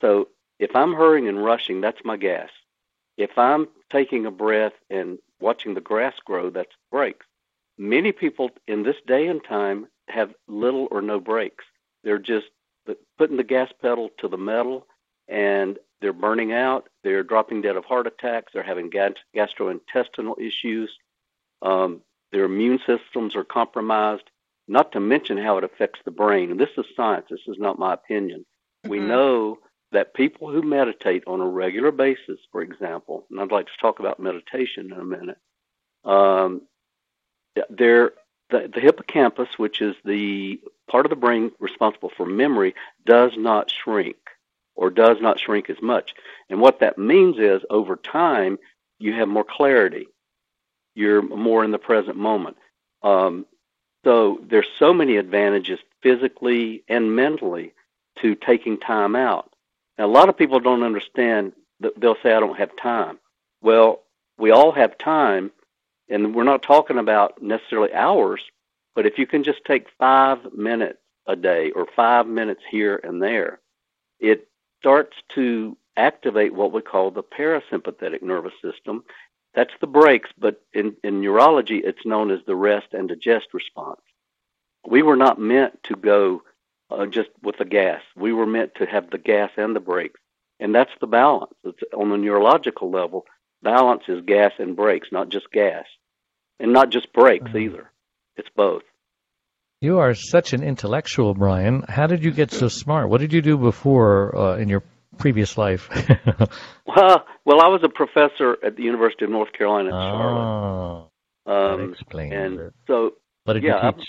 So 0.01 0.29
if 0.59 0.75
I'm 0.75 0.93
hurrying 0.93 1.27
and 1.27 1.43
rushing, 1.43 1.81
that's 1.81 2.03
my 2.03 2.17
gas. 2.17 2.49
If 3.17 3.37
I'm 3.37 3.67
taking 3.91 4.25
a 4.25 4.31
breath 4.31 4.73
and 4.89 5.19
watching 5.39 5.73
the 5.73 5.81
grass 5.81 6.15
grow, 6.25 6.49
that's 6.49 6.75
brakes. 6.91 7.25
Many 7.77 8.11
people 8.11 8.49
in 8.67 8.83
this 8.83 8.97
day 9.05 9.27
and 9.27 9.43
time 9.43 9.87
have 10.07 10.33
little 10.47 10.87
or 10.91 11.01
no 11.01 11.19
brakes. 11.19 11.65
They're 12.03 12.19
just 12.19 12.47
putting 13.17 13.37
the 13.37 13.43
gas 13.43 13.71
pedal 13.81 14.09
to 14.19 14.27
the 14.27 14.37
metal 14.37 14.85
and 15.27 15.77
they're 16.01 16.13
burning 16.13 16.53
out. 16.53 16.87
They're 17.03 17.23
dropping 17.23 17.61
dead 17.61 17.75
of 17.75 17.85
heart 17.85 18.07
attacks. 18.07 18.53
They're 18.53 18.63
having 18.63 18.91
gastrointestinal 18.91 20.39
issues. 20.39 20.95
Um, 21.61 22.01
their 22.31 22.45
immune 22.45 22.79
systems 22.85 23.35
are 23.35 23.43
compromised, 23.43 24.29
not 24.67 24.91
to 24.91 24.99
mention 24.99 25.37
how 25.37 25.57
it 25.57 25.63
affects 25.63 25.99
the 26.05 26.11
brain. 26.11 26.51
And 26.51 26.59
this 26.59 26.69
is 26.77 26.85
science. 26.95 27.27
This 27.29 27.39
is 27.47 27.57
not 27.57 27.79
my 27.79 27.93
opinion. 27.93 28.45
Mm-hmm. 28.85 28.89
We 28.89 28.99
know 28.99 29.57
that 29.95 30.13
people 30.13 30.51
who 30.51 30.61
meditate 30.61 31.23
on 31.25 31.39
a 31.39 31.47
regular 31.47 31.91
basis, 31.91 32.39
for 32.51 32.61
example, 32.61 33.25
and 33.29 33.39
I'd 33.39 33.51
like 33.51 33.67
to 33.67 33.77
talk 33.79 33.99
about 33.99 34.19
meditation 34.19 34.91
in 34.91 34.99
a 34.99 35.05
minute, 35.05 35.37
um, 36.03 36.61
the, 37.55 38.11
the 38.49 38.79
hippocampus, 38.81 39.57
which 39.57 39.81
is 39.81 39.95
the 40.03 40.59
part 40.89 41.05
of 41.05 41.09
the 41.09 41.15
brain 41.15 41.51
responsible 41.59 42.11
for 42.15 42.25
memory, 42.25 42.75
does 43.05 43.31
not 43.37 43.71
shrink 43.71 44.17
or 44.75 44.89
does 44.89 45.17
not 45.21 45.39
shrink 45.39 45.69
as 45.69 45.81
much. 45.81 46.13
And 46.49 46.59
what 46.59 46.81
that 46.81 46.97
means 46.97 47.37
is 47.39 47.61
over 47.69 47.95
time, 47.95 48.59
you 48.99 49.13
have 49.13 49.29
more 49.29 49.45
clarity. 49.45 50.07
You're 50.93 51.21
more 51.21 51.63
in 51.63 51.71
the 51.71 51.79
present 51.79 52.17
moment. 52.17 52.57
Um, 53.01 53.45
so 54.03 54.41
there's 54.47 54.67
so 54.77 54.93
many 54.93 55.15
advantages 55.15 55.79
physically 56.03 56.83
and 56.89 57.15
mentally 57.15 57.73
to 58.21 58.35
taking 58.35 58.77
time 58.77 59.15
out. 59.15 59.54
Now, 59.97 60.05
a 60.05 60.07
lot 60.07 60.29
of 60.29 60.37
people 60.37 60.59
don't 60.59 60.83
understand 60.83 61.53
that 61.79 61.99
they'll 61.99 62.17
say, 62.21 62.33
I 62.33 62.39
don't 62.39 62.57
have 62.57 62.75
time. 62.75 63.19
Well, 63.61 64.03
we 64.37 64.51
all 64.51 64.71
have 64.71 64.97
time, 64.97 65.51
and 66.09 66.35
we're 66.35 66.43
not 66.43 66.63
talking 66.63 66.97
about 66.97 67.41
necessarily 67.41 67.93
hours, 67.93 68.41
but 68.93 69.05
if 69.05 69.17
you 69.17 69.27
can 69.27 69.43
just 69.43 69.63
take 69.65 69.87
five 69.97 70.39
minutes 70.53 70.99
a 71.27 71.35
day 71.35 71.71
or 71.71 71.87
five 71.95 72.27
minutes 72.27 72.61
here 72.69 72.99
and 73.03 73.21
there, 73.21 73.59
it 74.19 74.47
starts 74.79 75.17
to 75.33 75.77
activate 75.97 76.53
what 76.53 76.71
we 76.71 76.81
call 76.81 77.11
the 77.11 77.23
parasympathetic 77.23 78.21
nervous 78.21 78.53
system. 78.61 79.03
That's 79.53 79.73
the 79.79 79.87
brakes, 79.87 80.29
but 80.37 80.61
in, 80.73 80.95
in 81.03 81.21
neurology, 81.21 81.77
it's 81.77 82.05
known 82.05 82.29
as 82.29 82.39
the 82.45 82.55
rest 82.55 82.87
and 82.93 83.07
digest 83.07 83.47
response. 83.53 84.01
We 84.87 85.01
were 85.01 85.15
not 85.15 85.39
meant 85.39 85.81
to 85.83 85.95
go 85.95 86.43
uh, 86.95 87.05
just 87.05 87.29
with 87.41 87.57
the 87.57 87.65
gas. 87.65 88.01
We 88.15 88.33
were 88.33 88.45
meant 88.45 88.75
to 88.75 88.85
have 88.85 89.09
the 89.09 89.17
gas 89.17 89.51
and 89.57 89.75
the 89.75 89.79
brakes. 89.79 90.19
And 90.59 90.73
that's 90.73 90.91
the 91.01 91.07
balance. 91.07 91.53
It's 91.63 91.79
on 91.93 92.09
the 92.09 92.17
neurological 92.17 92.89
level. 92.89 93.25
Balance 93.61 94.03
is 94.07 94.21
gas 94.25 94.53
and 94.59 94.75
brakes, 94.75 95.09
not 95.11 95.29
just 95.29 95.51
gas, 95.51 95.85
and 96.59 96.71
not 96.71 96.91
just 96.91 97.11
brakes 97.11 97.47
mm-hmm. 97.47 97.57
either. 97.57 97.91
It's 98.37 98.49
both. 98.55 98.83
You 99.81 99.99
are 99.99 100.13
such 100.15 100.53
an 100.53 100.63
intellectual, 100.63 101.33
Bryan. 101.33 101.83
How 101.87 102.07
did 102.07 102.23
you 102.23 102.31
get 102.31 102.51
so 102.51 102.69
smart? 102.69 103.09
What 103.09 103.21
did 103.21 103.33
you 103.33 103.41
do 103.41 103.57
before 103.57 104.35
uh, 104.35 104.57
in 104.57 104.69
your 104.69 104.83
previous 105.17 105.57
life? 105.57 105.89
well, 106.87 107.25
well, 107.43 107.61
I 107.61 107.67
was 107.67 107.81
a 107.83 107.89
professor 107.89 108.57
at 108.65 108.77
the 108.77 108.83
University 108.83 109.25
of 109.25 109.31
North 109.31 109.51
Carolina 109.51 109.89
in 109.89 109.93
Charlotte. 109.93 111.09
Oh, 111.47 111.73
um, 111.73 111.91
explains 111.91 112.33
and 112.33 112.59
it. 112.59 112.73
so, 112.87 113.11
what 113.43 113.53
did 113.53 113.63
yeah, 113.63 113.85
you 113.85 113.91
teach? 113.91 114.07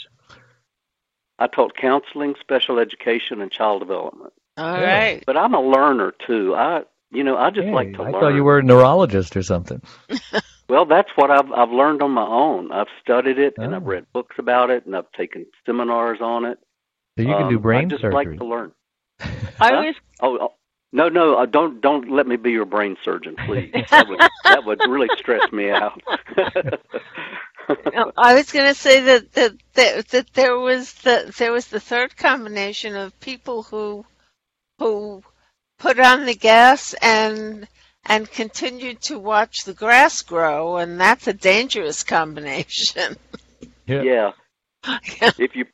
I, 1.38 1.44
I 1.44 1.46
taught 1.48 1.76
counseling, 1.76 2.34
special 2.40 2.78
education, 2.78 3.40
and 3.40 3.50
child 3.50 3.80
development. 3.80 4.32
All 4.56 4.72
right. 4.80 5.22
But 5.26 5.36
I'm 5.36 5.54
a 5.54 5.60
learner 5.60 6.12
too. 6.26 6.54
I, 6.54 6.82
you 7.10 7.22
know, 7.24 7.36
I 7.36 7.50
just 7.50 7.66
hey, 7.66 7.72
like 7.72 7.92
to 7.94 8.02
I 8.02 8.10
learn. 8.10 8.12
thought 8.20 8.34
you 8.34 8.44
were 8.44 8.58
a 8.58 8.62
neurologist 8.62 9.36
or 9.36 9.42
something. 9.42 9.80
Well, 10.68 10.84
that's 10.84 11.10
what 11.14 11.30
I've 11.30 11.52
I've 11.52 11.70
learned 11.70 12.02
on 12.02 12.10
my 12.10 12.26
own. 12.26 12.72
I've 12.72 12.88
studied 13.00 13.38
it 13.38 13.54
and 13.56 13.72
Oh. 13.72 13.76
I've 13.76 13.84
read 13.86 14.04
books 14.12 14.34
about 14.36 14.68
it 14.68 14.84
and 14.84 14.96
I've 14.96 15.08
taken 15.12 15.46
seminars 15.64 16.18
on 16.20 16.44
it. 16.44 16.58
So 17.16 17.22
you 17.22 17.28
can 17.34 17.48
do 17.48 17.54
Um, 17.54 17.62
brain 17.62 17.84
I 17.86 17.88
just 17.90 18.00
surgery. 18.00 18.12
like 18.26 18.38
to 18.38 18.44
learn. 18.44 18.72
I 19.60 19.74
always. 19.74 19.94
Oh, 20.18 20.38
oh 20.40 20.54
no, 20.92 21.08
no, 21.08 21.36
uh, 21.38 21.46
don't 21.46 21.80
don't 21.80 22.10
let 22.10 22.26
me 22.26 22.34
be 22.34 22.50
your 22.50 22.64
brain 22.64 22.96
surgeon, 23.04 23.36
please. 23.46 23.70
that 23.92 24.08
would 24.08 24.18
that 24.42 24.64
would 24.64 24.80
really 24.88 25.06
stress 25.16 25.52
me 25.52 25.70
out. 25.70 26.02
No, 27.96 28.12
I 28.14 28.34
was 28.34 28.52
going 28.52 28.66
to 28.66 28.74
say 28.74 29.00
that, 29.00 29.32
that 29.32 29.52
that 29.72 30.08
that 30.08 30.34
there 30.34 30.58
was 30.58 30.92
the 30.92 31.32
there 31.38 31.50
was 31.50 31.68
the 31.68 31.80
third 31.80 32.14
combination 32.14 32.94
of 32.94 33.18
people 33.20 33.62
who 33.62 34.04
who 34.78 35.22
put 35.78 35.98
on 35.98 36.26
the 36.26 36.34
gas 36.34 36.94
and 37.00 37.66
and 38.04 38.30
continued 38.30 39.00
to 39.02 39.18
watch 39.18 39.64
the 39.64 39.72
grass 39.72 40.20
grow, 40.20 40.76
and 40.76 41.00
that's 41.00 41.26
a 41.26 41.32
dangerous 41.32 42.02
combination. 42.02 43.16
Yeah. 43.88 44.02
yeah. 44.02 44.30
If 45.38 45.54
you 45.54 45.64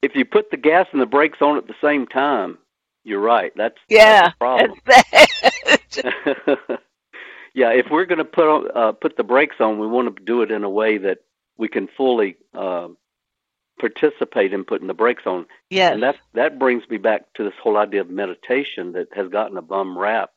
if 0.00 0.14
you 0.14 0.24
put 0.24 0.52
the 0.52 0.56
gas 0.56 0.86
and 0.92 1.02
the 1.02 1.06
brakes 1.06 1.38
on 1.40 1.56
at 1.56 1.66
the 1.66 1.74
same 1.82 2.06
time, 2.06 2.58
you're 3.02 3.20
right. 3.20 3.52
That's 3.56 3.76
yeah, 3.88 4.20
that's 4.22 4.34
the 4.34 4.38
problem. 4.38 4.78
that's 4.86 6.80
yeah, 7.54 7.70
if 7.70 7.86
we're 7.90 8.04
going 8.04 8.18
to 8.18 8.24
put 8.24 8.44
on, 8.44 8.68
uh, 8.72 8.92
put 8.92 9.16
the 9.16 9.24
brakes 9.24 9.56
on, 9.58 9.80
we 9.80 9.88
want 9.88 10.16
to 10.16 10.22
do 10.22 10.42
it 10.42 10.52
in 10.52 10.62
a 10.62 10.70
way 10.70 10.98
that 10.98 11.18
we 11.58 11.68
can 11.68 11.88
fully 11.96 12.36
uh, 12.54 12.88
participate 13.78 14.52
in 14.52 14.64
putting 14.64 14.86
the 14.86 14.94
brakes 14.94 15.24
on. 15.26 15.46
yes. 15.70 15.92
And 15.92 16.02
that 16.02 16.16
that 16.34 16.58
brings 16.58 16.88
me 16.88 16.96
back 16.96 17.32
to 17.34 17.44
this 17.44 17.54
whole 17.62 17.76
idea 17.76 18.00
of 18.00 18.10
meditation 18.10 18.92
that 18.92 19.08
has 19.12 19.28
gotten 19.28 19.56
a 19.56 19.62
bum 19.62 19.98
rap. 19.98 20.30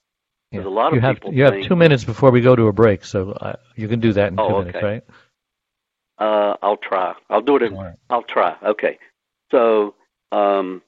Yeah. 0.51 0.59
There's 0.59 0.67
a 0.67 0.69
lot 0.69 0.95
of 0.95 1.03
have 1.03 1.15
people 1.15 1.33
you 1.33 1.43
have 1.43 1.61
two 1.61 1.75
minutes 1.75 2.03
before 2.03 2.31
we 2.31 2.41
go 2.41 2.55
to 2.55 2.67
a 2.67 2.73
break, 2.73 3.05
so 3.05 3.31
uh, 3.31 3.55
you 3.75 3.87
can 3.87 3.99
do 3.99 4.13
that 4.13 4.29
in 4.29 4.37
two 4.37 4.43
Oh, 4.43 4.59
minutes, 4.59 4.79
right? 4.81 5.03
Uh, 6.17 6.57
I'll 6.61 6.77
try. 6.77 7.13
I'll 7.29 7.41
do 7.41 7.55
it. 7.55 7.63
In, 7.63 7.75
All 7.75 7.83
right. 7.83 7.95
I'll 8.09 8.23
try. 8.23 8.57
Okay. 8.63 8.97
So, 9.51 9.95
um, 10.31 10.81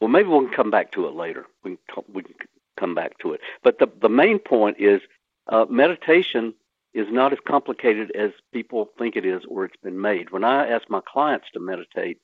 well, 0.00 0.08
maybe 0.08 0.28
we 0.28 0.46
can 0.46 0.54
come 0.54 0.70
back 0.70 0.92
to 0.92 1.06
it 1.08 1.14
later. 1.14 1.46
We 1.62 1.72
can 1.72 1.78
co- 1.94 2.04
we 2.12 2.22
can 2.22 2.34
come 2.78 2.94
back 2.94 3.18
to 3.18 3.32
it. 3.32 3.40
But 3.62 3.78
the 3.78 3.88
the 4.00 4.08
main 4.08 4.38
point 4.38 4.76
is 4.78 5.00
uh, 5.48 5.66
meditation 5.68 6.54
is 6.96 7.06
not 7.10 7.32
as 7.32 7.38
complicated 7.46 8.10
as 8.16 8.32
people 8.52 8.90
think 8.98 9.16
it 9.16 9.26
is, 9.26 9.42
or 9.48 9.64
it's 9.64 9.82
been 9.82 10.00
made. 10.00 10.30
When 10.30 10.44
I 10.44 10.68
ask 10.68 10.88
my 10.88 11.02
clients 11.06 11.46
to 11.52 11.60
meditate, 11.60 12.18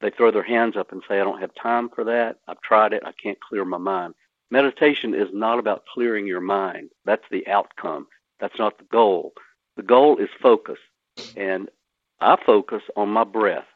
they 0.00 0.10
throw 0.10 0.30
their 0.30 0.42
hands 0.42 0.76
up 0.76 0.90
and 0.90 1.02
say, 1.06 1.20
"I 1.20 1.24
don't 1.24 1.40
have 1.40 1.54
time 1.54 1.88
for 1.90 2.04
that. 2.04 2.38
I've 2.48 2.60
tried 2.62 2.92
it. 2.92 3.02
I 3.04 3.12
can't 3.12 3.40
clear 3.40 3.64
my 3.64 3.78
mind." 3.78 4.14
Meditation 4.50 5.14
is 5.14 5.28
not 5.32 5.58
about 5.58 5.86
clearing 5.86 6.26
your 6.26 6.40
mind. 6.40 6.90
That's 7.04 7.28
the 7.30 7.46
outcome. 7.46 8.06
That's 8.40 8.58
not 8.58 8.78
the 8.78 8.84
goal. 8.84 9.34
The 9.76 9.82
goal 9.82 10.16
is 10.18 10.30
focus. 10.40 10.78
And 11.36 11.68
I 12.20 12.36
focus 12.36 12.82
on 12.96 13.08
my 13.10 13.24
breath 13.24 13.66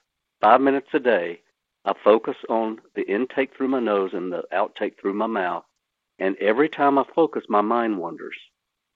five 0.41 0.61
minutes 0.61 0.89
a 0.95 1.01
day, 1.01 1.43
I 1.85 1.93
focus 2.05 2.37
on 2.49 2.81
the 2.95 3.03
intake 3.03 3.55
through 3.55 3.69
my 3.69 3.81
nose 3.81 4.13
and 4.15 4.33
the 4.33 4.45
outtake 4.53 4.99
through 4.99 5.15
my 5.15 5.27
mouth. 5.27 5.65
And 6.19 6.37
every 6.37 6.69
time 6.69 6.99
I 6.99 7.05
focus, 7.15 7.45
my 7.49 7.61
mind 7.61 7.99
wanders. 7.99 8.37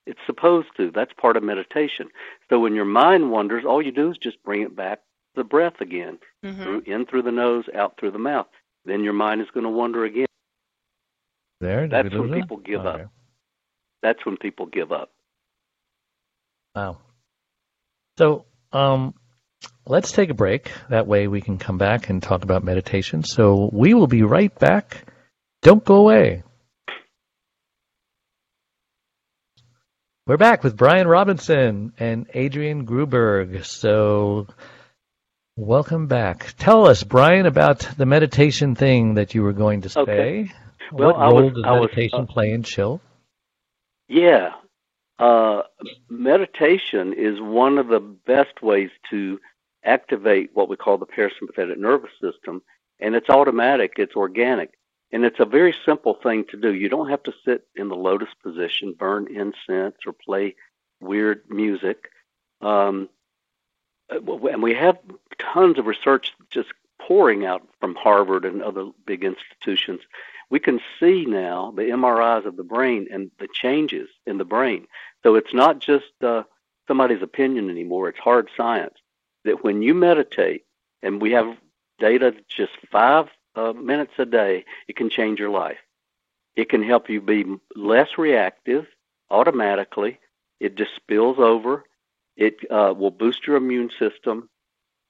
It's 0.07 0.21
supposed 0.27 0.69
to. 0.77 0.90
That's 0.90 1.12
part 1.14 1.37
of 1.37 1.43
meditation. 1.43 2.09
So 2.51 2.59
when 2.61 2.75
your 2.75 2.85
mind 2.85 3.31
wanders, 3.31 3.64
all 3.64 3.81
you 3.81 3.93
do 3.93 4.11
is 4.11 4.19
just 4.19 4.43
bring 4.43 4.62
it 4.62 4.77
back 4.77 4.99
to 4.99 5.43
the 5.43 5.45
breath 5.45 5.81
again, 5.81 6.19
Mm-hmm. 6.45 6.62
through, 6.62 6.81
in 6.87 7.07
through 7.07 7.23
the 7.23 7.33
nose, 7.33 7.64
out 7.75 7.99
through 7.99 8.11
the 8.11 8.19
mouth. 8.19 8.47
Then 8.85 9.03
your 9.03 9.14
mind 9.14 9.40
is 9.40 9.47
going 9.55 9.64
to 9.64 9.71
wander 9.71 10.05
again. 10.05 10.27
There, 11.61 11.83
did 11.83 11.90
That's 11.90 12.12
we 12.12 12.21
when 12.21 12.29
lose 12.29 12.38
it? 12.38 12.40
people 12.43 12.57
give 12.59 12.85
up. 12.85 12.95
Okay. 12.97 13.05
That's 14.03 14.27
when 14.27 14.37
people 14.37 14.67
give 14.67 14.93
up. 14.93 15.11
Wow. 16.75 16.99
So, 18.19 18.45
um, 18.73 19.14
let's 19.87 20.12
take 20.12 20.29
a 20.29 20.35
break. 20.35 20.71
That 20.90 21.07
way 21.07 21.29
we 21.29 21.40
can 21.40 21.57
come 21.57 21.79
back 21.79 22.11
and 22.11 22.23
talk 22.23 22.43
about 22.45 22.62
meditation. 22.64 23.23
So 23.23 23.71
we 23.73 23.95
will 23.95 24.07
be 24.07 24.23
right 24.23 24.57
back. 24.59 25.07
Don't 25.62 25.83
go 25.85 25.95
away. 25.97 26.43
We're 30.26 30.38
back 30.38 30.64
with 30.64 30.74
Bryan 30.74 31.06
Robinson 31.06 31.92
and 31.98 32.26
Adrian 32.32 32.87
Gruberg. 32.87 33.62
So, 33.66 34.46
welcome 35.54 36.06
back. 36.06 36.54
Tell 36.56 36.87
us, 36.87 37.04
Bryan, 37.04 37.44
about 37.44 37.80
the 37.98 38.06
meditation 38.06 38.74
thing 38.74 39.16
that 39.16 39.34
you 39.34 39.42
were 39.42 39.52
going 39.52 39.82
to 39.82 39.90
say. 39.90 40.00
Okay. 40.00 40.52
Well, 40.90 41.12
what 41.12 41.16
I 41.16 41.26
role 41.28 41.42
was- 41.42 41.52
does 41.52 41.64
I 41.66 41.72
was, 41.72 41.80
meditation 41.82 42.20
uh, 42.22 42.32
play 42.32 42.52
in 42.52 42.62
chill? 42.62 43.02
Yeah. 44.08 44.52
Uh, 45.18 45.64
meditation 46.08 47.12
is 47.12 47.38
one 47.38 47.76
of 47.76 47.88
the 47.88 48.00
best 48.00 48.62
ways 48.62 48.88
to 49.10 49.38
activate 49.84 50.52
what 50.54 50.70
we 50.70 50.76
call 50.76 50.96
the 50.96 51.04
parasympathetic 51.04 51.76
nervous 51.76 52.12
system, 52.18 52.62
and 52.98 53.14
it's 53.14 53.28
automatic, 53.28 53.92
it's 53.98 54.16
organic, 54.16 54.70
and 55.14 55.24
it's 55.24 55.40
a 55.40 55.46
very 55.46 55.74
simple 55.87 56.18
thing 56.22 56.44
to 56.50 56.59
do. 56.59 56.74
You 56.74 56.90
don't 56.90 57.09
have 57.09 57.22
to 57.22 57.33
sit 57.44 57.66
in 57.74 57.88
the 57.88 57.96
lotus 57.96 58.29
position, 58.42 58.94
burn 58.98 59.27
incense, 59.29 59.96
or 60.07 60.12
play 60.12 60.57
weird 61.00 61.44
music. 61.48 62.11
Um, 62.61 63.09
and 64.11 64.62
we 64.62 64.74
have 64.74 64.98
tons 65.38 65.79
of 65.79 65.87
research 65.87 66.33
just 66.50 66.68
pouring 67.00 67.46
out 67.46 67.66
from 67.81 67.94
Harvard 67.94 68.44
and 68.44 68.62
other 68.62 68.90
big 69.07 69.24
institutions 69.24 70.00
we 70.50 70.61
can 70.61 70.81
see 71.00 71.24
now 71.27 71.72
the 71.77 71.83
MRIs 71.83 72.46
of 72.46 72.57
the 72.57 72.62
brain 72.62 73.09
and 73.11 73.31
the 73.38 73.48
changes 73.53 74.09
in 74.27 74.38
the 74.38 74.44
brain. 74.44 74.87
So 75.22 75.35
it's 75.35 75.55
not 75.55 75.81
just 75.81 76.12
uh, 76.22 76.44
somebody's 76.87 77.22
opinion 77.22 77.70
anymore, 77.70 78.09
it's 78.09 78.18
hard 78.18 78.48
science. 78.57 78.94
That 79.44 79.64
when 79.64 79.83
you 79.83 79.94
meditate, 79.94 80.64
and 81.03 81.20
we 81.20 81.33
have 81.33 81.57
data 81.98 82.35
just 82.48 82.72
five 82.90 83.27
uh, 83.57 83.73
minutes 83.73 84.12
a 84.19 84.25
day, 84.27 84.64
it 84.88 84.97
can 84.97 85.11
change 85.11 85.38
your 85.38 85.51
life. 85.51 85.79
It 86.57 86.69
can 86.69 86.83
help 86.83 87.09
you 87.09 87.21
be 87.21 87.45
less 87.75 88.09
reactive 88.19 88.87
automatically. 89.31 90.19
It 90.61 90.77
just 90.77 90.95
spills 90.97 91.38
over. 91.38 91.85
It 92.37 92.57
uh, 92.71 92.95
will 92.97 93.11
boost 93.11 93.47
your 93.47 93.57
immune 93.57 93.90
system. 93.99 94.49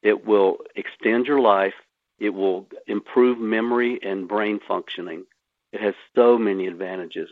It 0.02 0.26
will 0.26 0.58
extend 0.76 1.26
your 1.26 1.40
life. 1.40 1.74
It 2.18 2.30
will 2.30 2.68
improve 2.86 3.38
memory 3.38 3.98
and 4.02 4.28
brain 4.28 4.60
functioning. 4.66 5.24
It 5.72 5.80
has 5.80 5.94
so 6.14 6.38
many 6.38 6.66
advantages. 6.66 7.28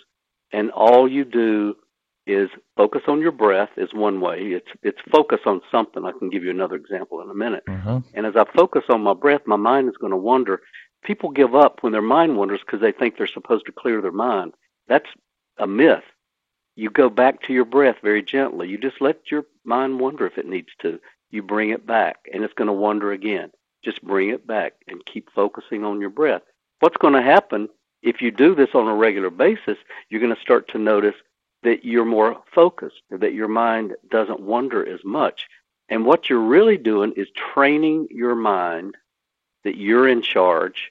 And 0.53 0.70
all 0.70 1.09
you 1.09 1.25
do 1.25 1.77
is 2.27 2.51
focus 2.77 3.03
on 3.09 3.20
your 3.20 3.33
breath 3.33 3.70
is 3.77 3.92
one 3.92 4.20
way. 4.20 4.38
It's 4.53 4.68
it's 4.83 5.01
focus 5.11 5.40
on 5.46 5.61
something. 5.70 6.05
I 6.05 6.12
can 6.12 6.31
give 6.31 6.44
you 6.44 6.51
another 6.51 6.77
example 6.77 7.20
in 7.22 7.31
a 7.31 7.35
minute. 7.35 7.64
hmm 7.66 7.98
And 8.14 8.27
as 8.27 8.37
I 8.37 8.44
focus 8.55 8.85
on 8.88 9.03
my 9.03 9.14
breath, 9.14 9.42
my 9.46 9.57
mind 9.57 9.88
is 9.88 9.96
going 9.96 10.12
to 10.12 10.16
wander. 10.16 10.61
People 11.02 11.30
give 11.30 11.54
up 11.54 11.82
when 11.82 11.92
their 11.92 12.02
mind 12.02 12.36
wanders 12.36 12.60
because 12.60 12.80
they 12.80 12.92
think 12.92 13.16
they're 13.16 13.26
supposed 13.26 13.66
to 13.66 13.72
clear 13.72 14.00
their 14.00 14.12
mind. 14.12 14.54
That's 14.88 15.08
a 15.58 15.66
myth. 15.66 16.04
You 16.76 16.90
go 16.90 17.10
back 17.10 17.42
to 17.42 17.52
your 17.52 17.64
breath 17.64 17.96
very 18.02 18.22
gently. 18.22 18.68
You 18.68 18.78
just 18.78 19.00
let 19.00 19.30
your 19.30 19.44
mind 19.64 20.00
wander 20.00 20.26
if 20.26 20.38
it 20.38 20.46
needs 20.46 20.70
to. 20.80 21.00
You 21.30 21.42
bring 21.42 21.70
it 21.70 21.86
back, 21.86 22.16
and 22.32 22.44
it's 22.44 22.54
going 22.54 22.68
to 22.68 22.72
wander 22.72 23.12
again. 23.12 23.50
Just 23.84 24.02
bring 24.02 24.30
it 24.30 24.46
back 24.46 24.74
and 24.86 25.04
keep 25.04 25.30
focusing 25.34 25.84
on 25.84 26.00
your 26.00 26.10
breath. 26.10 26.42
What's 26.80 26.96
going 26.96 27.14
to 27.14 27.22
happen 27.22 27.68
if 28.02 28.22
you 28.22 28.30
do 28.30 28.54
this 28.54 28.70
on 28.74 28.88
a 28.88 28.94
regular 28.94 29.30
basis? 29.30 29.78
You're 30.08 30.20
going 30.20 30.34
to 30.34 30.40
start 30.40 30.68
to 30.68 30.78
notice 30.78 31.16
that 31.62 31.84
you're 31.84 32.04
more 32.04 32.42
focused, 32.54 33.02
that 33.10 33.34
your 33.34 33.48
mind 33.48 33.94
doesn't 34.10 34.40
wander 34.40 34.86
as 34.86 35.00
much. 35.04 35.46
And 35.88 36.06
what 36.06 36.30
you're 36.30 36.40
really 36.40 36.76
doing 36.76 37.12
is 37.16 37.28
training 37.54 38.08
your 38.10 38.34
mind 38.34 38.96
that 39.64 39.77
you're 39.77 40.09
in 40.09 40.22
charge 40.22 40.90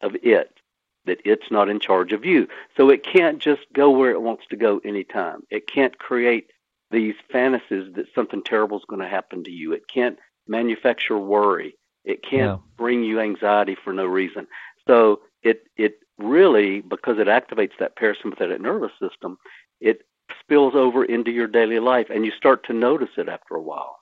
of 0.00 0.14
it, 0.22 0.60
that 1.06 1.20
it's 1.24 1.50
not 1.50 1.68
in 1.68 1.80
charge 1.80 2.12
of 2.12 2.24
you. 2.24 2.48
So 2.76 2.90
it 2.90 3.04
can't 3.04 3.38
just 3.38 3.62
go 3.72 3.90
where 3.90 4.10
it 4.10 4.22
wants 4.22 4.44
to 4.50 4.56
go 4.56 4.80
anytime. 4.84 5.42
It 5.50 5.66
can't 5.66 5.98
create 5.98 6.50
these 6.90 7.14
fantasies 7.30 7.92
that 7.94 8.06
something 8.14 8.42
terrible 8.42 8.78
is 8.78 8.84
going 8.88 9.02
to 9.02 9.08
happen 9.08 9.44
to 9.44 9.50
you. 9.50 9.72
It 9.72 9.88
can't 9.92 10.18
manufacture 10.46 11.18
worry. 11.18 11.76
It 12.04 12.22
can't 12.22 12.60
bring 12.76 13.04
you 13.04 13.20
anxiety 13.20 13.76
for 13.84 13.92
no 13.92 14.06
reason. 14.06 14.46
So 14.86 15.20
it 15.42 15.64
it 15.76 15.98
really 16.18 16.80
because 16.80 17.18
it 17.18 17.26
activates 17.26 17.76
that 17.78 17.96
parasympathetic 17.96 18.60
nervous 18.60 18.92
system, 19.00 19.38
it 19.80 20.02
spills 20.40 20.74
over 20.74 21.04
into 21.04 21.30
your 21.30 21.46
daily 21.46 21.78
life 21.78 22.06
and 22.10 22.24
you 22.24 22.32
start 22.32 22.64
to 22.64 22.72
notice 22.72 23.10
it 23.18 23.28
after 23.28 23.54
a 23.54 23.62
while. 23.62 23.97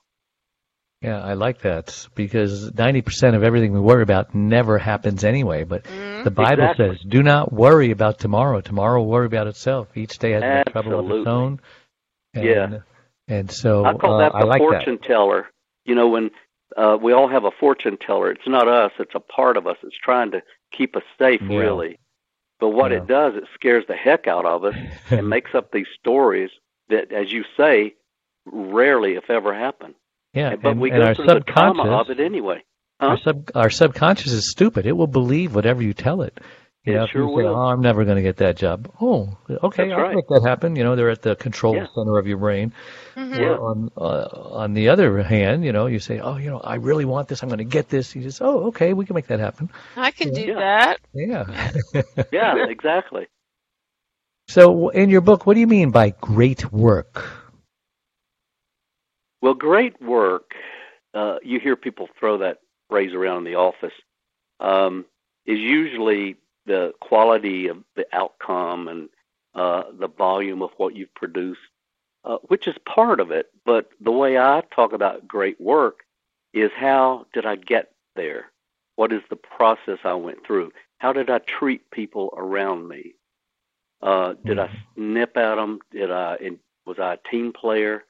Yeah, 1.01 1.21
I 1.21 1.33
like 1.33 1.61
that 1.61 2.07
because 2.15 2.71
90% 2.71 3.35
of 3.35 3.43
everything 3.43 3.71
we 3.71 3.79
worry 3.79 4.01
about 4.01 4.33
never 4.33 4.79
happens 4.79 5.23
anyway. 5.23 5.63
But 5.63 5.83
Mhm. 5.83 6.23
the 6.23 6.31
Bible 6.31 6.63
Exactly. 6.63 6.87
says, 6.89 6.99
do 7.07 7.21
not 7.21 7.53
worry 7.53 7.91
about 7.91 8.17
tomorrow. 8.17 8.61
Tomorrow 8.61 9.01
will 9.01 9.09
worry 9.09 9.27
about 9.27 9.45
itself. 9.47 9.95
Each 9.95 10.17
day 10.17 10.31
has 10.31 10.43
its 10.43 10.71
trouble 10.71 10.99
of 10.99 11.11
its 11.19 11.27
own. 11.27 11.59
And, 12.33 12.43
Yeah. 12.45 12.79
And 13.29 13.51
so 13.51 13.85
I 13.85 13.93
call 13.93 14.13
uh, 14.13 14.17
that 14.19 14.35
I 14.35 14.39
the 14.39 14.45
like 14.45 14.59
fortune 14.59 14.97
teller. 14.99 15.47
You 15.85 15.95
know, 15.95 16.07
when 16.07 16.31
uh, 16.77 16.97
we 16.99 17.11
all 17.13 17.27
have 17.27 17.43
a 17.43 17.51
fortune 17.51 17.97
teller, 17.97 18.31
it's 18.31 18.47
not 18.47 18.67
us; 18.67 18.91
it's 18.99 19.15
a 19.15 19.19
part 19.19 19.57
of 19.57 19.67
us. 19.67 19.77
It's 19.83 19.97
trying 19.97 20.31
to 20.31 20.41
keep 20.71 20.95
us 20.95 21.03
safe, 21.19 21.41
Yeah. 21.41 21.57
really. 21.59 21.99
But 22.59 22.69
what 22.69 22.91
Yeah. 22.91 22.97
it 22.97 23.07
does, 23.07 23.35
it 23.35 23.43
scares 23.53 23.85
the 23.87 23.95
heck 23.95 24.27
out 24.27 24.45
of 24.45 24.63
us 24.63 24.75
and 25.11 25.29
makes 25.29 25.53
up 25.53 25.71
these 25.71 25.87
stories 25.99 26.49
that, 26.89 27.11
as 27.11 27.31
you 27.31 27.43
say, 27.57 27.95
rarely, 28.45 29.15
if 29.15 29.29
ever, 29.29 29.53
happen. 29.53 29.93
Yeah, 30.33 30.55
but 30.55 30.71
and, 30.71 30.81
we 30.81 30.91
and 30.91 30.99
go 30.99 31.05
our 31.07 31.15
through 31.15 31.25
the 31.27 31.39
trauma 31.41 31.83
subconscious, 31.83 32.09
of 32.11 32.19
it 32.19 32.23
anyway. 32.23 32.63
our, 32.99 33.17
sub, 33.19 33.51
our 33.55 33.69
subconscious 33.69 34.31
is 34.31 34.49
stupid. 34.49 34.85
It 34.85 34.93
will 34.93 35.07
believe 35.07 35.53
whatever 35.55 35.81
you 35.83 35.93
tell 35.93 36.21
it. 36.21 36.39
You 36.83 36.93
It 36.93 36.97
know, 36.99 37.07
sure 37.07 37.21
you 37.23 37.27
say, 37.29 37.33
will. 37.43 37.55
"Oh, 37.55 37.67
I'm 37.67 37.81
never 37.81 38.05
going 38.05 38.15
to 38.15 38.21
get 38.21 38.37
that 38.37 38.55
job." 38.55 38.89
Oh, 39.01 39.37
okay, 39.49 39.89
That's 39.89 39.97
I'll 39.97 40.03
right. 40.03 40.15
make 40.15 40.27
that 40.29 40.43
happen. 40.47 40.77
You 40.77 40.85
know, 40.85 40.95
they're 40.95 41.09
at 41.09 41.21
the 41.21 41.35
control 41.35 41.75
Yeah. 41.75 41.87
center 41.93 42.17
of 42.17 42.27
your 42.27 42.37
brain. 42.37 42.71
Mhm. 43.17 43.37
Yeah. 43.37 43.55
On 43.57 43.91
uh, 43.97 44.27
on 44.63 44.73
the 44.73 44.87
other 44.87 45.21
hand, 45.21 45.65
you 45.65 45.73
know, 45.73 45.87
you 45.87 45.99
say, 45.99 46.19
"Oh, 46.19 46.37
you 46.37 46.49
know, 46.49 46.61
I 46.61 46.75
really 46.75 47.03
want 47.03 47.27
this. 47.27 47.43
I'm 47.43 47.49
going 47.49 47.57
to 47.57 47.65
get 47.65 47.89
this." 47.89 48.15
You 48.15 48.21
just, 48.21 48.41
"Oh, 48.41 48.67
okay, 48.67 48.93
we 48.93 49.05
can 49.05 49.15
make 49.15 49.27
that 49.27 49.41
happen." 49.41 49.69
I 49.97 50.11
can 50.11 50.31
do 50.31 50.41
Yeah. 50.41 50.55
that. 50.59 50.99
Yeah. 51.13 51.71
Yeah, 52.31 52.67
exactly. 52.69 53.27
So, 54.47 54.87
in 54.89 55.09
your 55.09 55.19
book, 55.21 55.45
what 55.45 55.55
do 55.55 55.59
you 55.59 55.67
mean 55.67 55.91
by 55.91 56.11
great 56.21 56.71
work? 56.71 57.25
Well, 59.41 59.53
great 59.53 60.01
work. 60.01 60.53
Uh, 61.13 61.37
you 61.43 61.59
hear 61.59 61.75
people 61.75 62.09
throw 62.19 62.37
that 62.39 62.59
phrase 62.89 63.13
around 63.13 63.39
in 63.39 63.43
the 63.45 63.55
office. 63.55 63.93
Um, 64.59 65.05
is 65.45 65.59
usually 65.59 66.35
the 66.65 66.93
quality 66.99 67.67
of 67.67 67.83
the 67.95 68.05
outcome 68.11 68.87
and 68.87 69.09
uh, 69.55 69.83
the 69.97 70.07
volume 70.07 70.61
of 70.61 70.71
what 70.77 70.95
you've 70.95 71.13
produced, 71.15 71.59
uh, 72.25 72.37
which 72.47 72.67
is 72.67 72.75
part 72.85 73.19
of 73.19 73.31
it. 73.31 73.47
But 73.65 73.89
the 74.01 74.11
way 74.11 74.37
I 74.37 74.61
talk 74.75 74.93
about 74.93 75.27
great 75.27 75.59
work 75.59 76.01
is 76.53 76.71
how 76.75 77.25
did 77.33 77.45
I 77.45 77.55
get 77.55 77.91
there? 78.15 78.51
What 78.95 79.13
is 79.13 79.21
the 79.29 79.35
process 79.35 79.99
I 80.03 80.13
went 80.15 80.45
through? 80.45 80.71
How 80.97 81.13
did 81.13 81.29
I 81.29 81.39
treat 81.39 81.89
people 81.91 82.33
around 82.35 82.87
me? 82.87 83.13
Uh, 84.01 84.33
did 84.45 84.59
I 84.59 84.69
snip 84.95 85.37
at 85.37 85.55
them? 85.55 85.79
Did 85.91 86.11
I? 86.11 86.37
Was 86.85 86.99
I 86.99 87.13
a 87.13 87.29
team 87.29 87.53
player? 87.53 88.03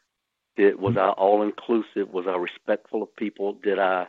Did, 0.58 0.80
was 0.80 0.98
I 0.98 1.10
all 1.10 1.44
inclusive? 1.44 2.12
Was 2.12 2.26
I 2.28 2.36
respectful 2.36 3.04
of 3.04 3.16
people? 3.16 3.54
Did 3.54 3.80
I 3.80 4.08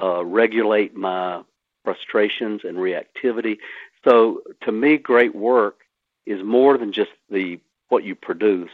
uh, 0.00 0.24
regulate 0.24 0.94
my 0.94 1.42
frustrations 1.84 2.62
and 2.64 2.78
reactivity? 2.78 3.58
So 4.04 4.42
to 4.62 4.72
me, 4.72 4.96
great 4.96 5.34
work 5.34 5.80
is 6.24 6.42
more 6.42 6.78
than 6.78 6.92
just 6.92 7.10
the 7.30 7.60
what 7.88 8.04
you 8.04 8.14
produce, 8.14 8.70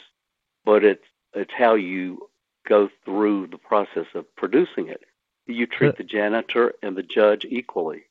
but 0.65 0.85
it's 0.85 1.05
it's 1.35 1.53
how 1.57 1.75
you 1.75 2.29
go 2.69 2.89
through 3.05 3.49
the 3.49 3.59
process 3.59 4.07
of 4.15 4.25
producing 4.37 4.89
it. 4.89 5.03
You 5.47 5.67
treat 5.67 5.97
the 5.97 6.05
janitor 6.05 6.75
and 6.83 6.95
the 6.95 7.03
judge 7.03 7.47
equally. 7.49 8.03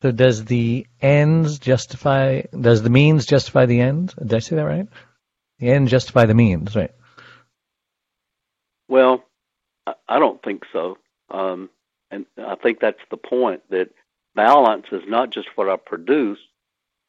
So, 0.00 0.10
does 0.10 0.44
the 0.44 0.86
ends 1.02 1.58
justify? 1.58 2.42
Does 2.58 2.82
the 2.82 2.90
means 2.90 3.26
justify 3.26 3.66
the 3.66 3.80
ends? 3.80 4.14
Did 4.14 4.32
I 4.32 4.38
say 4.38 4.56
that 4.56 4.64
right? 4.64 4.88
The 5.58 5.70
end 5.70 5.88
justify 5.88 6.26
the 6.26 6.34
means, 6.34 6.74
right? 6.74 6.92
Well, 8.88 9.24
I- 9.86 9.94
don't 10.18 10.42
think 10.42 10.64
so. 10.72 10.98
Um, 11.30 11.70
and 12.10 12.26
I 12.38 12.56
think 12.56 12.80
that's 12.80 13.02
the 13.10 13.16
point 13.16 13.62
that 13.70 13.90
balance 14.34 14.86
is 14.92 15.02
not 15.08 15.30
just 15.30 15.48
what 15.56 15.68
I 15.68 15.76
produce, 15.76 16.40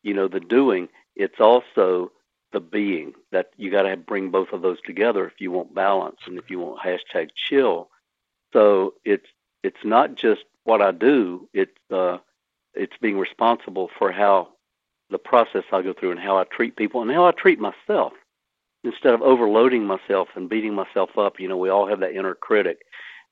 you 0.03 0.13
know, 0.13 0.27
the 0.27 0.39
doing. 0.41 0.89
It's 1.15 1.39
also 1.39 2.11
the 2.51 2.59
being 2.61 3.13
that 3.31 3.51
you 3.57 3.71
got 3.71 3.83
to 3.83 3.97
bring 3.97 4.31
both 4.31 4.53
of 4.53 4.61
those 4.61 4.81
together 4.81 5.25
if 5.27 5.39
you 5.41 5.51
want 5.51 5.75
balance 5.75 6.19
and 6.27 6.37
if 6.39 6.49
you 6.49 6.59
want 6.59 6.81
hashtag 6.81 7.29
chill. 7.35 7.89
So 8.53 8.95
it's 9.05 9.27
it's 9.63 9.83
not 9.85 10.15
just 10.15 10.45
what 10.65 10.81
I 10.81 10.91
do. 10.91 11.49
It's 11.53 11.77
uh, 11.91 12.19
it's 12.75 12.97
being 13.01 13.19
responsible 13.19 13.89
for 13.99 14.11
how 14.11 14.49
the 15.09 15.19
process 15.19 15.65
I 15.71 15.81
go 15.83 15.93
through 15.93 16.11
and 16.11 16.19
how 16.19 16.37
I 16.37 16.45
treat 16.45 16.75
people 16.77 17.01
and 17.01 17.11
how 17.11 17.25
I 17.25 17.31
treat 17.31 17.59
myself 17.59 18.13
instead 18.83 19.13
of 19.13 19.21
overloading 19.21 19.85
myself 19.85 20.29
and 20.35 20.49
beating 20.49 20.73
myself 20.73 21.17
up. 21.17 21.39
You 21.39 21.47
know, 21.47 21.57
we 21.57 21.69
all 21.69 21.87
have 21.87 21.99
that 21.99 22.15
inner 22.15 22.35
critic. 22.35 22.79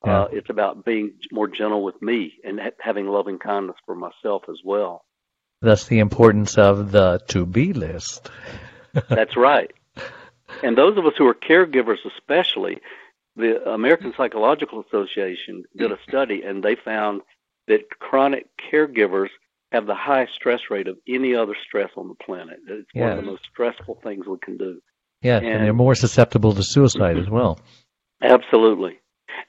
Yeah. 0.05 0.21
Uh, 0.23 0.27
it's 0.31 0.49
about 0.49 0.85
being 0.85 1.13
more 1.31 1.47
gentle 1.47 1.83
with 1.83 1.99
me 2.01 2.33
and 2.43 2.59
ha- 2.59 2.69
having 2.79 3.07
loving 3.07 3.39
kindness 3.39 3.77
for 3.85 3.95
myself 3.95 4.43
as 4.49 4.59
well. 4.63 5.05
That's 5.61 5.85
the 5.85 5.99
importance 5.99 6.57
of 6.57 6.91
the 6.91 7.19
to 7.29 7.45
be 7.45 7.73
list. 7.73 8.29
That's 9.09 9.35
right. 9.35 9.73
And 10.63 10.77
those 10.77 10.97
of 10.97 11.05
us 11.05 11.13
who 11.17 11.27
are 11.27 11.33
caregivers, 11.33 11.97
especially, 12.05 12.79
the 13.35 13.67
American 13.69 14.13
Psychological 14.15 14.83
Association 14.87 15.63
did 15.75 15.91
a 15.91 15.97
study 16.07 16.43
and 16.43 16.63
they 16.63 16.75
found 16.75 17.21
that 17.67 17.89
chronic 17.99 18.47
caregivers 18.71 19.29
have 19.71 19.85
the 19.85 19.95
highest 19.95 20.33
stress 20.33 20.61
rate 20.69 20.87
of 20.87 20.97
any 21.07 21.35
other 21.35 21.55
stress 21.67 21.89
on 21.97 22.07
the 22.07 22.15
planet. 22.15 22.59
It's 22.67 22.87
yes. 22.93 23.01
one 23.01 23.11
of 23.11 23.17
the 23.17 23.31
most 23.31 23.43
stressful 23.51 23.99
things 24.03 24.25
we 24.25 24.37
can 24.41 24.57
do. 24.57 24.81
Yes, 25.21 25.41
and, 25.43 25.51
and 25.51 25.63
they're 25.63 25.73
more 25.73 25.95
susceptible 25.95 26.53
to 26.53 26.63
suicide 26.63 27.17
as 27.17 27.29
well. 27.29 27.59
Absolutely. 28.21 28.99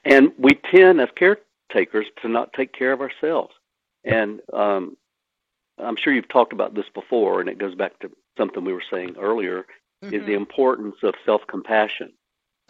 And 0.05 0.31
we 0.37 0.51
tend, 0.71 1.01
as 1.01 1.09
caretakers, 1.15 2.07
to 2.21 2.27
not 2.27 2.53
take 2.53 2.73
care 2.73 2.91
of 2.91 3.01
ourselves. 3.01 3.53
And 4.03 4.41
um, 4.53 4.97
I'm 5.77 5.95
sure 5.95 6.13
you've 6.13 6.29
talked 6.29 6.53
about 6.53 6.73
this 6.73 6.89
before, 6.93 7.39
and 7.39 7.49
it 7.49 7.57
goes 7.57 7.75
back 7.75 7.99
to 7.99 8.11
something 8.37 8.63
we 8.63 8.73
were 8.73 8.83
saying 8.91 9.15
earlier, 9.19 9.65
mm-hmm. 10.03 10.13
is 10.13 10.25
the 10.25 10.33
importance 10.33 10.95
of 11.03 11.15
self-compassion. 11.25 12.13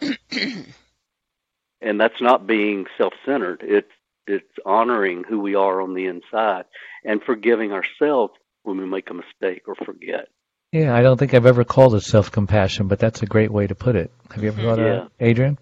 and 1.80 2.00
that's 2.00 2.20
not 2.20 2.46
being 2.46 2.86
self-centered. 2.96 3.62
It's 3.62 3.90
it's 4.26 4.58
honoring 4.64 5.24
who 5.24 5.40
we 5.40 5.56
are 5.56 5.80
on 5.80 5.94
the 5.94 6.06
inside 6.06 6.64
and 7.04 7.22
forgiving 7.22 7.72
ourselves 7.72 8.34
when 8.62 8.78
we 8.78 8.86
make 8.86 9.10
a 9.10 9.14
mistake 9.14 9.62
or 9.66 9.74
forget. 9.74 10.28
Yeah, 10.72 10.94
I 10.94 11.02
don't 11.02 11.16
think 11.18 11.34
I've 11.34 11.46
ever 11.46 11.64
called 11.64 11.96
it 11.96 12.02
self-compassion, 12.02 12.86
but 12.86 13.00
that's 13.00 13.22
a 13.22 13.26
great 13.26 13.50
way 13.50 13.66
to 13.66 13.74
put 13.74 13.96
it. 13.96 14.12
Have 14.30 14.42
you 14.42 14.50
ever 14.50 14.62
thought 14.62 14.78
yeah. 14.78 14.84
of 14.84 15.02
that, 15.02 15.10
Adrian? 15.18 15.58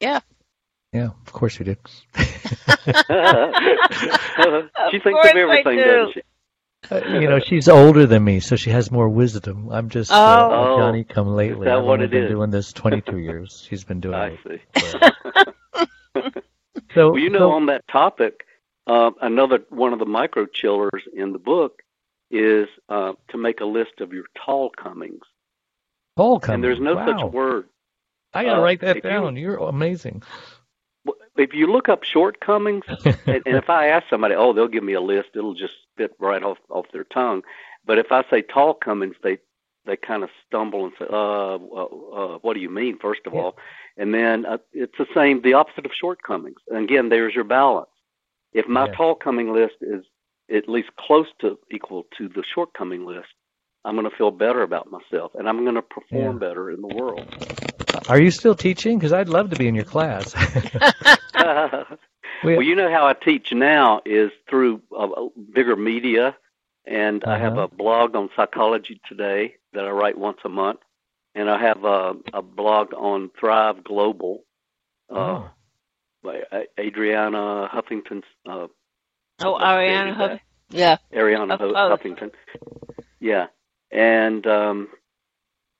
Yeah. 0.00 0.20
Yeah, 0.92 1.10
of 1.26 1.32
course 1.32 1.58
you 1.58 1.64
did. 1.64 1.78
she 2.16 2.24
thinks 4.98 5.28
of 5.28 5.36
everything, 5.36 5.76
doesn't 5.76 6.14
she? 6.14 6.22
Uh, 6.90 7.00
you 7.20 7.28
know, 7.28 7.38
she's 7.40 7.68
older 7.68 8.06
than 8.06 8.24
me, 8.24 8.40
so 8.40 8.56
she 8.56 8.70
has 8.70 8.90
more 8.90 9.08
wisdom. 9.08 9.68
I'm 9.70 9.90
just 9.90 10.10
uh, 10.10 10.48
oh. 10.50 10.50
uh, 10.50 10.76
Johnny 10.78 11.04
come 11.04 11.28
lately. 11.28 11.66
Is 11.66 11.70
that 11.70 11.78
I've 11.78 11.84
what 11.84 12.00
it 12.00 12.10
been 12.10 12.24
is? 12.24 12.30
doing 12.30 12.50
this 12.50 12.72
22 12.72 13.18
years. 13.18 13.66
She's 13.68 13.84
been 13.84 14.00
doing 14.00 14.14
I 14.14 14.38
it. 14.44 14.60
see. 14.74 14.82
so, 16.94 17.10
well, 17.10 17.18
you 17.18 17.30
know, 17.30 17.38
so, 17.40 17.50
on 17.50 17.66
that 17.66 17.86
topic, 17.88 18.44
uh, 18.86 19.10
another 19.20 19.60
one 19.68 19.92
of 19.92 19.98
the 19.98 20.06
micro 20.06 20.46
chillers 20.46 21.02
in 21.12 21.32
the 21.32 21.38
book 21.38 21.82
is 22.30 22.68
uh, 22.88 23.12
to 23.28 23.38
make 23.38 23.60
a 23.60 23.64
list 23.64 24.00
of 24.00 24.12
your 24.12 24.24
tall 24.44 24.70
comings. 24.70 25.24
Tall 26.16 26.40
comings. 26.40 26.54
And 26.54 26.64
there's 26.64 26.80
no 26.80 26.96
wow. 26.96 27.06
such 27.06 27.32
word. 27.32 27.68
I 28.34 28.44
gotta 28.44 28.60
uh, 28.60 28.62
write 28.62 28.80
that 28.82 29.02
down. 29.02 29.36
You, 29.36 29.42
You're 29.42 29.56
amazing. 29.56 30.22
If 31.36 31.54
you 31.54 31.68
look 31.68 31.88
up 31.88 32.02
shortcomings, 32.02 32.84
and, 33.04 33.42
and 33.46 33.56
if 33.56 33.70
I 33.70 33.88
ask 33.88 34.06
somebody, 34.10 34.34
oh, 34.34 34.52
they'll 34.52 34.68
give 34.68 34.84
me 34.84 34.92
a 34.92 35.00
list. 35.00 35.30
It'll 35.34 35.54
just 35.54 35.74
spit 35.92 36.12
right 36.18 36.42
off 36.42 36.58
off 36.68 36.86
their 36.92 37.04
tongue. 37.04 37.42
But 37.86 37.98
if 37.98 38.12
I 38.12 38.24
say 38.28 38.42
tall 38.42 38.74
comings, 38.74 39.16
they 39.22 39.38
they 39.86 39.96
kind 39.96 40.22
of 40.22 40.30
stumble 40.46 40.84
and 40.84 40.92
say, 40.98 41.06
uh, 41.10 41.54
uh, 41.54 41.56
uh, 41.56 42.38
what 42.42 42.54
do 42.54 42.60
you 42.60 42.70
mean, 42.70 42.98
first 42.98 43.22
of 43.26 43.32
yeah. 43.32 43.40
all? 43.40 43.56
And 43.96 44.12
then 44.12 44.44
uh, 44.44 44.58
it's 44.72 44.96
the 44.98 45.06
same, 45.14 45.40
the 45.42 45.54
opposite 45.54 45.86
of 45.86 45.92
shortcomings. 45.92 46.60
And 46.68 46.84
again, 46.84 47.08
there's 47.08 47.34
your 47.34 47.44
balance. 47.44 47.88
If 48.52 48.68
my 48.68 48.86
yeah. 48.86 48.94
tall 48.94 49.14
coming 49.14 49.52
list 49.52 49.76
is 49.80 50.04
at 50.54 50.68
least 50.68 50.88
close 50.98 51.26
to 51.40 51.58
equal 51.70 52.06
to 52.16 52.28
the 52.28 52.42
shortcoming 52.54 53.04
list, 53.04 53.28
I'm 53.84 53.94
going 53.94 54.08
to 54.08 54.16
feel 54.16 54.30
better 54.30 54.62
about 54.62 54.90
myself 54.90 55.32
and 55.34 55.48
I'm 55.48 55.64
going 55.64 55.76
to 55.76 55.82
perform 55.82 56.36
yeah. 56.36 56.48
better 56.48 56.70
in 56.70 56.80
the 56.80 56.88
world. 56.88 57.26
Are 58.08 58.20
you 58.20 58.30
still 58.30 58.54
teaching? 58.54 58.98
Because 58.98 59.12
I'd 59.12 59.28
love 59.28 59.50
to 59.50 59.56
be 59.56 59.68
in 59.68 59.74
your 59.74 59.84
class. 59.84 60.34
well, 61.34 62.62
you 62.62 62.74
know 62.74 62.90
how 62.90 63.06
I 63.06 63.14
teach 63.14 63.52
now 63.52 64.00
is 64.04 64.30
through 64.48 64.82
a 64.96 65.28
bigger 65.54 65.76
media, 65.76 66.36
and 66.86 67.22
uh-huh. 67.22 67.32
I 67.32 67.38
have 67.38 67.54
uh-huh. 67.54 67.68
a 67.72 67.76
blog 67.76 68.16
on 68.16 68.30
Psychology 68.36 69.00
Today 69.08 69.56
that 69.72 69.84
I 69.84 69.90
write 69.90 70.18
once 70.18 70.38
a 70.44 70.48
month, 70.48 70.80
and 71.34 71.50
I 71.50 71.60
have 71.60 71.84
a, 71.84 72.14
a 72.32 72.42
blog 72.42 72.94
on 72.94 73.30
Thrive 73.38 73.84
Global. 73.84 74.44
Uh, 75.10 75.18
oh. 75.18 75.50
By 76.22 76.42
Adriana 76.78 77.70
Huffington. 77.72 78.22
Uh, 78.48 78.66
oh, 79.40 79.58
Arianna 79.60 80.16
Huffington. 80.16 80.40
Yeah. 80.70 80.96
Arianna 81.12 81.56
oh, 81.60 81.96
Huffington. 81.96 82.30
Yeah, 83.20 83.46
and 83.90 84.46
um, 84.46 84.88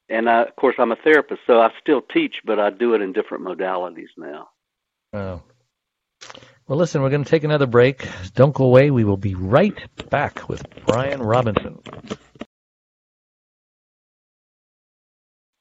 and 0.09 0.29
I, 0.29 0.43
of 0.43 0.57
course 0.57 0.77
I'm 0.79 0.93
a 0.93 0.97
therapist, 0.97 1.41
so 1.47 1.61
I 1.61 1.71
still 1.81 2.03
teach, 2.03 2.37
but 2.45 2.59
I 2.59 2.71
do 2.71 2.95
it 2.95 3.03
in 3.03 3.13
different 3.13 3.45
modalities 3.45 4.09
now. 4.17 4.49
Oh. 5.13 5.43
Well, 6.67 6.79
listen, 6.79 7.01
we're 7.01 7.11
going 7.11 7.25
to 7.25 7.31
take 7.31 7.45
another 7.45 7.67
break. 7.67 8.07
Don't 8.35 8.55
go 8.55 8.65
away. 8.65 8.91
We 8.91 9.05
will 9.05 9.17
be 9.17 9.35
right 9.35 9.75
back 10.11 10.51
with 10.51 10.63
Bryan 10.85 11.23
Robinson. 11.23 11.79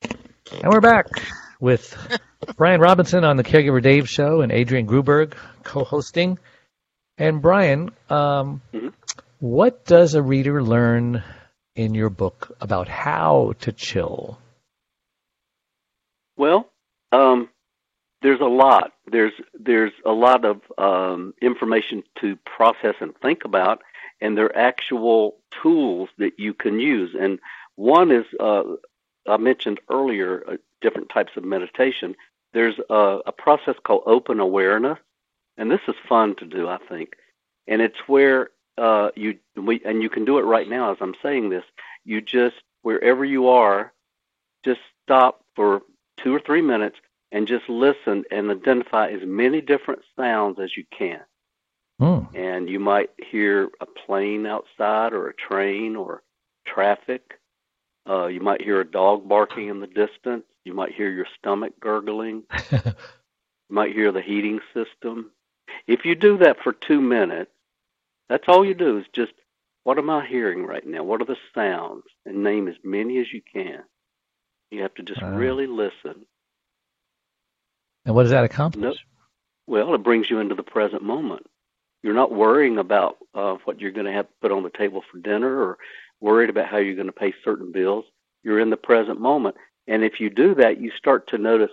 And 0.01 0.71
we're 0.71 0.81
back 0.81 1.07
with 1.61 1.95
Bryan 2.57 2.81
Robinson 2.81 3.23
on 3.23 3.37
the 3.37 3.43
Caregiver 3.43 3.81
Dave 3.81 4.09
Show 4.09 4.41
and 4.41 4.51
Adrian 4.51 4.85
Gruberg 4.85 5.33
co-hosting. 5.63 6.39
And 7.17 7.41
Bryan, 7.41 7.91
um, 8.09 8.61
mm-hmm. 8.73 8.89
what 9.39 9.85
does 9.85 10.13
a 10.13 10.21
reader 10.21 10.61
learn 10.61 11.23
in 11.75 11.93
your 11.93 12.09
book 12.09 12.55
about 12.61 12.87
how 12.87 13.53
to 13.61 13.71
chill? 13.71 14.39
Well, 16.35 16.69
um, 17.11 17.49
there's 18.21 18.41
a 18.41 18.45
lot. 18.45 18.93
There's 19.11 19.33
there's 19.59 19.93
a 20.05 20.11
lot 20.11 20.45
of 20.45 20.61
um, 20.77 21.33
information 21.41 22.03
to 22.21 22.35
process 22.45 22.95
and 22.99 23.15
think 23.21 23.45
about, 23.45 23.81
and 24.21 24.37
there 24.37 24.45
are 24.45 24.57
actual 24.57 25.37
tools 25.61 26.09
that 26.17 26.33
you 26.37 26.53
can 26.53 26.79
use. 26.79 27.15
And 27.19 27.39
one 27.75 28.11
is 28.11 28.25
uh, 28.39 28.63
I 29.27 29.37
mentioned 29.37 29.79
earlier 29.89 30.43
uh, 30.47 30.57
different 30.81 31.09
types 31.09 31.31
of 31.35 31.43
meditation. 31.43 32.15
There's 32.53 32.75
a, 32.89 33.19
a 33.25 33.31
process 33.31 33.75
called 33.85 34.03
open 34.05 34.39
awareness, 34.39 34.97
and 35.57 35.71
this 35.71 35.81
is 35.87 35.95
fun 36.07 36.35
to 36.35 36.45
do, 36.45 36.67
I 36.67 36.77
think. 36.89 37.13
And 37.67 37.81
it's 37.81 37.99
where 38.07 38.49
uh, 38.77 39.09
you 39.15 39.39
we 39.55 39.81
and 39.83 40.01
you 40.01 40.09
can 40.09 40.25
do 40.25 40.37
it 40.37 40.43
right 40.43 40.69
now 40.69 40.91
as 40.91 40.97
I'm 41.01 41.15
saying 41.21 41.49
this. 41.49 41.63
You 42.05 42.21
just 42.21 42.55
wherever 42.83 43.25
you 43.25 43.49
are, 43.49 43.91
just 44.63 44.79
stop 45.03 45.43
for 45.55 45.81
two 46.17 46.33
or 46.33 46.39
three 46.39 46.61
minutes 46.61 46.97
and 47.31 47.47
just 47.47 47.67
listen 47.67 48.23
and 48.31 48.49
identify 48.49 49.09
as 49.09 49.21
many 49.25 49.61
different 49.61 50.01
sounds 50.15 50.59
as 50.59 50.77
you 50.77 50.85
can. 50.97 51.21
Mm. 52.01 52.35
And 52.35 52.69
you 52.69 52.79
might 52.79 53.09
hear 53.17 53.69
a 53.81 53.85
plane 53.85 54.45
outside 54.45 55.13
or 55.13 55.27
a 55.27 55.33
train 55.33 55.95
or 55.95 56.23
traffic. 56.65 57.39
Uh, 58.07 58.27
you 58.27 58.39
might 58.39 58.61
hear 58.61 58.79
a 58.79 58.89
dog 58.89 59.27
barking 59.27 59.67
in 59.67 59.79
the 59.79 59.87
distance. 59.87 60.45
You 60.63 60.73
might 60.73 60.93
hear 60.93 61.09
your 61.09 61.27
stomach 61.37 61.73
gurgling. 61.79 62.43
you 62.71 62.81
might 63.69 63.93
hear 63.93 64.11
the 64.11 64.21
heating 64.21 64.59
system. 64.73 65.31
If 65.87 66.05
you 66.05 66.15
do 66.15 66.37
that 66.39 66.57
for 66.63 66.73
two 66.73 67.01
minutes, 67.01 67.51
that's 68.29 68.47
all 68.47 68.65
you 68.65 68.73
do 68.73 68.97
is 68.97 69.05
just, 69.13 69.31
what 69.83 69.97
am 69.97 70.09
I 70.09 70.25
hearing 70.25 70.65
right 70.65 70.85
now? 70.85 71.03
What 71.03 71.21
are 71.21 71.25
the 71.25 71.37
sounds? 71.55 72.03
And 72.25 72.43
name 72.43 72.67
as 72.67 72.75
many 72.83 73.19
as 73.19 73.31
you 73.31 73.41
can. 73.41 73.83
You 74.69 74.81
have 74.81 74.93
to 74.95 75.03
just 75.03 75.21
wow. 75.21 75.33
really 75.33 75.65
listen. 75.65 76.25
And 78.05 78.13
what 78.15 78.23
does 78.23 78.31
that 78.31 78.43
accomplish? 78.43 78.83
No, 78.83 78.93
well, 79.65 79.93
it 79.93 80.03
brings 80.03 80.29
you 80.29 80.39
into 80.39 80.55
the 80.55 80.63
present 80.63 81.03
moment. 81.03 81.45
You're 82.03 82.13
not 82.13 82.33
worrying 82.33 82.77
about 82.77 83.17
uh, 83.33 83.55
what 83.63 83.79
you're 83.79 83.91
going 83.91 84.05
to 84.05 84.11
have 84.11 84.27
to 84.27 84.33
put 84.41 84.51
on 84.51 84.63
the 84.63 84.69
table 84.69 85.03
for 85.09 85.19
dinner 85.19 85.61
or 85.61 85.77
worried 86.19 86.49
about 86.49 86.67
how 86.67 86.77
you're 86.77 86.95
going 86.95 87.07
to 87.07 87.13
pay 87.13 87.33
certain 87.43 87.71
bills. 87.71 88.05
You're 88.43 88.59
in 88.59 88.69
the 88.69 88.77
present 88.77 89.19
moment. 89.19 89.55
And 89.87 90.03
if 90.03 90.19
you 90.19 90.29
do 90.29 90.55
that, 90.55 90.81
you 90.81 90.91
start 90.91 91.27
to 91.27 91.37
notice, 91.37 91.71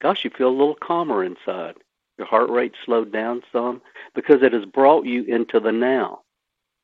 gosh, 0.00 0.24
you 0.24 0.30
feel 0.30 0.48
a 0.48 0.50
little 0.50 0.74
calmer 0.74 1.24
inside. 1.24 1.74
Your 2.20 2.26
heart 2.28 2.50
rate 2.50 2.74
slowed 2.84 3.10
down 3.14 3.40
some 3.50 3.80
because 4.14 4.42
it 4.42 4.52
has 4.52 4.66
brought 4.66 5.06
you 5.06 5.24
into 5.24 5.58
the 5.58 5.72
now. 5.72 6.20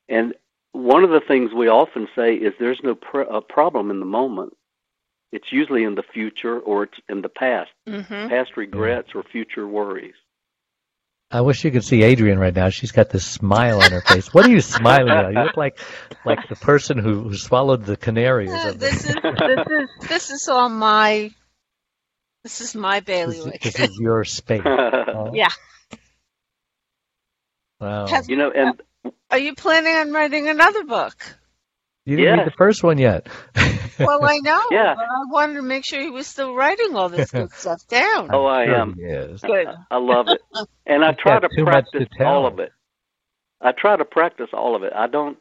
And 0.09 0.33
one 0.73 1.05
of 1.05 1.11
the 1.11 1.21
things 1.21 1.53
we 1.53 1.69
often 1.69 2.09
say 2.17 2.33
is 2.37 2.55
there's 2.59 2.81
no 2.83 2.95
pr- 2.95 3.25
problem 3.51 3.91
in 3.91 4.01
the 4.01 4.07
moment. 4.07 4.57
It's 5.33 5.53
usually 5.53 5.85
in 5.85 5.95
the 5.95 6.03
future 6.03 6.59
or 6.59 6.85
it's 6.85 6.99
in 7.11 7.21
the 7.21 7.29
past, 7.29 7.69
mm-hmm. 7.87 8.31
past 8.31 8.57
regrets 8.57 9.11
or 9.15 9.25
future 9.25 9.69
worries. 9.69 10.15
I 11.31 11.43
wish 11.43 11.63
you 11.67 11.71
could 11.71 11.85
see 11.85 12.03
Adrienne 12.03 12.39
right 12.39 12.55
now. 12.55 12.71
She's 12.71 12.93
got 12.93 13.11
this 13.11 13.27
smile 13.27 13.83
on 13.83 13.91
her 13.91 14.01
face. 14.01 14.33
What 14.33 14.47
are 14.47 14.51
you 14.51 14.63
smiling 14.63 15.11
at? 15.11 15.33
You 15.35 15.41
look 15.43 15.57
like 15.59 15.79
like 16.25 16.49
the 16.49 16.57
person 16.57 16.97
who, 16.97 17.25
who 17.25 17.37
swallowed 17.37 17.85
the 17.85 17.99
canary 17.99 18.49
or 18.49 18.55
Uh, 18.55 18.63
something. 18.63 18.79
this 18.79 19.05
is 19.11 19.15
this 19.23 19.67
is 19.69 20.09
this 20.09 20.31
is 20.31 20.49
all 20.49 20.71
my 20.71 21.31
this 22.47 22.61
is 22.61 22.77
my 22.77 23.01
This, 23.01 23.07
bailiwick. 23.35 23.61
this 23.61 23.81
is 23.81 23.99
your 23.99 24.23
space. 24.23 24.63
Oh, 24.65 25.31
Yeah. 25.35 25.49
Wow. 27.81 28.07
Have- 28.07 28.29
you 28.31 28.37
know, 28.37 28.53
and 28.53 28.81
Are 29.31 29.39
you 29.39 29.55
planning 29.57 29.95
on 29.97 30.13
writing 30.13 30.49
another 30.49 30.85
book? 30.85 31.15
You 32.05 32.17
didn't 32.17 32.39
read 32.39 32.47
the 32.47 32.53
first 32.57 32.83
one 32.85 32.99
yet. 32.99 33.27
Well, 33.99 34.27
I 34.27 34.37
know, 34.41 34.61
Yeah. 34.71 34.95
but 34.95 35.05
I 35.05 35.23
wanted 35.31 35.55
to 35.55 35.63
make 35.63 35.83
sure 35.87 35.99
he 35.99 36.11
was 36.11 36.27
still 36.27 36.55
writing 36.55 36.95
all 36.95 37.09
this 37.09 37.31
good 37.31 37.51
stuff 37.55 37.81
down. 37.89 38.29
Oh, 38.31 38.45
I 38.45 38.67
Sure 38.67 38.75
am. 38.75 38.95
he 38.95 39.01
is. 39.05 39.41
Good. 39.41 39.69
I 39.91 39.97
love 39.97 40.27
it, 40.29 40.43
and 40.85 41.03
I 41.03 41.13
try 41.15 41.41
to 41.41 41.49
too 41.49 41.65
much 41.65 41.87
to 41.93 42.01
practice 42.01 42.09
all 42.21 42.47
of 42.47 42.59
it. 42.59 42.73
I 43.59 43.73
try 43.73 43.97
to 43.97 44.05
practice 44.05 44.51
all 44.53 44.77
of 44.77 44.83
it. 44.83 44.93
I 44.95 45.07
don't, 45.07 45.39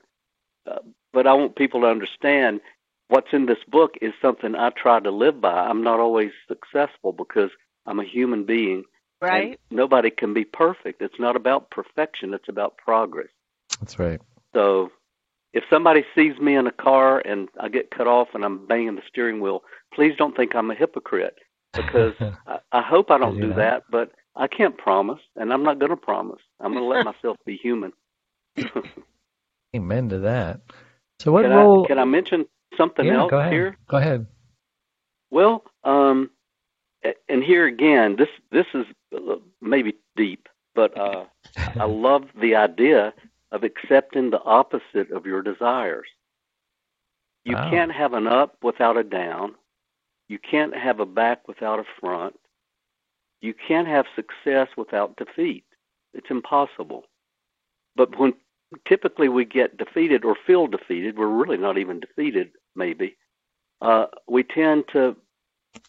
uh, 0.66 0.80
but 1.12 1.28
I 1.28 1.34
want 1.34 1.58
people 1.58 1.82
to 1.82 1.88
understand 1.88 2.62
what's 3.08 3.34
in 3.34 3.46
this 3.46 3.64
book 3.68 3.96
is 4.02 4.14
something 4.22 4.56
I 4.56 4.70
try 4.72 5.00
to 5.00 5.12
live 5.12 5.42
by. 5.42 5.54
I'm 5.54 5.84
not 5.84 6.00
always 6.00 6.32
successful 6.48 7.12
because 7.12 7.52
I'm 7.86 8.00
a 8.00 8.06
human 8.06 8.46
being, 8.46 8.84
and 9.22 9.32
Right? 9.32 9.60
nobody 9.72 10.10
can 10.10 10.34
be 10.34 10.46
perfect. 10.46 11.02
It's 11.02 11.20
not 11.20 11.36
about 11.36 11.70
perfection. 11.72 12.34
It's 12.34 12.50
about 12.50 12.78
progress. 12.78 13.28
That's 13.80 14.00
right. 14.00 14.22
So 14.54 14.92
if 15.54 15.64
somebody 15.70 16.06
sees 16.16 16.38
me 16.40 16.56
in 16.56 16.68
a 16.68 16.72
car 16.72 17.20
and 17.26 17.48
I 17.60 17.70
get 17.70 17.92
cut 17.92 18.08
off 18.08 18.30
and 18.34 18.44
I'm 18.44 18.66
banging 18.68 18.96
the 18.96 19.02
steering 19.08 19.40
wheel, 19.42 19.64
please 19.94 20.14
don't 20.18 20.36
think 20.36 20.56
I'm 20.56 20.70
a 20.72 20.76
hypocrite 20.76 21.36
because 21.76 22.14
I, 22.48 22.60
I 22.72 22.82
hope 22.82 23.12
I 23.12 23.18
don't 23.18 23.36
You're 23.38 23.48
do 23.48 23.50
not. 23.50 23.58
that, 23.58 23.84
but 23.90 24.12
I 24.36 24.48
can't 24.48 24.78
promise 24.78 25.22
and 25.36 25.54
I'm 25.54 25.64
not 25.64 25.80
going 25.80 25.92
to 25.92 25.98
promise. 25.98 26.42
I'm 26.60 26.74
going 26.74 26.84
to 26.84 26.90
let 26.90 27.04
myself 27.06 27.38
be 27.46 27.56
human. 27.58 27.94
Amen 29.76 30.10
to 30.10 30.20
that. 30.20 30.62
So 31.20 31.32
what 31.32 31.44
can, 31.44 31.52
role? 31.52 31.86
I, 31.86 31.88
can 31.88 32.00
I 32.00 32.06
mention 32.06 32.46
something 32.78 33.06
yeah, 33.06 33.18
else 33.20 33.32
go 33.32 33.40
ahead. 33.40 33.54
here? 33.54 33.78
Go 33.88 33.98
ahead. 33.98 34.26
Well, 35.32 35.64
um, 35.84 36.30
and 37.30 37.44
here 37.44 37.66
again, 37.68 38.16
this 38.18 38.30
this 38.52 38.66
is 38.74 38.86
maybe 39.62 39.96
deep, 40.16 40.48
but 40.74 40.98
uh, 40.98 41.26
I 41.80 41.86
love 41.86 42.24
the 42.40 42.56
idea 42.56 43.14
of 43.52 43.64
accepting 43.64 44.30
the 44.30 44.42
opposite 44.44 45.12
of 45.12 45.26
your 45.26 45.42
desires. 45.42 46.08
You 47.46 47.56
Wow. 47.56 47.70
can't 47.70 47.92
have 47.92 48.14
an 48.14 48.28
up 48.28 48.58
without 48.64 48.98
a 48.98 49.04
down. 49.04 49.56
You 50.28 50.40
can't 50.40 50.76
have 50.76 51.00
a 51.00 51.06
back 51.06 51.48
without 51.48 51.80
a 51.80 51.86
front. 52.00 52.36
You 53.42 53.54
can't 53.54 53.88
have 53.88 54.06
success 54.16 54.70
without 54.76 55.16
defeat. 55.18 55.64
It's 56.14 56.32
impossible. 56.32 57.06
But 57.96 58.18
when 58.18 58.34
typically 58.88 59.30
we 59.30 59.46
get 59.46 59.78
defeated 59.78 60.26
or 60.26 60.36
feel 60.48 60.68
defeated, 60.68 61.18
we're 61.18 61.28
really 61.28 61.58
not 61.58 61.78
even 61.78 62.00
defeated, 62.00 62.52
maybe. 62.76 63.18
Uh, 63.82 64.08
we 64.28 64.44
tend 64.44 64.86
to 64.94 65.16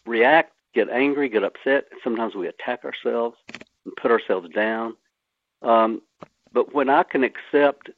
react, 0.05 0.53
get 0.73 0.89
angry, 0.89 1.29
get 1.29 1.43
upset. 1.43 1.85
Sometimes 2.03 2.35
we 2.35 2.47
attack 2.47 2.83
ourselves 2.83 3.37
and 3.85 3.95
put 3.95 4.11
ourselves 4.11 4.49
down. 4.53 4.95
Um, 5.61 6.01
but 6.51 6.73
when 6.73 6.89
I 6.89 7.03
can 7.03 7.23
accept 7.23 7.89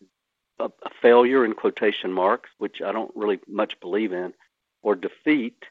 a, 0.59 0.65
a 0.65 0.89
failure 1.01 1.45
in 1.45 1.53
quotation 1.53 2.11
marks, 2.11 2.49
which 2.57 2.81
I 2.85 2.91
don't 2.91 3.11
really 3.15 3.39
much 3.47 3.79
believe 3.81 4.13
in, 4.13 4.33
or 4.81 4.95
defeat, 4.95 5.63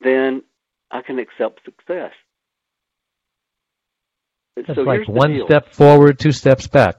then 0.00 0.42
I 0.90 1.02
can 1.02 1.18
accept 1.18 1.64
success. 1.64 2.12
That's 4.56 4.74
so 4.74 4.82
like 4.82 5.08
one 5.08 5.34
deal. 5.34 5.46
step 5.46 5.72
forward, 5.72 6.18
two 6.18 6.32
steps 6.32 6.66
back. 6.66 6.96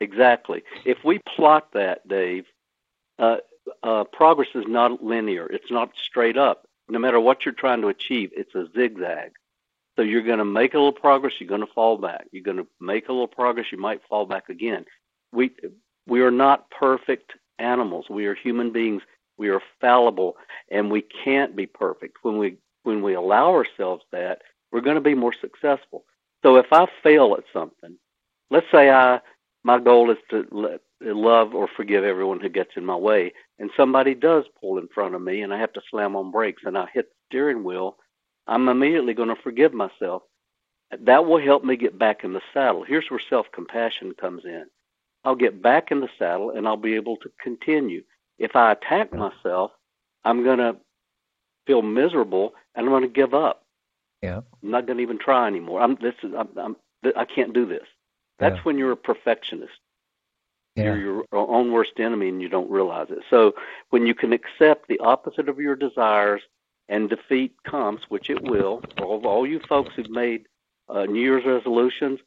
Exactly. 0.00 0.62
If 0.84 0.98
we 1.04 1.20
plot 1.36 1.72
that, 1.72 2.06
Dave, 2.06 2.44
uh, 3.18 3.36
uh, 3.82 4.04
progress 4.04 4.48
is 4.54 4.64
not 4.66 5.02
linear. 5.02 5.46
It's 5.46 5.70
not 5.70 5.90
straight 6.02 6.36
up. 6.36 6.66
No 6.88 6.98
matter 6.98 7.18
what 7.18 7.44
you're 7.44 7.54
trying 7.54 7.80
to 7.82 7.88
achieve, 7.88 8.30
it's 8.36 8.54
a 8.54 8.66
zigzag. 8.76 9.32
So 9.96 10.02
you're 10.02 10.22
going 10.22 10.38
to 10.38 10.44
make 10.44 10.74
a 10.74 10.78
little 10.78 10.92
progress, 10.92 11.34
you're 11.38 11.48
going 11.48 11.60
to 11.60 11.72
fall 11.72 11.96
back. 11.96 12.26
You're 12.32 12.42
going 12.42 12.56
to 12.56 12.66
make 12.80 13.08
a 13.08 13.12
little 13.12 13.28
progress, 13.28 13.66
you 13.70 13.78
might 13.78 14.02
fall 14.08 14.26
back 14.26 14.48
again. 14.48 14.84
We 15.32 15.52
we 16.06 16.20
are 16.20 16.30
not 16.30 16.70
perfect 16.70 17.32
animals. 17.58 18.06
We 18.10 18.26
are 18.26 18.34
human 18.34 18.70
beings. 18.72 19.02
We 19.36 19.48
are 19.48 19.62
fallible, 19.80 20.36
and 20.70 20.90
we 20.90 21.02
can't 21.02 21.56
be 21.56 21.66
perfect. 21.66 22.18
When 22.22 22.38
we 22.38 22.58
when 22.82 23.02
we 23.02 23.14
allow 23.14 23.54
ourselves 23.54 24.04
that, 24.12 24.42
we're 24.70 24.80
going 24.80 24.96
to 24.96 25.00
be 25.00 25.14
more 25.14 25.34
successful. 25.40 26.04
So 26.42 26.56
if 26.56 26.66
I 26.72 26.86
fail 27.02 27.34
at 27.38 27.44
something, 27.52 27.96
let's 28.50 28.66
say 28.70 28.90
I 28.90 29.20
my 29.62 29.78
goal 29.78 30.10
is 30.10 30.18
to 30.30 30.78
love 31.12 31.54
or 31.54 31.68
forgive 31.68 32.04
everyone 32.04 32.40
who 32.40 32.48
gets 32.48 32.70
in 32.76 32.84
my 32.84 32.96
way. 32.96 33.32
And 33.58 33.70
somebody 33.76 34.14
does 34.14 34.44
pull 34.60 34.78
in 34.78 34.88
front 34.88 35.14
of 35.14 35.22
me, 35.22 35.42
and 35.42 35.52
I 35.52 35.58
have 35.58 35.72
to 35.74 35.82
slam 35.90 36.16
on 36.16 36.30
brakes, 36.30 36.62
and 36.64 36.76
I 36.78 36.86
hit 36.92 37.08
the 37.10 37.14
steering 37.28 37.64
wheel. 37.64 37.96
I'm 38.46 38.68
immediately 38.68 39.14
going 39.14 39.28
to 39.34 39.42
forgive 39.42 39.72
myself. 39.72 40.22
That 41.00 41.26
will 41.26 41.40
help 41.40 41.64
me 41.64 41.76
get 41.76 41.98
back 41.98 42.24
in 42.24 42.32
the 42.32 42.42
saddle. 42.52 42.84
Here's 42.84 43.10
where 43.10 43.20
self 43.30 43.46
compassion 43.52 44.12
comes 44.20 44.44
in. 44.44 44.66
I'll 45.24 45.34
get 45.34 45.62
back 45.62 45.90
in 45.90 46.00
the 46.00 46.08
saddle, 46.18 46.50
and 46.50 46.66
I'll 46.66 46.76
be 46.76 46.94
able 46.94 47.16
to 47.18 47.30
continue. 47.42 48.02
If 48.38 48.54
I 48.56 48.72
attack 48.72 49.12
myself, 49.12 49.70
I'm 50.24 50.44
going 50.44 50.58
to 50.58 50.76
feel 51.66 51.82
miserable, 51.82 52.54
and 52.74 52.84
I'm 52.86 52.92
going 52.92 53.02
to 53.02 53.08
give 53.08 53.34
up. 53.34 53.64
Yeah. 54.22 54.40
I'm 54.62 54.70
not 54.70 54.86
going 54.86 54.98
to 54.98 55.02
even 55.02 55.18
try 55.18 55.46
anymore. 55.46 55.80
I'm 55.82 55.96
this 55.96 56.14
is 56.22 56.32
I'm, 56.36 56.48
I'm 56.56 56.76
I 57.16 57.24
can't 57.24 57.52
do 57.52 57.66
this. 57.66 57.86
That's 58.38 58.56
Yeah. 58.56 58.62
when 58.62 58.78
you're 58.78 58.92
a 58.92 58.96
perfectionist. 58.96 59.72
Yeah. 60.76 60.94
You're 60.94 60.98
your 60.98 61.24
own 61.32 61.72
worst 61.72 61.92
enemy 61.98 62.28
and 62.28 62.42
you 62.42 62.48
don't 62.48 62.70
realize 62.70 63.06
it. 63.10 63.20
So 63.30 63.54
when 63.90 64.06
you 64.06 64.14
can 64.14 64.32
accept 64.32 64.88
the 64.88 64.98
opposite 64.98 65.48
of 65.48 65.58
your 65.58 65.76
desires 65.76 66.42
and 66.88 67.08
defeat 67.08 67.54
comes, 67.64 68.00
which 68.08 68.28
it 68.28 68.42
will, 68.42 68.82
for 68.96 69.04
all, 69.04 69.26
all 69.26 69.46
you 69.46 69.60
folks 69.68 69.94
who've 69.94 70.10
made 70.10 70.46
uh, 70.88 71.04
New 71.04 71.20
Year's 71.20 71.44
resolutions, 71.46 72.18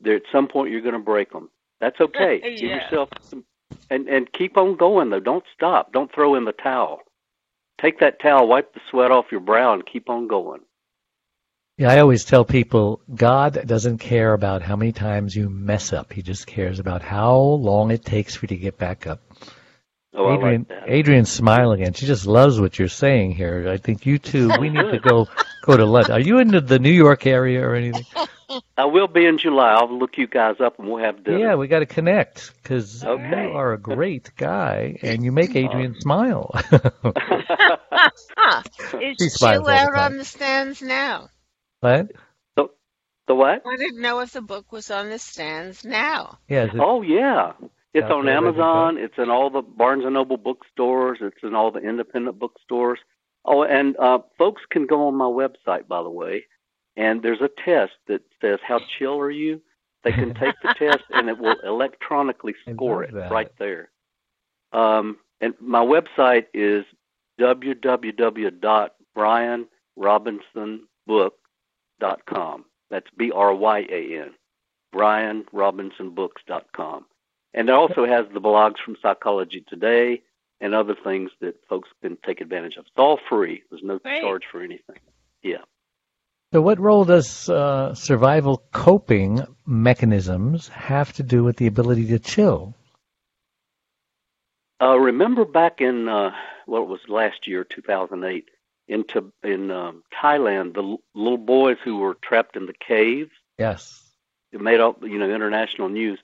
there, 0.00 0.16
at 0.16 0.22
some 0.32 0.48
point 0.48 0.70
you're 0.70 0.80
going 0.80 0.94
to 0.94 0.98
break 0.98 1.32
them. 1.32 1.50
That's 1.80 2.00
okay. 2.00 2.40
Give 2.40 2.70
yourself 2.70 3.10
some, 3.20 3.44
and 3.90 4.08
and 4.08 4.32
keep 4.32 4.56
on 4.56 4.76
going 4.76 5.10
though. 5.10 5.20
Don't 5.20 5.44
stop. 5.54 5.92
Don't 5.92 6.12
throw 6.12 6.34
in 6.34 6.44
the 6.44 6.52
towel. 6.52 7.00
Take 7.80 7.98
that 8.00 8.20
towel, 8.20 8.46
wipe 8.46 8.72
the 8.72 8.80
sweat 8.90 9.10
off 9.10 9.26
your 9.30 9.40
brow, 9.40 9.74
and 9.74 9.84
keep 9.84 10.08
on 10.08 10.28
going. 10.28 10.60
Yeah, 11.76 11.90
I 11.90 11.98
always 12.00 12.24
tell 12.24 12.44
people 12.44 13.00
God 13.12 13.66
doesn't 13.66 13.98
care 13.98 14.32
about 14.32 14.62
how 14.62 14.76
many 14.76 14.92
times 14.92 15.34
you 15.34 15.50
mess 15.50 15.92
up. 15.92 16.12
He 16.12 16.22
just 16.22 16.46
cares 16.46 16.78
about 16.78 17.02
how 17.02 17.36
long 17.36 17.90
it 17.90 18.04
takes 18.04 18.36
for 18.36 18.44
you 18.44 18.48
to 18.48 18.56
get 18.56 18.78
back 18.78 19.06
up. 19.08 19.20
Oh, 20.14 20.26
I 20.26 20.34
Adrienne, 20.34 20.66
like 20.66 20.68
that. 20.68 20.88
Adrienne's 20.88 21.30
smiling 21.32 21.82
and 21.82 21.96
She 21.96 22.06
just 22.06 22.26
loves 22.26 22.60
what 22.60 22.78
you're 22.78 22.88
saying 22.88 23.32
here. 23.32 23.68
I 23.68 23.78
think 23.78 24.06
you 24.06 24.18
two, 24.18 24.52
we 24.52 24.70
need 24.70 24.90
to 24.90 24.98
go 25.00 25.28
go 25.62 25.76
to 25.76 25.84
lunch. 25.84 26.10
Are 26.10 26.20
you 26.20 26.38
into 26.38 26.60
the 26.60 26.78
New 26.78 26.92
York 26.92 27.26
area 27.26 27.66
or 27.66 27.74
anything? 27.74 28.06
I 28.76 28.84
will 28.84 29.08
be 29.08 29.26
in 29.26 29.38
July. 29.38 29.72
I'll 29.72 29.98
look 29.98 30.16
you 30.18 30.26
guys 30.28 30.56
up 30.60 30.78
and 30.78 30.88
we'll 30.88 31.02
have 31.02 31.24
dinner. 31.24 31.38
Yeah, 31.38 31.54
we 31.56 31.66
got 31.68 31.80
to 31.80 31.86
connect 31.86 32.52
because 32.62 33.02
Okay. 33.04 33.44
you 33.48 33.56
are 33.56 33.72
a 33.72 33.78
great 33.78 34.32
guy 34.36 34.98
and 35.02 35.24
you 35.24 35.32
make 35.32 35.56
Adrienne 35.56 36.00
smile. 36.00 36.52
Huh. 38.36 38.62
She 39.18 39.26
Is 39.26 39.34
smiles 39.34 39.66
Jill 39.66 39.68
all 39.68 39.92
the 39.94 39.96
on 39.96 40.16
the 40.18 40.24
stands 40.24 40.82
now? 40.82 41.30
What? 41.84 42.10
the 42.56 42.68
the 43.28 43.34
what? 43.34 43.62
I 43.66 43.76
didn't 43.76 44.00
know 44.00 44.20
if 44.20 44.32
the 44.32 44.42
book 44.42 44.72
was 44.72 44.90
on 44.90 45.10
the 45.10 45.18
stands 45.18 45.84
now. 45.84 46.38
Yeah, 46.48 46.66
Oh 46.78 47.02
yeah, 47.02 47.52
it's 47.92 48.10
on 48.10 48.24
there, 48.26 48.40
ready 48.42 48.56
to 48.56 48.62
go? 48.62 48.62
Amazon. 48.62 48.98
It's 48.98 49.18
in 49.18 49.30
all 49.30 49.50
the 49.50 49.62
Barnes 49.62 50.04
and 50.04 50.14
Noble 50.14 50.36
bookstores. 50.36 51.18
It's 51.20 51.42
in 51.42 51.54
all 51.54 51.70
the 51.70 51.80
independent 51.80 52.38
bookstores. 52.38 52.98
Oh, 53.44 53.62
and 53.62 53.96
uh, 53.98 54.18
folks 54.38 54.62
can 54.70 54.86
go 54.86 55.06
on 55.08 55.14
my 55.14 55.26
website, 55.26 55.86
by 55.86 56.02
the 56.02 56.10
way, 56.10 56.44
and 56.96 57.22
there's 57.22 57.42
a 57.42 57.50
test 57.64 57.92
that 58.08 58.22
says 58.40 58.58
how 58.66 58.80
chill 58.98 59.18
are 59.18 59.30
you. 59.30 59.60
They 60.02 60.12
can 60.12 60.34
take 60.34 60.54
the 60.62 60.74
test, 60.78 61.04
and 61.10 61.28
it 61.28 61.38
will 61.38 61.56
electronically 61.64 62.54
score 62.70 63.02
love 63.02 63.10
it 63.10 63.14
that. 63.14 63.30
right 63.30 63.50
there. 63.58 63.90
Um, 64.72 65.18
and 65.40 65.54
my 65.60 65.84
website 65.84 66.46
is 66.54 66.84
www.bryanrobinsonbook.com. 72.00 72.64
That's 72.90 73.06
B 73.16 73.30
R 73.34 73.54
Y 73.54 73.86
A 73.90 74.20
N, 74.20 74.34
bryanrobinsonbooks.com. 74.94 77.06
And 77.54 77.68
it 77.68 77.72
also 77.72 78.06
has 78.06 78.26
the 78.32 78.40
blogs 78.40 78.78
from 78.84 78.96
Psychology 79.00 79.64
Today 79.68 80.22
and 80.60 80.74
other 80.74 80.94
things 80.94 81.30
that 81.40 81.56
folks 81.68 81.88
can 82.02 82.16
take 82.24 82.40
advantage 82.40 82.76
of. 82.76 82.86
It's 82.86 82.94
all 82.96 83.18
free. 83.28 83.62
There's 83.70 83.82
no 83.82 83.98
Great. 83.98 84.22
charge 84.22 84.44
for 84.50 84.60
anything. 84.60 84.96
Yeah. 85.42 85.62
So, 86.52 86.62
what 86.62 86.78
role 86.78 87.04
does 87.04 87.48
uh, 87.48 87.94
survival 87.94 88.62
coping 88.72 89.44
mechanisms 89.66 90.68
have 90.68 91.12
to 91.14 91.22
do 91.22 91.42
with 91.42 91.56
the 91.56 91.66
ability 91.66 92.06
to 92.08 92.18
chill? 92.18 92.74
Uh, 94.80 94.98
remember 94.98 95.44
back 95.44 95.80
in 95.80 96.08
uh, 96.08 96.30
well, 96.66 96.82
it 96.82 96.88
was 96.88 97.00
last 97.08 97.46
year, 97.46 97.64
2008, 97.64 98.48
into 98.88 99.32
in 99.42 99.70
um, 99.70 100.02
Thailand, 100.22 100.74
the 100.74 100.82
l- 100.82 101.00
little 101.14 101.38
boys 101.38 101.76
who 101.84 101.96
were 101.98 102.16
trapped 102.22 102.56
in 102.56 102.66
the 102.66 102.74
caves. 102.74 103.30
Yes. 103.58 104.02
It 104.52 104.60
made 104.60 104.80
all 104.80 104.96
you 105.02 105.18
know 105.18 105.28
international 105.30 105.88
news. 105.88 106.18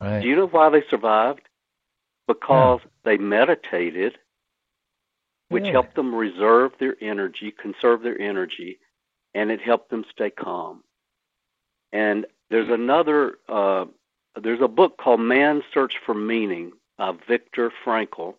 Right. 0.00 0.20
Do 0.22 0.28
you 0.28 0.36
know 0.36 0.46
why 0.46 0.70
they 0.70 0.82
survived? 0.88 1.42
Because 2.26 2.80
they 3.04 3.16
meditated, 3.16 4.18
which 5.48 5.62
Really? 5.62 5.72
helped 5.72 5.94
them 5.94 6.14
reserve 6.14 6.72
their 6.78 6.96
energy, 7.00 7.50
conserve 7.52 8.02
their 8.02 8.20
energy, 8.20 8.78
and 9.34 9.50
it 9.50 9.60
helped 9.60 9.90
them 9.90 10.04
stay 10.12 10.30
calm. 10.30 10.84
And 11.92 12.26
there's 12.50 12.68
another, 12.68 13.38
uh, 13.48 13.86
there's 14.40 14.60
a 14.60 14.68
book 14.68 14.98
called 14.98 15.20
Man's 15.20 15.64
Search 15.72 15.94
for 16.04 16.14
Meaning 16.14 16.72
by 16.98 17.12
Viktor 17.26 17.72
Frankl, 17.84 18.34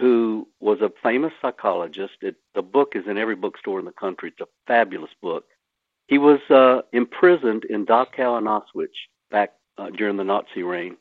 who 0.00 0.48
was 0.60 0.80
a 0.80 0.90
famous 1.02 1.32
psychologist. 1.42 2.14
It, 2.22 2.36
the 2.54 2.62
book 2.62 2.92
is 2.94 3.06
in 3.06 3.18
every 3.18 3.36
bookstore 3.36 3.78
in 3.78 3.84
the 3.84 3.92
country. 3.92 4.30
It's 4.30 4.40
a 4.40 4.48
fabulous 4.66 5.10
book. 5.22 5.44
He 6.08 6.18
was 6.18 6.40
uh, 6.50 6.82
imprisoned 6.92 7.64
in 7.64 7.86
Dachau 7.86 8.38
and 8.38 8.46
Auschwitz 8.48 8.96
back 9.30 9.52
uh, 9.78 9.90
during 9.90 10.16
the 10.16 10.24
Nazi 10.24 10.62
reign 10.62 10.96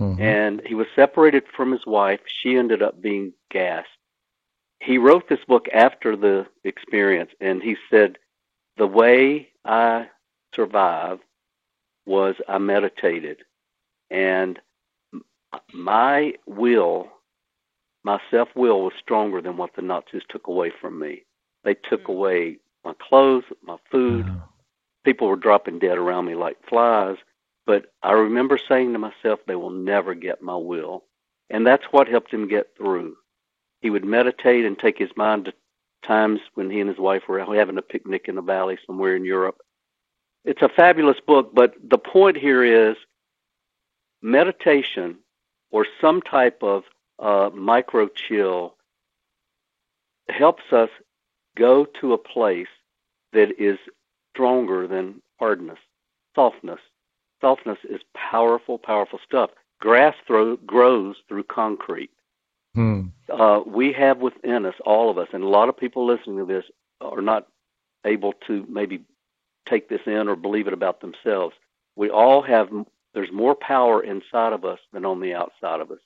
Mhm. 0.00 0.20
and 0.20 0.62
he 0.66 0.74
was 0.74 0.86
separated 0.96 1.44
from 1.56 1.70
his 1.70 1.86
wife. 1.86 2.20
She 2.26 2.56
ended 2.56 2.82
up 2.82 3.00
being 3.00 3.32
gassed. 3.50 3.88
He 4.80 4.98
wrote 4.98 5.28
this 5.28 5.44
book 5.46 5.68
after 5.72 6.16
the 6.16 6.46
experience, 6.64 7.30
and 7.40 7.62
he 7.62 7.76
said, 7.90 8.18
The 8.78 8.86
way 8.86 9.50
I 9.64 10.08
survived 10.54 11.22
was 12.06 12.34
I 12.48 12.58
meditated, 12.58 13.44
and 14.10 14.58
my 15.72 16.34
will, 16.46 17.08
my 18.04 18.20
self 18.30 18.48
will, 18.56 18.82
was 18.82 18.94
stronger 19.00 19.40
than 19.40 19.56
what 19.56 19.74
the 19.76 19.82
Nazis 19.82 20.22
took 20.28 20.46
away 20.48 20.70
from 20.80 20.98
me. 20.98 21.24
They 21.64 21.74
took 21.74 22.04
Mm. 22.04 22.10
away 22.10 22.58
my 22.84 22.94
clothes, 22.94 23.44
my 23.62 23.78
food, 23.90 24.28
Wow. 24.28 24.48
people 25.04 25.28
were 25.28 25.36
dropping 25.36 25.78
dead 25.78 25.98
around 25.98 26.26
me 26.26 26.34
like 26.34 26.62
flies. 26.68 27.18
But 27.66 27.92
I 28.02 28.12
remember 28.12 28.58
saying 28.58 28.92
to 28.92 28.98
myself, 28.98 29.40
they 29.46 29.56
will 29.56 29.70
never 29.70 30.14
get 30.14 30.42
my 30.42 30.56
will. 30.56 31.04
And 31.50 31.66
that's 31.66 31.84
what 31.92 32.08
helped 32.08 32.32
him 32.32 32.48
get 32.48 32.76
through. 32.76 33.16
He 33.82 33.90
would 33.90 34.04
meditate 34.04 34.64
and 34.64 34.78
take 34.78 34.98
his 34.98 35.16
mind 35.16 35.46
to 35.46 35.54
times 36.02 36.40
when 36.54 36.70
he 36.70 36.80
and 36.80 36.88
his 36.88 36.98
wife 36.98 37.28
were 37.28 37.40
having 37.40 37.78
a 37.78 37.82
picnic 37.82 38.28
in 38.28 38.38
a 38.38 38.42
valley 38.42 38.78
somewhere 38.86 39.16
in 39.16 39.24
Europe. 39.24 39.58
It's 40.44 40.62
a 40.62 40.68
fabulous 40.68 41.20
book, 41.20 41.52
but 41.54 41.74
the 41.90 41.98
point 41.98 42.36
here 42.36 42.64
is 42.64 42.96
meditation 44.22 45.18
or 45.70 45.86
some 46.00 46.22
type 46.22 46.62
of 46.62 46.84
uh, 47.18 47.50
micro 47.54 48.08
chill 48.08 48.74
helps 50.28 50.72
us 50.72 50.90
go 51.56 51.84
to 52.00 52.12
a 52.12 52.18
place 52.18 52.68
that 53.32 53.60
is 53.60 53.78
stronger 54.34 54.86
than 54.86 55.20
hardness, 55.38 55.78
softness. 56.34 56.80
Softness 57.40 57.78
is 57.88 58.00
powerful, 58.14 58.78
powerful 58.78 59.18
stuff. 59.24 59.50
Grass 59.80 60.14
throw, 60.26 60.56
grows 60.58 61.16
through 61.28 61.44
concrete. 61.44 62.10
Hmm. 62.74 63.08
Uh, 63.28 63.60
we 63.66 63.92
have 63.92 64.18
within 64.18 64.64
us, 64.64 64.74
all 64.86 65.10
of 65.10 65.18
us, 65.18 65.28
and 65.32 65.42
a 65.42 65.48
lot 65.48 65.68
of 65.68 65.76
people 65.76 66.06
listening 66.06 66.38
to 66.38 66.44
this 66.44 66.64
are 67.00 67.20
not 67.20 67.48
able 68.04 68.32
to 68.46 68.64
maybe 68.68 69.04
take 69.68 69.88
this 69.88 70.00
in 70.06 70.28
or 70.28 70.36
believe 70.36 70.66
it 70.66 70.72
about 70.72 71.00
themselves. 71.00 71.54
We 71.96 72.10
all 72.10 72.42
have, 72.42 72.68
there's 73.14 73.32
more 73.32 73.54
power 73.54 74.02
inside 74.02 74.52
of 74.52 74.64
us 74.64 74.78
than 74.92 75.04
on 75.04 75.20
the 75.20 75.34
outside 75.34 75.80
of 75.80 75.90
us. 75.90 75.98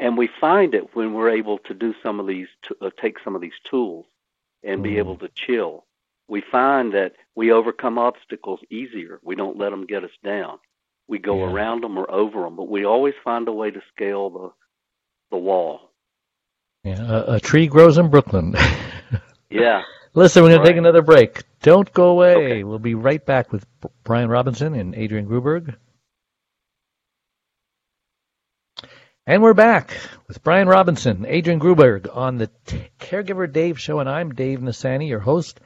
And 0.00 0.16
we 0.18 0.28
find 0.40 0.74
it 0.74 0.94
when 0.94 1.14
we're 1.14 1.30
able 1.30 1.58
to 1.58 1.74
do 1.74 1.94
some 2.02 2.18
of 2.20 2.26
these, 2.26 2.48
to, 2.64 2.76
uh, 2.82 2.90
take 3.00 3.18
some 3.24 3.34
of 3.34 3.40
these 3.40 3.58
tools 3.70 4.06
and 4.64 4.82
be 4.82 4.92
Mhm. 4.94 4.98
able 4.98 5.16
to 5.18 5.28
chill. 5.28 5.84
We 6.28 6.40
find 6.40 6.92
that 6.94 7.14
we 7.36 7.52
overcome 7.52 7.98
obstacles 7.98 8.60
easier. 8.70 9.20
We 9.22 9.36
don't 9.36 9.58
let 9.58 9.70
them 9.70 9.86
get 9.86 10.02
us 10.04 10.10
down. 10.24 10.58
We 11.08 11.18
go 11.18 11.38
Yeah. 11.38 11.52
around 11.52 11.82
them 11.84 11.96
or 11.98 12.10
over 12.10 12.40
them, 12.42 12.56
but 12.56 12.68
we 12.68 12.84
always 12.84 13.14
find 13.22 13.46
a 13.48 13.52
way 13.52 13.70
to 13.70 13.80
scale 13.94 14.30
the 14.30 14.50
the 15.30 15.36
wall. 15.38 15.90
Yeah, 16.84 17.00
a, 17.26 17.34
a 17.34 17.40
tree 17.40 17.66
grows 17.66 17.98
in 17.98 18.10
Brooklyn. 18.10 18.54
Yeah. 19.50 19.82
Listen, 20.14 20.42
we're 20.42 20.50
going 20.50 20.62
to 20.62 20.66
take 20.68 20.76
another 20.76 21.02
break. 21.02 21.42
Don't 21.62 21.92
go 21.92 22.08
away. 22.10 22.34
Okay. 22.36 22.64
We'll 22.64 22.78
be 22.80 22.94
right 22.94 23.24
back 23.24 23.52
with 23.52 23.64
Bryan 24.02 24.28
Robinson 24.28 24.74
and 24.74 24.94
Adrienne 24.94 25.26
Gruberg. 25.28 25.76
And 29.26 29.42
we're 29.42 29.54
back 29.54 29.90
with 30.28 30.42
Bryan 30.44 30.68
Robinson, 30.68 31.26
Adrienne 31.26 31.58
Gruberg 31.58 32.14
on 32.14 32.36
the 32.38 32.48
T- 32.66 32.80
Caregiver 33.00 33.52
Dave 33.52 33.80
Show, 33.80 33.98
and 33.98 34.08
I'm 34.08 34.32
Dave 34.34 34.60
Nassaney, 34.60 35.08
your 35.08 35.18
host. 35.18 35.58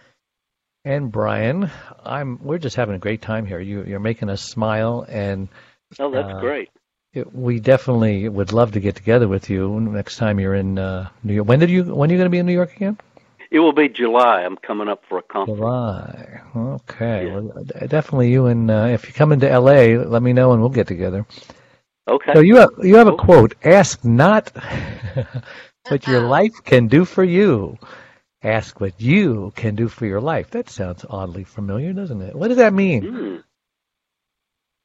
And 0.84 1.12
Bryan, 1.12 1.70
I'm 2.02 2.42
we're 2.42 2.56
just 2.58 2.76
having 2.76 2.94
a 2.94 2.98
great 2.98 3.20
time 3.20 3.44
here. 3.44 3.60
You, 3.60 3.84
you're 3.84 4.00
making 4.00 4.30
us 4.30 4.40
smile, 4.42 5.04
and 5.06 5.48
Oh, 5.98 6.10
that's 6.10 6.32
Uh, 6.32 6.40
great. 6.40 6.70
it, 7.12 7.34
we 7.34 7.60
definitely 7.60 8.28
would 8.30 8.52
love 8.52 8.72
to 8.72 8.80
get 8.80 8.96
together 8.96 9.28
with 9.28 9.50
you 9.50 9.78
next 9.78 10.16
time 10.16 10.40
you're 10.40 10.54
in 10.54 10.78
uh, 10.78 11.10
New 11.22 11.34
York. 11.34 11.46
When 11.48 11.58
did 11.58 11.68
you? 11.68 11.84
When 11.84 12.08
are 12.10 12.12
you 12.14 12.18
going 12.18 12.30
to 12.30 12.30
be 12.30 12.38
in 12.38 12.46
New 12.46 12.54
York 12.54 12.74
again? 12.76 12.96
It 13.50 13.58
will 13.58 13.72
be 13.74 13.88
July. 13.90 14.42
I'm 14.42 14.56
coming 14.56 14.88
up 14.88 15.02
for 15.06 15.18
a 15.18 15.22
conference. 15.22 15.58
July. 15.58 16.40
Okay. 16.56 17.26
Yeah. 17.26 17.40
Well, 17.40 17.64
definitely 17.88 18.30
you 18.30 18.46
and 18.46 18.70
uh, 18.70 18.86
if 18.90 19.06
you 19.06 19.12
come 19.12 19.32
into 19.32 19.46
LA, 19.48 20.00
let 20.02 20.22
me 20.22 20.32
know 20.32 20.52
and 20.52 20.62
we'll 20.62 20.70
get 20.70 20.86
together. 20.86 21.26
Okay. 22.10 22.34
So 22.34 22.40
you 22.40 22.56
have 22.56 22.70
you 22.82 22.96
have 22.96 23.08
a 23.08 23.12
quote. 23.14 23.54
Ask 23.64 24.04
not 24.04 24.52
what 25.88 26.06
your 26.06 26.20
life 26.20 26.54
can 26.64 26.88
do 26.88 27.04
for 27.04 27.24
you. 27.24 27.78
Ask 28.42 28.80
what 28.80 29.00
you 29.00 29.52
can 29.56 29.76
do 29.76 29.88
for 29.88 30.06
your 30.06 30.20
life. 30.20 30.50
That 30.50 30.70
sounds 30.70 31.04
oddly 31.10 31.44
familiar, 31.44 31.92
doesn't 31.92 32.22
it? 32.22 32.36
What 32.36 32.48
does 32.48 32.58
that 32.58 32.74
mean? 32.74 33.08
Hmm. 33.08 33.36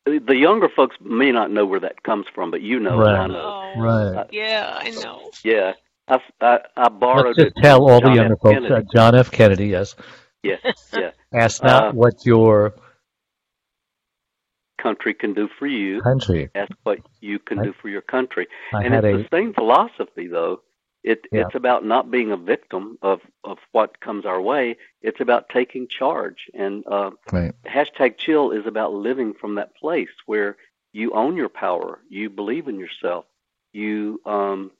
The 0.05 0.19
the 0.19 0.35
younger 0.35 0.69
folks 0.75 0.95
may 1.01 1.31
not 1.31 1.51
know 1.51 1.65
where 1.65 1.79
that 1.81 2.03
comes 2.03 2.27
from, 2.33 2.51
but 2.51 2.61
you 2.61 2.79
know, 2.79 3.03
and 3.05 3.15
I 3.15 3.25
Right. 3.25 3.27
know. 3.27 3.55
Oh, 3.75 3.75
Right. 3.75 4.25
yeah, 4.31 4.73
I 4.79 4.91
know. 4.91 5.31
Yeah. 5.43 5.73
I, 6.07 6.19
I, 6.41 6.59
I 6.77 6.89
borrowed 6.89 7.37
Let's 7.37 7.37
just 7.37 7.49
it. 7.49 7.55
tell 7.61 7.89
all 7.89 8.01
the 8.01 8.11
younger 8.11 8.35
F. 8.35 8.39
folks. 8.41 8.69
Uh, 8.69 8.81
John 8.93 9.15
F. 9.15 9.31
Kennedy. 9.31 9.67
Yes. 9.67 9.95
Yeah, 10.43 10.57
yeah. 10.93 11.11
Ask 11.33 11.63
not 11.63 11.89
Uh, 11.89 11.91
what 11.91 12.25
your 12.25 12.73
Country 14.85 15.13
can 15.15 15.33
do 15.33 15.47
for 15.57 15.67
you. 15.67 16.01
country. 16.01 16.49
Ask 16.53 16.71
what 16.83 16.99
you 17.19 17.39
can 17.39 17.57
I- 17.59 17.63
do 17.63 17.73
for 17.81 17.89
your 17.89 18.01
country. 18.15 18.45
I 18.73 18.83
and 18.83 18.93
it's 18.93 19.03
a 19.03 19.17
the 19.17 19.27
same 19.31 19.51
philosophy, 19.53 20.27
though. 20.27 20.61
It, 21.03 21.19
Yeah. 21.31 21.41
It's 21.41 21.55
about 21.55 21.85
not 21.85 22.09
being 22.09 22.31
a 22.31 22.37
victim 22.53 22.97
of, 23.01 23.19
of 23.43 23.57
what 23.71 23.99
comes 23.99 24.25
our 24.25 24.41
way. 24.51 24.77
It's 25.01 25.21
about 25.21 25.49
taking 25.49 25.87
charge. 25.87 26.39
And 26.53 26.83
uh, 26.87 27.11
right. 27.31 27.53
hashtag 27.77 28.17
chill 28.17 28.51
is 28.51 28.65
about 28.65 28.93
living 29.09 29.33
from 29.33 29.55
that 29.55 29.75
place 29.75 30.15
where 30.25 30.57
you 30.93 31.07
own 31.13 31.35
your 31.35 31.49
power, 31.49 31.99
you 32.09 32.29
believe 32.29 32.67
in 32.67 32.79
yourself, 32.79 33.25
you 33.73 34.21
um, 34.25 34.71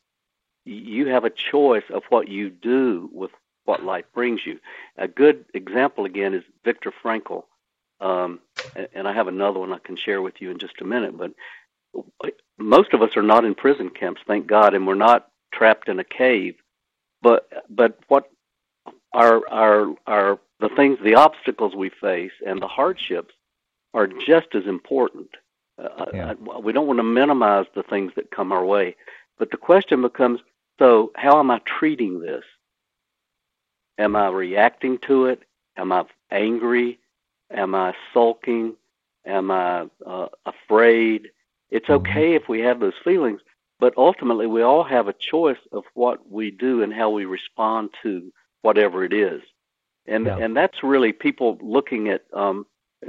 you 0.65 1.07
have 1.07 1.25
a 1.25 1.29
choice 1.51 1.89
of 1.97 2.03
what 2.09 2.27
you 2.27 2.49
do 2.49 3.09
with 3.13 3.31
what 3.65 3.83
life 3.83 4.05
brings 4.13 4.41
you. 4.47 4.59
A 4.97 5.07
good 5.07 5.45
example 5.53 6.05
again 6.05 6.33
is 6.33 6.43
Viktor 6.63 6.91
Frankl, 7.03 7.43
um, 8.01 8.39
and- 8.93 9.07
I 9.07 9.13
have 9.13 9.27
another 9.27 9.59
one 9.59 9.73
I 9.73 9.79
can 9.79 9.95
share 9.95 10.21
with 10.21 10.41
you 10.41 10.51
in 10.51 10.59
just 10.59 10.81
a 10.81 10.85
minute. 10.85 11.17
But 11.17 11.31
most 12.57 12.93
of 12.93 13.01
us 13.01 13.15
are 13.17 13.23
not 13.23 13.45
in 13.45 13.55
prison 13.55 13.89
camps, 13.89 14.21
thank 14.27 14.47
God, 14.47 14.73
and 14.73 14.85
we're 14.87 14.95
not 14.95 15.29
trapped 15.53 15.87
in 15.89 15.99
a 15.99 16.03
cave. 16.03 16.55
But 17.21 17.49
but 17.69 17.99
what 18.07 18.29
are 19.13 19.41
our 19.49 19.95
our 20.07 20.39
the 20.59 20.69
things, 20.69 20.99
the 21.03 21.15
obstacles 21.15 21.75
we 21.75 21.89
face, 21.89 22.31
and 22.45 22.61
the 22.61 22.67
hardships 22.67 23.33
are 23.93 24.07
just 24.07 24.55
as 24.55 24.65
important. 24.65 25.29
Uh, 25.77 26.05
Yeah. 26.13 26.33
I, 26.53 26.59
we 26.59 26.73
don't 26.73 26.87
want 26.87 26.99
to 26.99 27.03
minimize 27.03 27.65
the 27.75 27.83
things 27.83 28.13
that 28.15 28.31
come 28.31 28.51
our 28.51 28.65
way, 28.65 28.95
but 29.37 29.51
the 29.51 29.57
question 29.57 30.01
becomes: 30.01 30.41
So, 30.79 31.11
how 31.15 31.39
am 31.39 31.51
I 31.51 31.59
treating 31.65 32.19
this? 32.19 32.43
Am 33.97 34.15
I 34.15 34.27
reacting 34.29 34.97
to 34.99 35.25
it? 35.27 35.43
Am 35.77 35.91
I 35.91 36.05
angry? 36.31 36.99
Am 37.51 37.75
I 37.75 37.93
sulking? 38.13 38.75
Am 39.25 39.51
I 39.51 39.87
uh, 40.05 40.27
afraid? 40.45 41.29
It's 41.71 41.89
Mhm. 41.89 41.95
okay 41.97 42.35
if 42.35 42.49
we 42.49 42.61
have 42.61 42.79
those 42.79 42.93
feelings, 43.03 43.41
but 43.79 43.93
ultimately 43.97 44.47
we 44.47 44.61
all 44.63 44.83
have 44.83 45.07
a 45.07 45.13
choice 45.13 45.59
of 45.71 45.83
what 45.93 46.29
we 46.29 46.51
do 46.51 46.83
and 46.83 46.93
how 46.93 47.09
we 47.09 47.25
respond 47.25 47.91
to 48.03 48.31
whatever 48.61 49.03
it 49.03 49.13
is. 49.13 49.41
And 50.07 50.27
Yeah. 50.27 50.37
and 50.37 50.55
that's 50.57 50.83
really 50.83 51.13
people 51.13 51.57
looking 51.61 52.09
at 52.09 52.23
um 52.33 52.65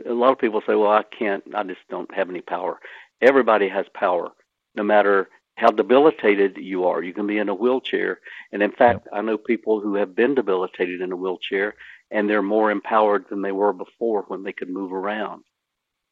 a 0.07 0.13
lot 0.13 0.33
of 0.33 0.39
people 0.39 0.63
say, 0.67 0.75
Well, 0.77 0.91
I 0.93 1.05
can't 1.05 1.45
I 1.55 1.63
just 1.65 1.81
don't 1.91 2.13
have 2.15 2.31
any 2.31 2.43
power. 2.43 2.81
Everybody 3.23 3.69
has 3.69 3.87
power, 3.95 4.33
no 4.77 4.83
matter 4.85 5.29
how 5.57 5.71
debilitated 5.71 6.57
you 6.59 6.87
are. 6.87 7.03
You 7.03 7.15
can 7.15 7.27
be 7.27 7.39
in 7.39 7.49
a 7.49 7.55
wheelchair. 7.55 8.21
And 8.53 8.63
in 8.63 8.73
fact, 8.73 9.09
I 9.13 9.23
know 9.23 9.39
people 9.39 9.81
who 9.81 9.95
have 9.97 10.17
been 10.17 10.35
debilitated 10.35 11.01
in 11.01 11.13
a 11.13 11.17
wheelchair 11.17 11.75
and 12.11 12.29
they're 12.29 12.43
more 12.43 12.71
empowered 12.71 13.27
than 13.29 13.43
they 13.43 13.53
were 13.53 13.73
before 13.73 14.23
when 14.29 14.43
they 14.43 14.53
could 14.53 14.69
move 14.69 14.93
around. 14.93 15.43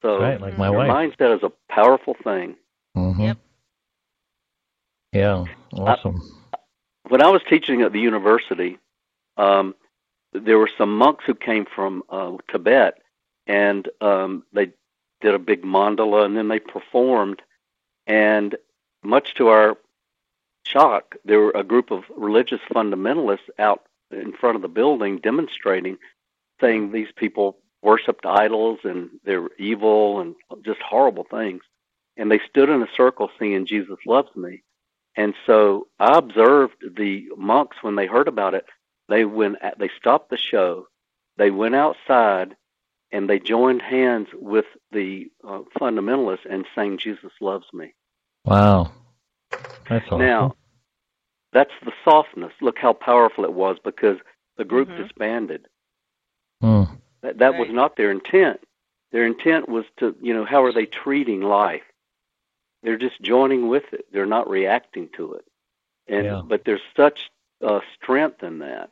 So 0.02 0.20
Right, 0.20 0.40
like 0.40 0.58
my 0.58 0.66
your 0.70 0.78
wife. 0.86 0.90
mindset 1.18 1.36
is 1.36 1.42
a 1.42 1.52
powerful 1.72 2.14
thing. 2.22 2.56
hmm 2.94 3.20
Yep. 3.20 3.38
Yeah. 5.12 5.44
Awesome. 5.72 6.20
when 7.08 7.22
I 7.22 7.28
was 7.28 7.42
teaching 7.48 7.82
at 7.82 7.92
the 7.92 8.00
university, 8.00 8.78
um, 9.36 9.74
there 10.32 10.58
were 10.58 10.70
some 10.76 10.96
monks 10.96 11.24
who 11.26 11.34
came 11.34 11.64
from 11.64 12.02
uh, 12.10 12.32
Tibet, 12.50 12.98
and 13.46 13.88
um, 14.00 14.42
they 14.52 14.72
did 15.20 15.34
a 15.34 15.38
big 15.38 15.62
mandala, 15.62 16.24
and 16.24 16.36
then 16.36 16.48
they 16.48 16.58
performed. 16.58 17.40
And 18.06 18.56
much 19.02 19.34
to 19.34 19.48
our 19.48 19.76
shock, 20.64 21.14
there 21.24 21.40
were 21.40 21.52
a 21.54 21.62
group 21.62 21.90
of 21.90 22.04
religious 22.16 22.60
fundamentalists 22.70 23.48
out 23.58 23.82
in 24.10 24.32
front 24.32 24.56
of 24.56 24.62
the 24.62 24.68
building 24.68 25.18
demonstrating, 25.18 25.98
saying 26.60 26.92
these 26.92 27.12
people 27.16 27.58
worshipped 27.82 28.24
idols 28.24 28.78
and 28.84 29.10
they're 29.24 29.48
evil 29.58 30.20
and 30.20 30.34
just 30.64 30.80
horrible 30.80 31.26
things. 31.30 31.62
And 32.16 32.30
they 32.30 32.40
stood 32.48 32.68
in 32.68 32.82
a 32.82 32.88
circle 32.96 33.30
singing 33.38 33.66
"Jesus 33.66 33.98
loves 34.06 34.34
me." 34.36 34.62
And 35.16 35.34
so 35.46 35.88
I 35.98 36.18
observed 36.18 36.84
the 36.96 37.26
monks 37.36 37.76
when 37.82 37.96
they 37.96 38.06
heard 38.06 38.28
about 38.28 38.54
it. 38.54 38.66
They 39.08 39.24
went, 39.24 39.56
they 39.78 39.90
stopped 39.98 40.30
the 40.30 40.36
show, 40.36 40.86
they 41.36 41.50
went 41.50 41.74
outside, 41.74 42.56
and 43.12 43.28
they 43.28 43.38
joined 43.38 43.82
hands 43.82 44.28
with 44.32 44.64
the 44.90 45.30
uh, 45.46 45.60
fundamentalists 45.78 46.46
and 46.48 46.64
sang 46.74 46.98
"Jesus 46.98 47.32
loves 47.40 47.66
me." 47.72 47.94
Wow, 48.44 48.92
that's 49.88 50.06
awesome. 50.06 50.18
Now, 50.18 50.56
that's 51.54 51.72
the 51.84 51.92
softness. 52.04 52.52
Look 52.60 52.78
how 52.78 52.92
powerful 52.92 53.44
it 53.44 53.52
was 53.54 53.78
because 53.82 54.18
the 54.58 54.64
group 54.64 54.88
Mhm. 54.88 54.96
disbanded. 54.98 55.68
Hmm. 56.60 56.84
That 57.22 57.38
that 57.38 57.56
was 57.56 57.70
not 57.70 57.96
their 57.96 58.10
intent. 58.10 58.60
Their 59.12 59.24
intent 59.24 59.68
was 59.68 59.86
to, 59.98 60.14
you 60.20 60.34
know, 60.34 60.44
how 60.44 60.62
are 60.64 60.72
they 60.72 60.86
treating 60.86 61.40
life? 61.40 61.84
They're 62.82 62.98
just 62.98 63.20
joining 63.22 63.68
with 63.68 63.84
it. 63.94 64.04
They're 64.12 64.26
not 64.26 64.50
reacting 64.50 65.08
to 65.16 65.34
it. 65.34 65.46
And 66.08 66.24
Yeah. 66.26 66.42
but 66.44 66.64
there's 66.64 66.82
such 66.96 67.30
uh, 67.62 67.80
strength 67.94 68.42
in 68.42 68.58
that. 68.58 68.90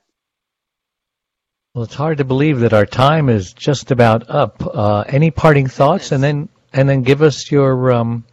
Well, 1.75 1.85
it's 1.85 1.95
hard 1.95 2.19
to 2.19 2.25
believe 2.25 2.61
that 2.61 2.73
our 2.73 2.87
time 2.87 3.29
is 3.29 3.53
just 3.53 3.91
about 3.91 4.31
up. 4.31 4.63
Uh, 4.63 5.05
any 5.09 5.31
parting 5.31 5.67
thoughts, 5.67 6.13
and 6.13 6.23
then 6.23 6.49
and 6.73 6.89
then 6.89 7.03
give 7.03 7.23
us 7.23 7.51
your 7.51 7.93
um, 7.93 8.25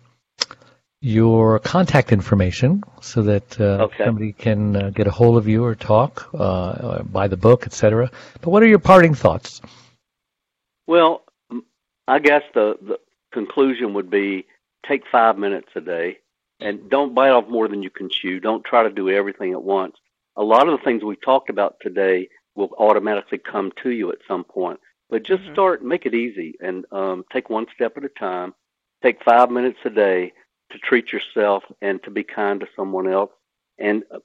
your 1.02 1.60
contact 1.60 2.12
information 2.12 2.84
so 3.02 3.22
that 3.24 3.60
uh, 3.60 3.84
Okay. 3.84 4.04
somebody 4.06 4.34
can 4.34 4.76
uh, 4.76 4.90
get 4.90 5.08
a 5.08 5.12
hold 5.12 5.38
of 5.38 5.48
you 5.48 5.64
or 5.64 5.76
talk, 5.76 6.30
uh, 6.34 6.72
or 7.00 7.04
buy 7.04 7.28
the 7.28 7.38
book, 7.38 7.66
etc. 7.66 8.12
But 8.42 8.50
what 8.50 8.64
are 8.64 8.68
your 8.68 8.80
parting 8.80 9.14
thoughts? 9.14 9.62
Well, 10.88 11.24
I 12.08 12.20
guess 12.20 12.44
the, 12.54 12.78
the 12.82 13.00
conclusion 13.32 13.94
would 13.94 14.10
be 14.10 14.46
take 14.88 15.04
five 15.12 15.38
minutes 15.38 15.70
a 15.76 15.82
day 15.82 16.18
and 16.60 16.90
don't 16.90 17.14
bite 17.14 17.30
off 17.30 17.48
more 17.48 17.68
than 17.68 17.84
you 17.84 17.90
can 17.90 18.10
chew. 18.10 18.40
Don't 18.40 18.66
try 18.66 18.84
to 18.84 18.90
do 18.90 19.10
everything 19.10 19.54
at 19.54 19.64
once. 19.64 19.96
A 20.36 20.44
lot 20.44 20.68
of 20.68 20.78
the 20.78 20.84
things 20.84 21.04
we 21.04 21.16
talked 21.18 21.50
about 21.50 21.76
today 21.82 22.28
will 22.56 22.72
automatically 22.78 23.38
come 23.38 23.72
to 23.84 23.92
you 23.92 24.12
at 24.12 24.18
some 24.28 24.44
point. 24.44 24.80
But 25.10 25.24
just 25.24 25.44
Mhm. 25.44 25.54
start, 25.54 25.84
make 25.84 26.06
it 26.06 26.14
easy, 26.14 26.56
and 26.60 26.86
um, 26.92 27.24
take 27.32 27.50
one 27.50 27.68
step 27.74 27.96
at 27.98 28.04
a 28.04 28.10
time. 28.10 28.54
Take 29.02 29.24
five 29.24 29.50
minutes 29.50 29.80
a 29.86 29.90
day 29.90 30.34
to 30.72 30.78
treat 30.78 31.12
yourself 31.12 31.64
and 31.82 32.02
to 32.04 32.12
be 32.12 32.24
kind 32.24 32.60
to 32.60 32.68
someone 32.76 33.08
else. 33.08 33.32
And 33.78 34.04
uh, 34.14 34.20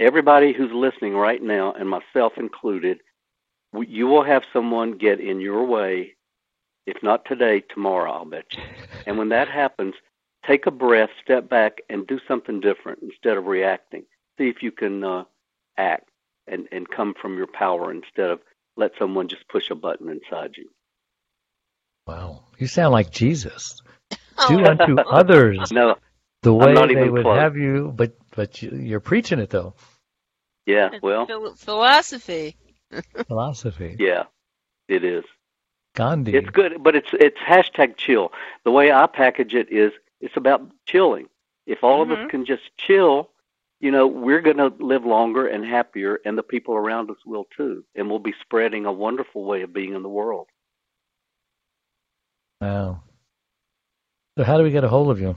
everybody 0.00 0.52
who's 0.52 0.72
listening 0.72 1.14
right 1.14 1.42
now, 1.42 1.72
and 1.72 1.88
myself 1.88 2.34
included, 2.36 3.00
you 3.86 4.06
will 4.06 4.24
have 4.24 4.44
someone 4.52 4.92
get 4.92 5.20
in 5.20 5.40
your 5.40 5.64
way, 5.64 6.14
if 6.86 7.02
not 7.02 7.24
today, 7.24 7.60
tomorrow, 7.60 8.12
I'll 8.12 8.24
bet 8.24 8.46
you. 8.52 8.62
And 9.06 9.18
when 9.18 9.28
that 9.30 9.48
happens, 9.48 9.94
take 10.46 10.66
a 10.66 10.70
breath, 10.70 11.10
step 11.22 11.48
back, 11.48 11.82
and 11.90 12.06
do 12.06 12.20
something 12.26 12.60
different 12.60 13.00
instead 13.02 13.36
of 13.36 13.46
reacting. 13.46 14.04
See 14.38 14.48
if 14.48 14.62
you 14.62 14.70
can 14.70 15.02
uh, 15.02 15.24
act 15.76 16.08
and, 16.46 16.68
and 16.72 16.88
come 16.88 17.14
from 17.20 17.36
your 17.36 17.48
power 17.48 17.90
instead 17.90 18.30
of 18.30 18.40
let 18.76 18.92
someone 18.98 19.28
just 19.28 19.48
push 19.48 19.70
a 19.70 19.74
button 19.74 20.08
inside 20.08 20.52
you. 20.56 20.68
Wow, 22.06 22.44
you 22.58 22.68
sound 22.68 22.92
like 22.92 23.10
Jesus. 23.10 23.82
Oh, 24.38 24.48
Do 24.48 24.64
unto 24.64 24.96
others 25.10 25.72
No, 25.72 25.96
the 26.42 26.52
way 26.52 26.72
not 26.74 26.86
they 26.88 26.92
even 26.92 27.12
would 27.12 27.22
close. 27.22 27.38
have 27.38 27.56
you, 27.56 27.92
but 27.94 28.16
but 28.34 28.62
you, 28.62 28.70
you're 28.76 29.00
preaching 29.00 29.38
it 29.38 29.50
though. 29.50 29.74
yeah, 30.66 30.90
well, 31.02 31.26
phil- 31.26 31.54
philosophy. 31.56 32.56
Philosophy, 33.26 33.96
yeah, 33.98 34.24
it 34.88 35.02
is. 35.04 35.24
Gandhi. 35.94 36.34
It's 36.36 36.48
good, 36.50 36.82
but 36.82 36.94
it's 36.94 37.08
it's 37.12 37.38
hashtag 37.38 37.96
chill. 37.96 38.32
The 38.64 38.70
way 38.70 38.92
I 38.92 39.06
package 39.06 39.54
it 39.54 39.72
is 39.72 39.92
it's 40.20 40.36
about 40.36 40.70
chilling. 40.86 41.28
If 41.66 41.82
all 41.82 42.00
of 42.02 42.10
us 42.12 42.18
Mhm. 42.18 42.30
can 42.30 42.44
just 42.44 42.62
chill, 42.76 43.30
you 43.80 43.90
know, 43.90 44.06
we're 44.06 44.40
going 44.40 44.58
to 44.58 44.72
live 44.78 45.04
longer 45.04 45.46
and 45.48 45.64
happier, 45.64 46.20
and 46.24 46.38
the 46.38 46.42
people 46.44 46.74
around 46.74 47.10
us 47.10 47.16
will 47.26 47.46
too, 47.56 47.84
and 47.96 48.08
we'll 48.08 48.18
be 48.20 48.34
spreading 48.40 48.86
a 48.86 48.92
wonderful 48.92 49.44
way 49.44 49.62
of 49.62 49.72
being 49.72 49.94
in 49.94 50.02
the 50.02 50.08
world. 50.08 50.46
Wow. 52.60 53.02
So 54.36 54.44
how 54.44 54.58
do 54.58 54.64
we 54.64 54.70
get 54.70 54.84
a 54.84 54.88
hold 54.88 55.10
of 55.10 55.20
you? 55.20 55.34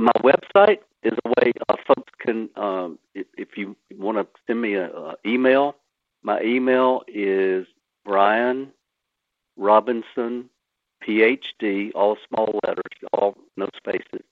My 0.00 0.12
website 0.22 0.80
is 1.02 1.12
a 1.24 1.28
way 1.28 1.52
uh, 1.68 1.76
folks 1.86 2.12
can, 2.18 2.50
um, 2.56 2.98
if, 3.14 3.26
if 3.36 3.56
you 3.56 3.76
want 3.96 4.18
to 4.18 4.26
send 4.46 4.60
me 4.60 4.74
an 4.74 4.90
uh, 4.96 5.14
email, 5.24 5.76
my 6.22 6.40
email 6.42 7.02
is 7.06 7.66
Bryan 8.04 8.72
Robinson, 9.56 10.50
PhD, 11.06 11.92
all 11.94 12.16
small 12.28 12.58
letters, 12.66 12.82
all 13.12 13.36
no 13.56 13.68
spaces, 13.76 14.24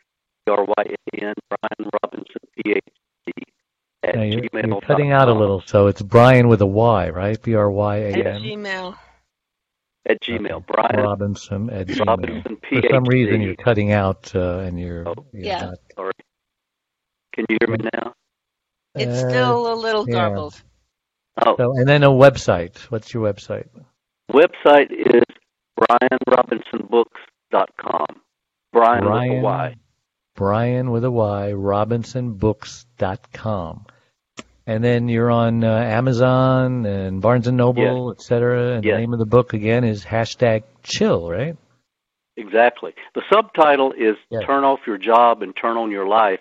R 0.48 0.64
Y 0.64 0.74
A 0.78 1.24
N, 1.24 1.34
Bryan 1.48 1.90
Robinson, 2.02 2.40
PhD, 2.58 2.80
at 4.02 4.16
Now, 4.16 4.22
you're, 4.22 4.42
gmail. 4.42 4.66
you're 4.66 4.80
cutting 4.80 5.12
out 5.12 5.28
a 5.28 5.32
little, 5.34 5.62
so 5.66 5.86
it's 5.86 6.02
Bryan 6.02 6.48
with 6.48 6.60
a 6.60 6.66
Y, 6.66 7.10
right? 7.10 7.40
B 7.40 7.54
R 7.54 7.70
Y 7.70 7.96
A 7.96 8.08
N. 8.08 8.26
At 8.26 8.42
Gmail. 8.42 8.96
At 10.09 10.20
Gmail, 10.22 10.64
Bryan 10.66 11.00
Robinson 11.02 11.68
at 11.70 11.88
Gmail. 11.88 12.07
Robinson, 12.07 12.57
For 12.70 12.80
some 12.90 13.02
PhD. 13.04 13.09
reason, 13.12 13.40
you're 13.42 13.57
cutting 13.57 13.90
out, 13.92 14.32
uh, 14.36 14.59
and 14.59 14.78
you're, 14.78 15.09
Oh. 15.09 15.14
you're 15.32 15.46
Yeah. 15.46 15.72
not. 15.96 16.12
Can 17.32 17.44
you 17.48 17.57
hear 17.61 17.68
me 17.76 17.84
now? 17.92 18.14
It's 18.94 19.24
Uh, 19.24 19.28
still 19.28 19.72
a 19.72 19.74
little 19.74 20.09
yeah. 20.09 20.14
garbled. 20.14 20.62
Oh, 21.44 21.57
So, 21.57 21.72
and 21.76 21.88
then 21.88 22.04
a 22.04 22.09
website. 22.11 22.78
What's 22.90 23.12
your 23.12 23.24
website? 23.30 23.66
website 24.30 24.90
is 24.92 25.24
bryanrobinsonbooks.com. 25.78 28.07
Bryan, 28.72 29.04
with 29.04 29.30
a 29.32 29.40
Y. 29.42 29.74
Bryan 30.34 30.90
with 30.92 31.04
a 31.04 31.11
Y, 31.11 31.52
RobinsonBooks.com. 31.52 33.86
And 34.66 34.82
then 34.82 35.08
you're 35.08 35.30
on 35.30 35.62
uh, 35.62 35.68
Amazon 35.76 36.86
and 36.86 37.20
Barnes 37.22 37.46
and 37.46 37.56
Noble, 37.56 38.10
et 38.10 38.20
cetera. 38.20 38.72
And 38.76 38.84
Yes. 38.84 38.94
the 38.96 39.00
name 39.00 39.12
of 39.12 39.18
the 39.20 39.26
book 39.26 39.52
again 39.54 39.84
is 39.84 40.04
hashtag 40.04 40.64
chill, 40.82 41.30
right? 41.30 41.56
Exactly. 42.36 42.94
The 43.14 43.22
subtitle 43.30 43.92
is 43.92 44.16
Yes. 44.30 44.42
Turn 44.44 44.64
Off 44.64 44.80
Your 44.86 44.98
Job 44.98 45.42
and 45.42 45.54
Turn 45.56 45.76
On 45.76 45.90
Your 45.90 46.06
Life. 46.06 46.40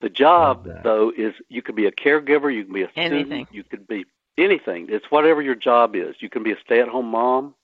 The 0.00 0.08
job, 0.08 0.66
though, 0.84 1.12
is 1.16 1.34
you 1.48 1.60
could 1.60 1.74
be 1.74 1.86
a 1.86 1.92
caregiver, 1.92 2.54
you 2.54 2.64
can 2.64 2.72
be 2.72 2.82
a 2.84 2.90
Anything. 2.96 3.48
you 3.50 3.64
could 3.64 3.86
be 3.86 4.06
anything. 4.38 4.86
It's 4.90 5.10
whatever 5.10 5.42
your 5.42 5.56
job 5.56 5.96
is. 5.96 6.14
You 6.20 6.30
can 6.30 6.44
be 6.44 6.52
a 6.52 6.56
stay 6.64 6.80
at 6.80 6.88
home 6.88 7.06
mom. 7.06 7.54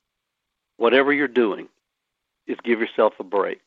Whatever 0.77 1.13
you're 1.13 1.29
doing, 1.29 1.69
is 2.49 2.57
give 2.65 2.81
yourself 2.81 3.15
a 3.21 3.25
break. 3.25 3.61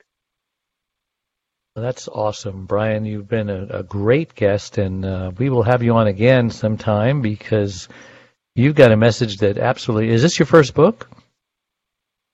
That's 1.78 2.08
awesome, 2.08 2.66
Bryan. 2.66 3.06
You've 3.06 3.28
been 3.28 3.52
a, 3.52 3.68
a 3.80 3.84
great 3.84 4.34
guest, 4.34 4.80
and 4.80 5.06
uh, 5.06 5.32
we 5.38 5.50
will 5.52 5.62
have 5.62 5.84
you 5.84 5.94
on 5.94 6.08
again 6.08 6.50
sometime 6.50 7.22
because 7.22 7.88
you've 8.56 8.74
got 8.76 8.92
a 8.92 8.98
message 8.98 9.38
that 9.38 9.60
absolutely 9.60 10.10
is. 10.10 10.24
This 10.24 10.40
your 10.40 10.48
first 10.48 10.74
book? 10.74 11.08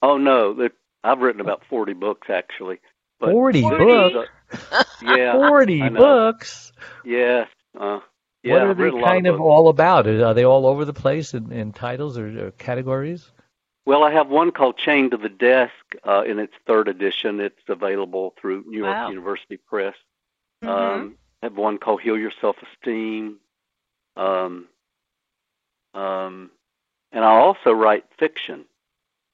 Oh, 0.02 0.18
no. 0.18 0.56
I've 1.04 1.20
written 1.20 1.42
about 1.42 1.62
40 1.70 1.92
books, 1.92 2.30
actually. 2.30 2.80
But 3.20 3.32
40 3.32 3.62
this 3.62 3.72
is 3.72 3.78
books? 3.78 4.30
yeah. 5.02 5.34
Forty 5.34 5.90
books. 5.90 6.72
Yes. 7.04 7.48
Uh, 7.78 8.00
yeah, 8.44 8.54
what 8.54 8.62
are 8.62 8.70
I've 8.72 8.78
they 8.78 8.84
written 8.84 9.00
a 9.00 9.02
lot 9.02 9.12
kind 9.12 9.28
of 9.28 9.34
books. 9.38 9.44
all 9.46 9.68
about? 9.68 10.08
Are 10.08 10.34
they 10.34 10.46
all 10.46 10.66
over 10.68 10.86
the 10.86 10.94
place 10.94 11.34
in, 11.34 11.52
in 11.52 11.74
titles 11.74 12.18
or, 12.18 12.48
or 12.48 12.52
categories? 12.52 13.30
Well, 13.86 14.04
I 14.04 14.12
have 14.12 14.30
one 14.30 14.52
called 14.52 14.78
Chained 14.78 15.12
to 15.12 15.18
the 15.18 15.30
Desk 15.30 15.74
uh, 16.08 16.24
in 16.24 16.40
its 16.40 16.54
third 16.66 16.88
edition. 16.88 17.40
It's 17.40 17.62
available 17.68 18.34
through 18.40 18.64
New 18.68 18.78
York 18.80 18.96
Wow. 18.96 19.10
University 19.10 19.58
Press. 19.58 19.96
Mhm. 20.64 20.70
Um, 20.70 21.18
I 21.42 21.48
have 21.48 21.58
one 21.58 21.78
called 21.78 22.02
Heal 22.02 22.18
Your 22.18 22.32
Self 22.42 22.56
Esteem. 22.62 23.40
Um, 24.16 24.68
um, 25.94 26.52
and 27.12 27.24
I 27.26 27.32
also 27.36 27.72
write 27.72 28.06
fiction. 28.18 28.66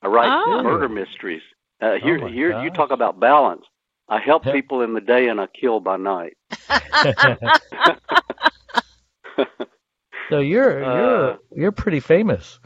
I 0.01 0.07
write 0.07 0.45
Oh. 0.47 0.63
murder 0.63 0.89
mysteries. 0.89 1.43
Uh, 1.81 1.95
here, 1.95 2.17
Oh, 2.17 2.21
my 2.21 2.29
here 2.29 2.51
you 2.63 2.69
talk 2.71 2.91
about 2.91 3.19
balance. 3.19 3.65
I 4.09 4.19
help 4.19 4.43
Yeah. 4.45 4.51
people 4.51 4.81
in 4.81 4.93
the 4.93 5.01
day 5.01 5.27
and 5.29 5.39
I 5.39 5.47
kill 5.47 5.79
by 5.79 5.97
night. 5.97 6.37
so 10.29 10.39
you're 10.39 10.83
Uh, 10.83 10.83
you're 10.83 11.39
you're 11.55 11.71
pretty 11.71 11.99
famous. 11.99 12.59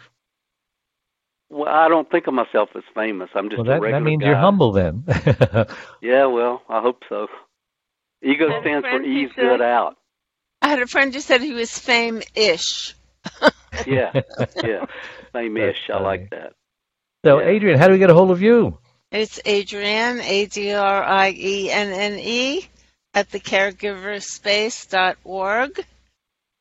Well, 1.53 1.69
I 1.73 1.87
don't 1.87 2.09
think 2.11 2.27
of 2.27 2.33
myself 2.33 2.69
as 2.75 2.83
famous. 2.95 3.29
I'm 3.35 3.49
just 3.49 3.59
Well, 3.59 3.67
a 3.69 3.73
that 3.75 3.81
regular 3.81 3.99
that 3.99 4.05
means 4.05 4.21
guy. 4.21 4.27
you're 4.29 4.37
humble 4.37 4.71
then. 4.71 5.03
Yeah, 6.01 6.25
well, 6.25 6.63
I 6.67 6.81
hope 6.81 7.03
so. 7.09 7.27
Ego 8.21 8.59
stands 8.61 8.85
for 8.87 9.01
ease 9.01 9.29
said- 9.35 9.41
good 9.41 9.61
out. 9.61 9.97
I 10.61 10.69
had 10.69 10.81
a 10.81 10.87
friend 10.87 11.13
who 11.13 11.19
said 11.19 11.41
he 11.41 11.53
was 11.53 11.77
fame-ish. 11.77 12.95
Yeah, 13.87 14.21
yeah. 14.63 14.85
Same 15.33 15.57
ish. 15.57 15.89
I 15.91 15.99
like 15.99 16.29
that. 16.29 16.53
So, 17.25 17.39
Yeah. 17.39 17.47
Adrienne, 17.47 17.79
how 17.79 17.87
do 17.87 17.93
we 17.93 17.99
get 17.99 18.11
a 18.11 18.13
hold 18.13 18.29
of 18.31 18.39
you? 18.41 18.77
It's 19.11 19.39
Adrienne, 19.47 20.19
A 20.21 20.45
D 20.45 20.73
R 20.73 21.03
I 21.03 21.31
E 21.35 21.71
N 21.71 21.91
N 21.91 22.19
E, 22.19 22.67
at 23.15 23.31
the 23.31 23.39
thecaregiverspace.org. 23.39 25.85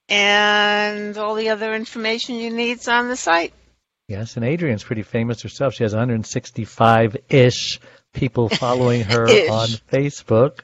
And 0.09 1.17
all 1.19 1.35
the 1.35 1.51
other 1.51 1.75
information 1.75 2.37
you 2.37 2.51
need 2.51 2.79
is 2.79 2.89
on 2.89 3.09
the 3.09 3.17
site. 3.17 3.53
Yes, 4.13 4.37
and 4.37 4.45
Adrienne's 4.45 4.85
pretty 4.85 5.03
famous 5.03 5.41
herself. 5.41 5.73
She 5.73 5.85
has 5.85 5.95
165-ish 5.95 7.81
people 8.13 8.51
following 8.51 9.01
her 9.05 9.27
on 9.51 9.69
Facebook. 9.91 10.59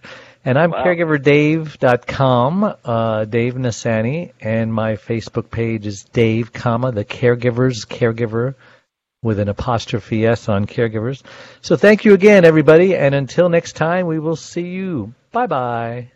And 0.44 0.59
I'm 0.59 0.70
Wow. 0.70 0.84
caregiverdave.com, 0.84 2.74
uh, 2.84 3.24
Dave 3.24 3.55
Nassaney, 3.55 4.32
and 4.42 4.72
my 4.72 4.92
Facebook 4.96 5.51
page 5.51 5.86
is 5.86 6.05
Dave, 6.05 6.53
comma, 6.53 6.92
the 6.92 7.07
caregivers, 7.07 7.86
caregiver, 7.86 8.55
with 9.22 9.38
an 9.40 9.49
apostrophe 9.49 10.26
S 10.26 10.49
on 10.51 10.66
caregivers. 10.66 11.22
So 11.62 11.76
thank 11.76 12.05
you 12.05 12.12
again, 12.14 12.44
everybody, 12.44 12.94
and 12.94 13.14
until 13.14 13.49
next 13.49 13.76
time, 13.76 14.07
we 14.07 14.18
will 14.18 14.36
see 14.36 14.68
you. 14.68 15.14
Bye-bye. 15.32 16.11